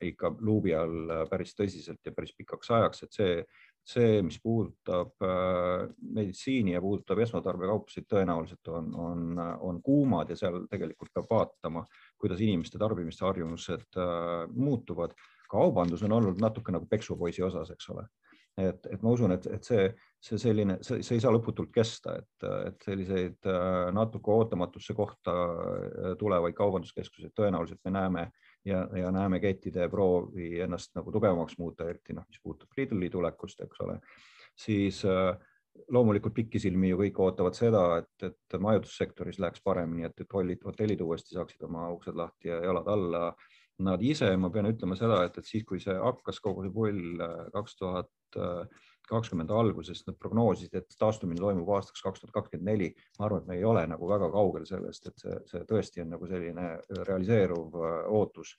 ikka 0.00 0.34
luubi 0.40 0.74
all 0.74 1.26
päris 1.30 1.56
tõsiselt 1.58 2.00
ja 2.04 2.12
päris 2.12 2.32
pikaks 2.36 2.70
ajaks, 2.70 3.02
et 3.02 3.12
see 3.12 3.44
see, 3.86 4.22
mis 4.22 4.38
puudutab 4.42 5.24
äh, 5.26 5.88
meditsiini 6.14 6.76
ja 6.76 6.80
puudutab 6.82 7.22
esmatarbekaupasid, 7.24 8.06
tõenäoliselt 8.10 8.70
on, 8.70 8.90
on, 8.94 9.42
on 9.60 9.80
kuumad 9.82 10.30
ja 10.30 10.38
seal 10.38 10.62
tegelikult 10.70 11.12
peab 11.14 11.30
vaatama, 11.30 11.84
kuidas 12.20 12.42
inimeste 12.44 12.80
tarbimisharjumused 12.82 13.98
äh, 13.98 14.48
muutuvad. 14.54 15.16
kaubandus 15.52 16.00
on 16.02 16.12
olnud 16.16 16.38
natuke 16.40 16.72
nagu 16.72 16.86
peksupoisi 16.88 17.42
osas, 17.44 17.70
eks 17.74 17.90
ole. 17.92 18.06
et, 18.56 18.86
et 18.86 19.02
ma 19.02 19.10
usun, 19.12 19.32
et, 19.32 19.46
et 19.52 19.64
see, 19.64 19.82
see 20.20 20.38
selline, 20.38 20.78
see, 20.84 21.00
ei 21.02 21.20
saa 21.20 21.32
lõputult 21.32 21.72
kesta, 21.74 22.14
et, 22.20 22.46
et 22.68 22.86
selliseid 22.86 23.50
äh, 23.50 23.90
natuke 23.92 24.30
ootamatusse 24.30 24.94
kohta 24.94 25.34
tulevaid 26.20 26.54
kaubanduskeskuseid 26.54 27.34
tõenäoliselt 27.36 27.82
me 27.84 27.94
näeme 27.98 28.26
ja, 28.64 28.82
ja 28.96 29.10
näeme 29.14 29.40
kettide 29.40 29.88
proovi 29.90 30.60
ennast 30.60 30.94
nagu 30.94 31.12
tugevamaks 31.12 31.58
muuta, 31.58 31.88
eriti 31.90 32.14
noh, 32.16 32.26
mis 32.28 32.42
puudutab 32.42 32.76
Lidli 32.76 33.10
tulekust, 33.10 33.60
eks 33.64 33.80
ole, 33.86 33.98
siis 34.58 35.02
äh, 35.08 35.32
loomulikult 35.92 36.34
pikisilmi 36.36 36.92
ju 36.92 37.00
kõik 37.00 37.18
ootavad 37.24 37.56
seda, 37.56 37.82
et, 38.02 38.28
et 38.28 38.60
majutussektoris 38.60 39.40
läheks 39.42 39.64
paremini, 39.64 40.06
et, 40.08 40.24
hotellid, 40.24 40.62
hotellid 40.66 41.02
uuesti 41.04 41.36
saaksid 41.36 41.64
oma 41.68 41.88
uksed 41.94 42.16
lahti 42.18 42.52
ja 42.52 42.62
jalad 42.64 42.88
alla. 42.92 43.26
Nad 43.82 44.02
ise, 44.04 44.28
ma 44.38 44.50
pean 44.52 44.68
ütlema 44.68 44.94
seda, 44.98 45.22
et, 45.26 45.38
et 45.40 45.48
siis, 45.48 45.64
kui 45.66 45.80
see 45.82 45.94
hakkas 45.96 46.38
kogu 46.44 46.66
see 46.66 46.74
pull 46.74 47.22
äh, 47.24 47.38
kaks 47.54 47.78
tuhat 47.80 48.38
äh, 48.38 48.82
kakskümmend 49.12 49.50
alguses 49.54 50.02
nad 50.06 50.16
prognoosisid, 50.20 50.74
et 50.78 50.96
taastumine 50.98 51.40
toimub 51.40 51.70
aastaks 51.76 52.02
kaks 52.04 52.22
tuhat 52.22 52.34
kakskümmend 52.34 52.68
neli. 52.70 52.90
ma 53.18 53.26
arvan, 53.26 53.42
et 53.42 53.50
me 53.50 53.56
ei 53.58 53.64
ole 53.68 53.84
nagu 53.90 54.08
väga 54.08 54.30
kaugel 54.32 54.66
sellest, 54.68 55.08
et 55.10 55.24
see, 55.24 55.38
see 55.50 55.64
tõesti 55.68 56.04
on 56.04 56.14
nagu 56.16 56.28
selline 56.30 56.68
realiseeruv 57.08 57.78
äh, 57.80 57.98
ootus. 58.20 58.56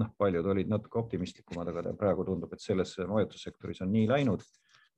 noh, 0.00 0.08
paljud 0.18 0.46
olid 0.50 0.70
natuke 0.70 0.98
optimistlikumad, 0.98 1.68
aga 1.70 1.92
praegu 1.98 2.24
tundub, 2.26 2.52
et 2.52 2.62
selles 2.62 2.96
majutussektoris 2.98 3.84
on 3.86 3.92
nii 3.92 4.08
läinud. 4.10 4.42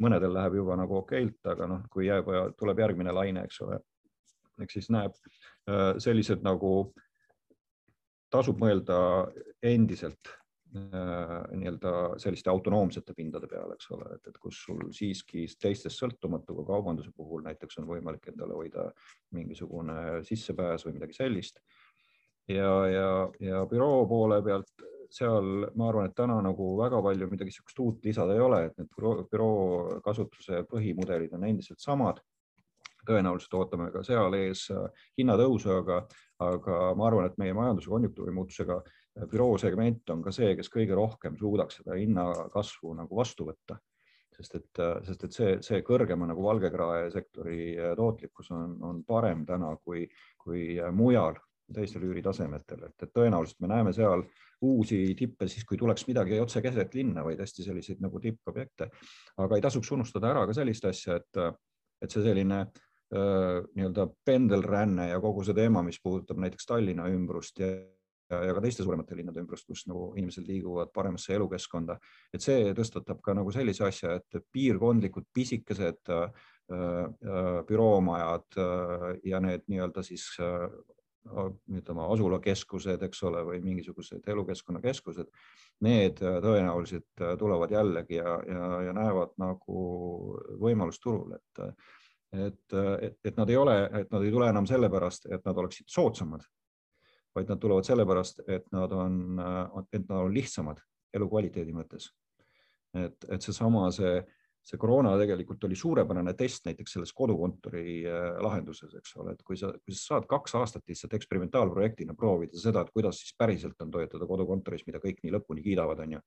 mõnedel 0.03 0.35
läheb 0.37 0.55
juba 0.59 0.77
nagu 0.77 0.99
okeilt, 0.99 1.39
aga 1.49 1.67
noh, 1.67 1.85
kui 1.91 2.07
jääb, 2.07 2.27
tuleb 2.59 2.81
järgmine 2.85 3.13
laine, 3.17 3.45
eks 3.49 3.61
ole, 3.65 3.79
eks 4.61 4.81
siis 4.81 4.91
näeb 4.93 5.13
äh, 5.13 5.95
sellised 5.99 6.43
nagu 6.45 6.73
tasub 8.31 8.59
mõelda 8.61 8.99
endiselt 9.63 10.35
Äh, 10.35 10.46
nii-öelda 10.77 11.93
selliste 12.23 12.51
autonoomsete 12.51 13.15
pindade 13.17 13.49
peale, 13.51 13.77
eks 13.77 13.91
ole, 13.97 14.09
et, 14.17 14.31
et 14.31 14.39
kus 14.43 14.59
sul 14.67 14.83
siiski 14.97 15.47
teistest 15.61 16.03
sõltumatu 16.03 16.57
ka 16.61 16.67
kaubanduse 16.73 17.13
puhul 17.17 17.45
näiteks 17.47 17.81
on 17.83 17.89
võimalik 17.91 18.29
endale 18.33 18.57
hoida 18.59 18.89
mingisugune 19.37 20.23
sissepääs 20.27 20.87
või 20.87 20.99
midagi 20.99 21.19
sellist. 21.19 21.61
ja, 22.49 22.73
ja, 22.91 23.09
ja 23.41 23.65
büroo 23.71 24.05
poole 24.07 24.43
pealt 24.43 24.87
seal 25.11 25.67
ma 25.75 25.89
arvan, 25.91 26.09
et 26.09 26.17
täna 26.19 26.39
nagu 26.43 26.71
väga 26.79 27.01
palju 27.03 27.29
midagi 27.31 27.53
niisugust 27.53 27.83
uut 27.83 28.05
lisada 28.05 28.35
ei 28.35 28.43
ole, 28.43 28.65
et 28.67 28.79
need 28.81 28.91
büroo 29.31 30.01
kasutuse 30.05 30.65
põhimudelid 30.71 31.35
on 31.37 31.47
endiselt 31.49 31.83
samad. 31.83 32.23
tõenäoliselt 33.07 33.53
ootame 33.55 33.85
ka 33.95 34.01
seal 34.03 34.35
ees 34.35 34.65
hinnatõusu, 35.19 35.69
aga, 35.77 36.01
aga 36.43 36.79
ma 36.99 37.05
arvan, 37.07 37.29
et 37.29 37.37
meie 37.39 37.55
majanduse 37.55 37.87
konjunktuuri 37.87 38.33
muutusega 38.35 38.81
büroo 39.25 39.57
segment 39.61 40.11
on 40.13 40.23
ka 40.25 40.33
see, 40.35 40.55
kes 40.59 40.69
kõige 40.73 40.97
rohkem 40.97 41.37
suudaks 41.41 41.81
seda 41.81 41.97
hinnakasvu 41.97 42.95
nagu 42.99 43.17
vastu 43.17 43.49
võtta. 43.49 43.79
sest 44.37 44.55
et, 44.59 44.79
sest 45.07 45.23
et 45.25 45.33
see, 45.33 45.53
see 45.65 45.79
kõrgema 45.81 46.27
nagu 46.29 46.43
valgekrae 46.45 47.07
sektori 47.11 47.73
tootlikkus 47.97 48.51
on, 48.53 48.75
on 48.85 48.99
parem 49.09 49.47
täna 49.49 49.71
kui, 49.81 50.05
kui 50.37 50.75
mujal 50.93 51.39
teistel 51.73 52.05
üüritasemetel, 52.05 52.85
et, 52.85 52.97
et 53.03 53.13
tõenäoliselt 53.17 53.63
me 53.65 53.71
näeme 53.73 53.95
seal 53.97 54.27
uusi 54.63 55.15
tippe 55.19 55.49
siis, 55.49 55.65
kui 55.65 55.79
tuleks 55.81 56.05
midagi 56.07 56.39
otse 56.41 56.61
keset 56.63 56.95
linna, 56.95 57.25
vaid 57.25 57.41
hästi 57.41 57.65
selliseid 57.65 58.05
nagu 58.05 58.21
tippobjekte. 58.21 58.91
aga 59.43 59.57
ei 59.57 59.65
tasuks 59.65 59.91
unustada 59.97 60.31
ära 60.35 60.45
ka 60.47 60.55
sellist 60.57 60.85
asja, 60.85 61.17
et, 61.17 61.41
et 62.05 62.13
see 62.13 62.23
selline 62.23 62.67
nii-öelda 63.11 64.09
pendelränne 64.27 65.09
ja 65.09 65.21
kogu 65.23 65.45
see 65.47 65.55
teema, 65.55 65.83
mis 65.87 66.01
puudutab 66.03 66.41
näiteks 66.43 66.67
Tallinna 66.67 67.07
ümbrust 67.09 67.61
ja 67.63 67.69
ja, 68.31 68.43
ja 68.49 68.55
ka 68.57 68.63
teiste 68.65 68.85
suuremate 68.85 69.17
linnade 69.19 69.43
ümbrust, 69.43 69.67
kus 69.69 69.85
nagu 69.91 70.11
inimesed 70.17 70.47
liiguvad 70.49 70.93
paremasse 70.95 71.35
elukeskkonda, 71.37 71.99
et 72.35 72.45
see 72.45 72.73
tõstatab 72.77 73.23
ka 73.25 73.35
nagu 73.37 73.53
sellise 73.55 73.87
asja, 73.87 74.17
et 74.19 74.41
piirkondlikud 74.53 75.29
pisikesed 75.35 76.13
äh, 76.15 76.45
äh, 76.73 77.11
büroomajad 77.69 78.61
äh, 78.63 79.09
ja 79.33 79.41
need 79.43 79.67
nii-öelda 79.71 80.05
siis 80.07 80.29
äh, 80.43 80.69
ütleme 81.75 82.07
asulakeskused, 82.07 83.03
eks 83.03 83.23
ole, 83.27 83.41
või 83.49 83.59
mingisugused 83.65 84.29
elukeskkonnakeskused, 84.31 85.27
need 85.83 86.21
tõenäoliselt 86.23 87.25
tulevad 87.41 87.75
jällegi 87.75 88.21
ja, 88.21 88.37
ja, 88.47 88.69
ja 88.87 88.93
näevad 88.95 89.33
nagu 89.43 89.81
võimalust 90.63 91.03
turul, 91.03 91.35
et 91.35 91.67
et, 92.37 92.75
et, 93.01 93.15
et 93.25 93.37
nad 93.39 93.51
ei 93.51 93.57
ole, 93.57 93.75
et 94.01 94.11
nad 94.13 94.23
ei 94.23 94.33
tule 94.35 94.49
enam 94.51 94.67
sellepärast, 94.69 95.29
et 95.33 95.45
nad 95.47 95.59
oleksid 95.63 95.87
soodsamad, 95.89 96.43
vaid 97.37 97.53
nad 97.53 97.61
tulevad 97.61 97.87
sellepärast, 97.87 98.47
et 98.49 98.67
nad 98.75 98.93
on, 98.97 99.21
et 99.93 100.03
nad 100.09 100.19
on 100.23 100.33
lihtsamad 100.35 100.81
elukvaliteedi 101.17 101.75
mõttes. 101.77 102.11
et, 102.97 103.27
et 103.29 103.45
seesama, 103.45 103.91
see, 103.93 104.21
see 104.67 104.79
koroona 104.81 105.13
tegelikult 105.21 105.65
oli 105.69 105.77
suurepärane 105.79 106.33
test 106.39 106.65
näiteks 106.67 106.97
selles 106.97 107.13
kodukontori 107.17 108.01
äh, 108.09 108.39
lahenduses, 108.43 108.95
eks 108.99 109.13
ole, 109.21 109.35
et 109.37 109.43
kui 109.47 109.59
sa, 109.61 109.71
kui 109.85 109.95
sa 109.95 110.15
saad 110.15 110.27
kaks 110.31 110.57
aastat 110.59 110.87
lihtsalt 110.89 111.15
eksperimentaalprojektina 111.19 112.17
proovida 112.19 112.59
seda, 112.61 112.83
et 112.83 112.93
kuidas 112.95 113.21
siis 113.23 113.37
päriselt 113.39 113.85
on 113.85 113.93
töötada 113.95 114.29
kodukontoris, 114.29 114.87
mida 114.89 115.03
kõik 115.03 115.21
nii 115.23 115.35
lõpuni 115.37 115.65
kiidavad, 115.67 116.03
on 116.07 116.17
ju, 116.17 116.23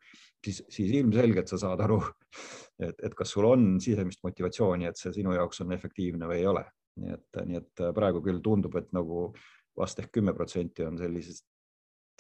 siis, 0.46 0.62
siis 0.72 0.94
ilmselgelt 1.02 1.52
sa 1.52 1.60
saad 1.66 1.84
aru, 1.88 2.00
et, 2.80 3.02
et 3.10 3.18
kas 3.18 3.34
sul 3.36 3.50
on 3.50 3.72
sisemist 3.84 4.24
motivatsiooni, 4.28 4.88
et 4.88 5.02
see 5.02 5.16
sinu 5.20 5.36
jaoks 5.36 5.66
on 5.66 5.74
efektiivne 5.76 6.30
või 6.30 6.44
ei 6.44 6.52
ole. 6.54 6.68
nii 7.00 7.16
et, 7.16 7.38
nii 7.48 7.58
et 7.60 7.82
praegu 7.96 8.20
küll 8.24 8.42
tundub, 8.44 8.76
et 8.76 8.90
nagu 8.96 9.30
vast 9.78 10.00
ehk 10.00 10.12
kümme 10.12 10.34
protsenti 10.34 10.86
on 10.86 10.98
sellisest 10.98 11.46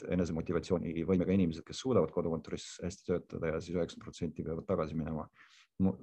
enesemotivatsiooni 0.07 1.03
võimega 1.07 1.33
inimesed, 1.35 1.65
kes 1.67 1.81
suudavad 1.83 2.11
kodukontoris 2.15 2.77
hästi 2.83 3.07
töötada 3.09 3.53
ja 3.53 3.59
siis 3.59 3.75
üheksakümmend 3.75 4.05
protsenti 4.05 4.45
peavad 4.45 4.67
tagasi 4.67 4.95
minema 4.95 5.25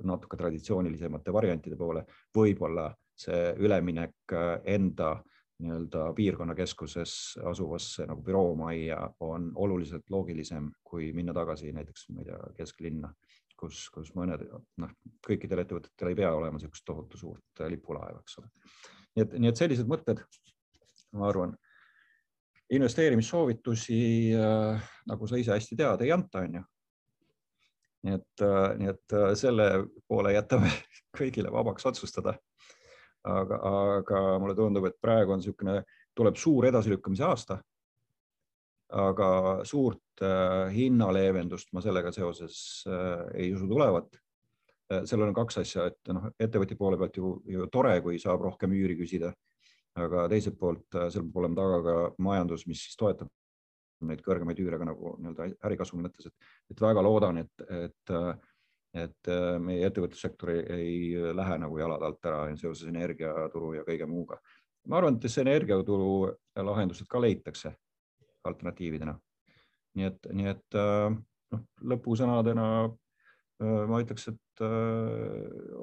natuke 0.09 0.37
traditsioonilisemate 0.37 1.33
variantide 1.33 1.77
poole. 1.77 2.05
võib-olla 2.37 2.91
see 3.17 3.55
üleminek 3.61 4.35
enda 4.65 5.17
nii-öelda 5.65 6.11
piirkonnakeskuses 6.17 7.13
asuvasse 7.49 8.05
nagu 8.09 8.23
büroomajja 8.25 8.99
on 9.25 9.51
oluliselt 9.55 10.11
loogilisem, 10.11 10.69
kui 10.85 11.13
minna 11.17 11.33
tagasi 11.37 11.73
näiteks, 11.73 12.09
ma 12.13 12.21
ei 12.21 12.29
tea, 12.29 12.41
kesklinna, 12.59 13.13
kus, 13.57 13.87
kus 13.93 14.13
mõned, 14.17 14.45
noh, 14.83 14.93
kõikidel 15.27 15.65
ettevõtetel 15.65 16.13
ei 16.13 16.19
pea 16.19 16.35
olema 16.37 16.61
niisugust 16.61 16.85
tohutu 16.85 17.21
suurt 17.21 17.65
lipulaeva, 17.73 18.21
eks 18.21 18.39
ole. 18.43 18.53
nii 19.17 19.25
et, 19.25 19.39
nii 19.41 19.53
et 19.53 19.63
sellised 19.65 19.89
mõtted 19.89 20.21
ma 21.13 21.29
arvan, 21.29 21.55
investeerimissoovitusi 22.71 24.35
äh,, 24.35 24.89
nagu 25.07 25.27
sa 25.27 25.39
ise 25.39 25.55
hästi 25.55 25.79
tead, 25.79 26.03
ei 26.03 26.13
anta, 26.13 26.43
on 26.43 26.59
ju. 26.59 26.65
nii 28.07 28.17
et 28.19 28.43
äh,, 28.43 28.73
nii 28.81 28.91
et 28.91 29.15
äh, 29.15 29.31
selle 29.39 29.69
poole 30.09 30.35
jätame 30.35 30.71
kõigile 31.19 31.53
vabaks 31.53 31.87
otsustada. 31.87 32.37
aga, 33.27 33.57
aga 33.99 34.19
mulle 34.39 34.55
tundub, 34.55 34.85
et 34.87 35.01
praegu 35.03 35.33
on 35.35 35.41
niisugune, 35.43 35.81
tuleb 36.15 36.37
suur 36.39 36.67
edasilükkamise 36.67 37.25
aasta. 37.25 37.59
aga 38.91 39.31
suurt 39.67 40.23
äh, 40.23 40.71
hinnaleevendust 40.75 41.73
ma 41.73 41.83
sellega 41.83 42.13
seoses 42.13 42.85
äh, 42.87 43.27
ei 43.35 43.55
usu 43.55 43.67
tulevat 43.67 44.15
sellel 44.87 45.33
on 45.33 45.35
kaks 45.35 45.57
asja, 45.59 45.89
et 45.91 46.13
noh, 46.15 46.29
ettevõtja 46.39 46.77
poole 46.79 46.95
pealt 46.97 47.17
ju, 47.19 47.33
ju 47.51 47.65
tore, 47.75 47.97
kui 48.05 48.21
saab 48.23 48.45
rohkem 48.47 48.71
üüri 48.71 48.95
küsida 48.95 49.33
aga 50.03 50.27
teiselt 50.33 50.59
poolt 50.61 50.99
äh, 50.99 51.09
seal 51.13 51.27
peab 51.27 51.43
olema 51.43 51.59
taga 51.61 51.81
ka 51.85 51.97
majandus, 52.23 52.67
mis 52.69 52.83
siis 52.85 52.99
toetab 53.01 53.31
neid 54.07 54.21
kõrgemaid 54.25 54.61
üüre 54.61 54.79
ka 54.81 54.89
nagu 54.89 55.15
nii-öelda 55.23 55.49
ärikasvumi 55.65 56.05
mõttes, 56.05 56.29
et, 56.29 56.51
et 56.75 56.83
väga 56.85 57.05
loodan, 57.05 57.41
et, 57.41 57.65
et, 57.79 58.13
et 59.07 59.31
äh, 59.33 59.47
meie 59.63 59.89
ettevõtlussektor 59.89 60.53
ei, 60.53 61.15
lähe 61.37 61.59
nagu 61.63 61.81
jalad 61.81 62.05
alt 62.05 62.29
ära 62.29 62.45
seoses 62.61 62.91
energiaturu 62.91 63.73
ja 63.79 63.87
kõige 63.89 64.09
muuga. 64.11 64.41
ma 64.87 65.01
arvan, 65.01 65.17
et 65.17 65.31
see 65.33 65.43
energiaturu 65.43 66.29
lahendused 66.69 67.09
ka 67.11 67.21
leitakse 67.21 67.73
alternatiividena. 68.47 69.17
nii 69.97 70.07
et, 70.11 70.29
nii 70.33 70.53
et 70.53 70.79
äh, 70.79 71.17
noh, 71.53 71.67
lõpusõnadena 71.93 72.69
ma 73.61 74.01
ütleks, 74.03 74.27
et 74.29 74.63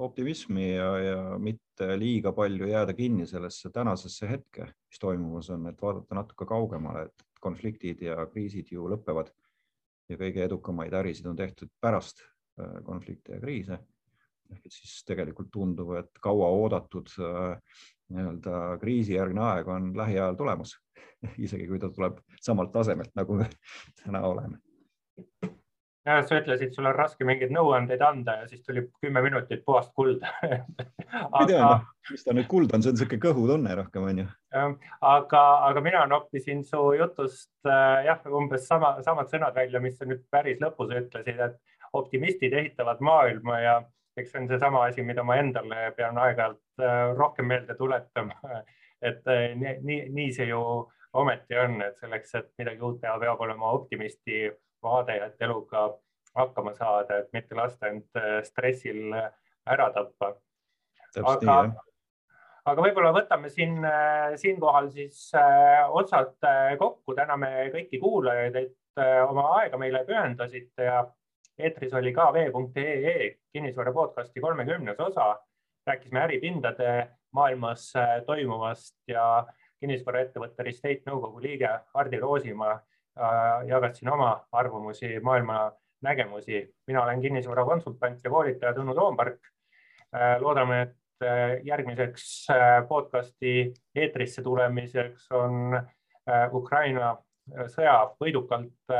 optimismi 0.05 0.67
ja, 0.75 0.89
ja 1.01 1.37
mitte 1.41 1.87
liiga 1.97 2.33
palju 2.35 2.67
jääda 2.69 2.93
kinni 2.97 3.25
sellesse 3.29 3.71
tänasesse 3.73 4.29
hetke, 4.29 4.67
mis 4.89 5.01
toimumas 5.01 5.49
on, 5.53 5.65
et 5.71 5.81
vaadata 5.81 6.19
natuke 6.19 6.45
kaugemale, 6.49 7.07
et 7.09 7.25
konfliktid 7.41 8.03
ja 8.05 8.27
kriisid 8.29 8.69
ju 8.71 8.85
lõpevad 8.91 9.31
ja 10.09 10.19
kõige 10.19 10.45
edukamaid 10.45 10.93
ärisid 10.93 11.27
on 11.29 11.39
tehtud 11.39 11.71
pärast 11.81 12.23
konflikte 12.85 13.37
ja 13.37 13.41
kriise. 13.41 13.79
ehk 14.53 14.65
et 14.67 14.75
siis 14.75 14.99
tegelikult 15.07 15.49
tundub, 15.51 15.95
et 15.97 16.19
kauaoodatud 16.21 17.09
nii-öelda 18.13 18.77
kriisijärgne 18.81 19.41
aeg 19.41 19.67
on 19.67 19.89
lähiajal 19.97 20.37
tulemas, 20.37 20.75
isegi 21.47 21.67
kui 21.67 21.81
ta 21.81 21.89
tuleb 21.89 22.21
samalt 22.41 22.71
tasemelt, 22.71 23.15
nagu 23.17 23.39
me 23.41 23.49
täna 24.03 24.21
oleme 24.29 24.61
ja 26.05 26.19
sa 26.27 26.37
ütlesid, 26.39 26.73
sul 26.75 26.87
on 26.89 26.95
raske 26.97 27.25
mingeid 27.27 27.53
nõuandeid 27.55 28.01
anda 28.03 28.35
ja 28.41 28.47
siis 28.49 28.63
tuli 28.65 28.83
kümme 29.03 29.23
minutit 29.23 29.63
puhast 29.65 29.93
kulda 29.95 30.31
aga... 31.39 31.59
noh, 31.59 31.85
mis 32.11 32.25
ta 32.25 32.35
nüüd 32.35 32.49
kuld 32.51 32.73
on, 32.75 32.83
see 32.83 32.91
on 32.91 32.97
niisugune 32.97 33.23
kõhutunne 33.23 33.77
rohkem 33.79 34.07
onju. 34.11 34.27
aga, 35.13 35.43
aga 35.69 35.83
mina 35.85 36.03
noppisin 36.11 36.65
su 36.67 36.89
jutust 36.99 37.51
äh, 37.69 38.03
jah, 38.09 38.23
umbes 38.27 38.67
sama, 38.67 38.97
samad 39.05 39.31
sõnad 39.31 39.55
välja, 39.55 39.81
mis 39.83 39.95
sa 39.99 40.09
nüüd 40.09 40.25
päris 40.33 40.59
lõpus 40.63 40.91
ütlesid, 40.91 41.39
et 41.39 41.59
optimistid 41.93 42.53
ehitavad 42.57 43.03
maailma 43.05 43.59
ja 43.61 43.75
eks 44.17 44.33
see 44.33 44.43
on 44.43 44.49
seesama 44.49 44.83
asi, 44.89 45.05
mida 45.05 45.23
ma 45.25 45.37
endale 45.41 45.87
pean 45.97 46.17
aeg-ajalt 46.19 46.83
äh, 46.83 47.13
rohkem 47.17 47.47
meelde 47.49 47.77
tuletama. 47.79 48.35
et 49.09 49.23
äh, 49.31 49.53
nii, 49.55 49.79
nii, 49.87 50.01
nii 50.13 50.35
see 50.35 50.49
ju 50.51 50.59
ometi 51.13 51.57
on, 51.61 51.79
et 51.85 51.97
selleks, 52.01 52.35
et 52.39 52.51
midagi 52.59 52.81
uut 52.83 52.99
teha, 53.01 53.15
peab 53.21 53.41
olema 53.45 53.71
optimisti 53.77 54.47
vaade, 54.83 55.15
et 55.25 55.41
eluga 55.41 55.87
hakkama 56.35 56.73
saada, 56.73 57.21
et 57.21 57.33
mitte 57.33 57.55
lasta 57.55 57.89
end 57.91 58.19
äh, 58.19 58.41
stressil 58.45 59.13
äh, 59.13 59.31
ära 59.69 59.89
tappa. 59.93 60.33
aga, 61.21 61.57
aga 62.65 62.85
võib-olla 62.85 63.13
võtame 63.15 63.51
siin, 63.53 63.77
äh, 63.85 64.33
siinkohal 64.41 64.89
siis 64.93 65.27
otsad 65.93 66.35
kokku, 66.79 67.15
täname 67.17 67.69
kõiki 67.73 68.01
kuulajaid, 68.01 68.57
et 68.63 69.03
oma 69.27 69.47
aega 69.59 69.77
meile 69.81 70.03
pühendasite 70.05 70.85
ja 70.85 70.99
eetris 71.57 71.93
oli 71.97 72.13
ka 72.13 72.27
vee.ee 72.33 73.33
kinnisvara 73.53 73.93
podcasti 73.93 74.41
kolmekümnes 74.41 74.99
osa. 74.99 75.39
rääkisime 75.87 76.19
äripindade 76.19 77.09
maailmas 77.35 77.93
toimuvast 78.25 78.95
ja 79.07 79.45
kinnisvaraettevõtte 79.81 80.63
Restate 80.63 81.09
nõukogu 81.09 81.41
liige 81.43 81.69
Hardi 81.93 82.19
Roosimaa 82.21 82.77
Äh, 83.13 83.67
jagad 83.69 83.93
siin 83.93 84.09
oma 84.09 84.31
arvamusi, 84.51 85.19
maailma 85.21 85.71
nägemusi. 86.01 86.73
mina 86.87 87.03
olen 87.03 87.21
kinnisvarakonsultant 87.21 88.23
ja 88.23 88.29
koolitaja 88.29 88.73
Tõnu 88.73 88.95
Toompark. 88.97 89.37
Äh, 90.15 90.41
loodame, 90.41 90.81
et 90.81 91.25
äh, 91.27 91.59
järgmiseks 91.63 92.47
podcasti 92.89 93.73
eetrisse 93.95 94.41
tulemiseks 94.41 95.29
on 95.31 95.77
Ukraina 96.53 97.17
sõja 97.67 97.93
võidukalt 98.21 98.93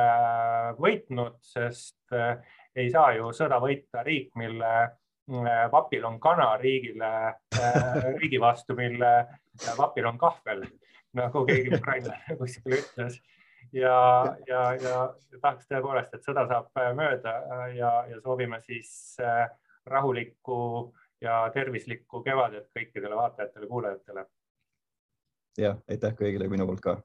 võitnud, 0.78 1.38
sest 1.40 2.12
ei 2.76 2.90
saa 2.92 3.14
ju 3.16 3.30
sõda 3.32 3.62
võita 3.64 4.04
riik, 4.04 4.34
mille 4.36 4.74
vapil 5.72 6.04
on 6.04 6.20
kana 6.20 6.50
riigile, 6.60 7.14
riigi 8.20 8.42
vastu, 8.44 8.76
mille 8.76 9.14
vapil 9.78 10.10
on 10.12 10.20
kahvel, 10.20 10.66
nagu 11.16 11.46
keegi 11.48 11.78
ukrainlane 11.80 12.36
kuskil 12.42 12.76
ütles 12.82 13.22
ja, 13.74 13.98
ja, 14.48 14.62
ja 14.82 14.98
tahaks 15.42 15.68
tõepoolest, 15.70 16.14
et 16.14 16.26
sõda 16.26 16.46
saab 16.50 16.70
äh, 16.80 16.92
mööda 16.98 17.36
äh, 17.40 17.64
ja, 17.80 17.92
ja 18.10 18.20
soovime 18.22 18.62
siis 18.66 18.92
äh, 19.22 19.48
rahulikku 19.90 20.60
ja 21.22 21.44
tervislikku 21.54 22.24
kevadet 22.24 22.70
kõikidele 22.76 23.16
vaatajatele, 23.16 23.68
kuulajatele. 23.68 24.26
ja 25.58 25.76
aitäh 25.90 26.16
kõigile 26.20 26.50
minu 26.50 26.68
poolt 26.70 26.82
ka 26.82 26.98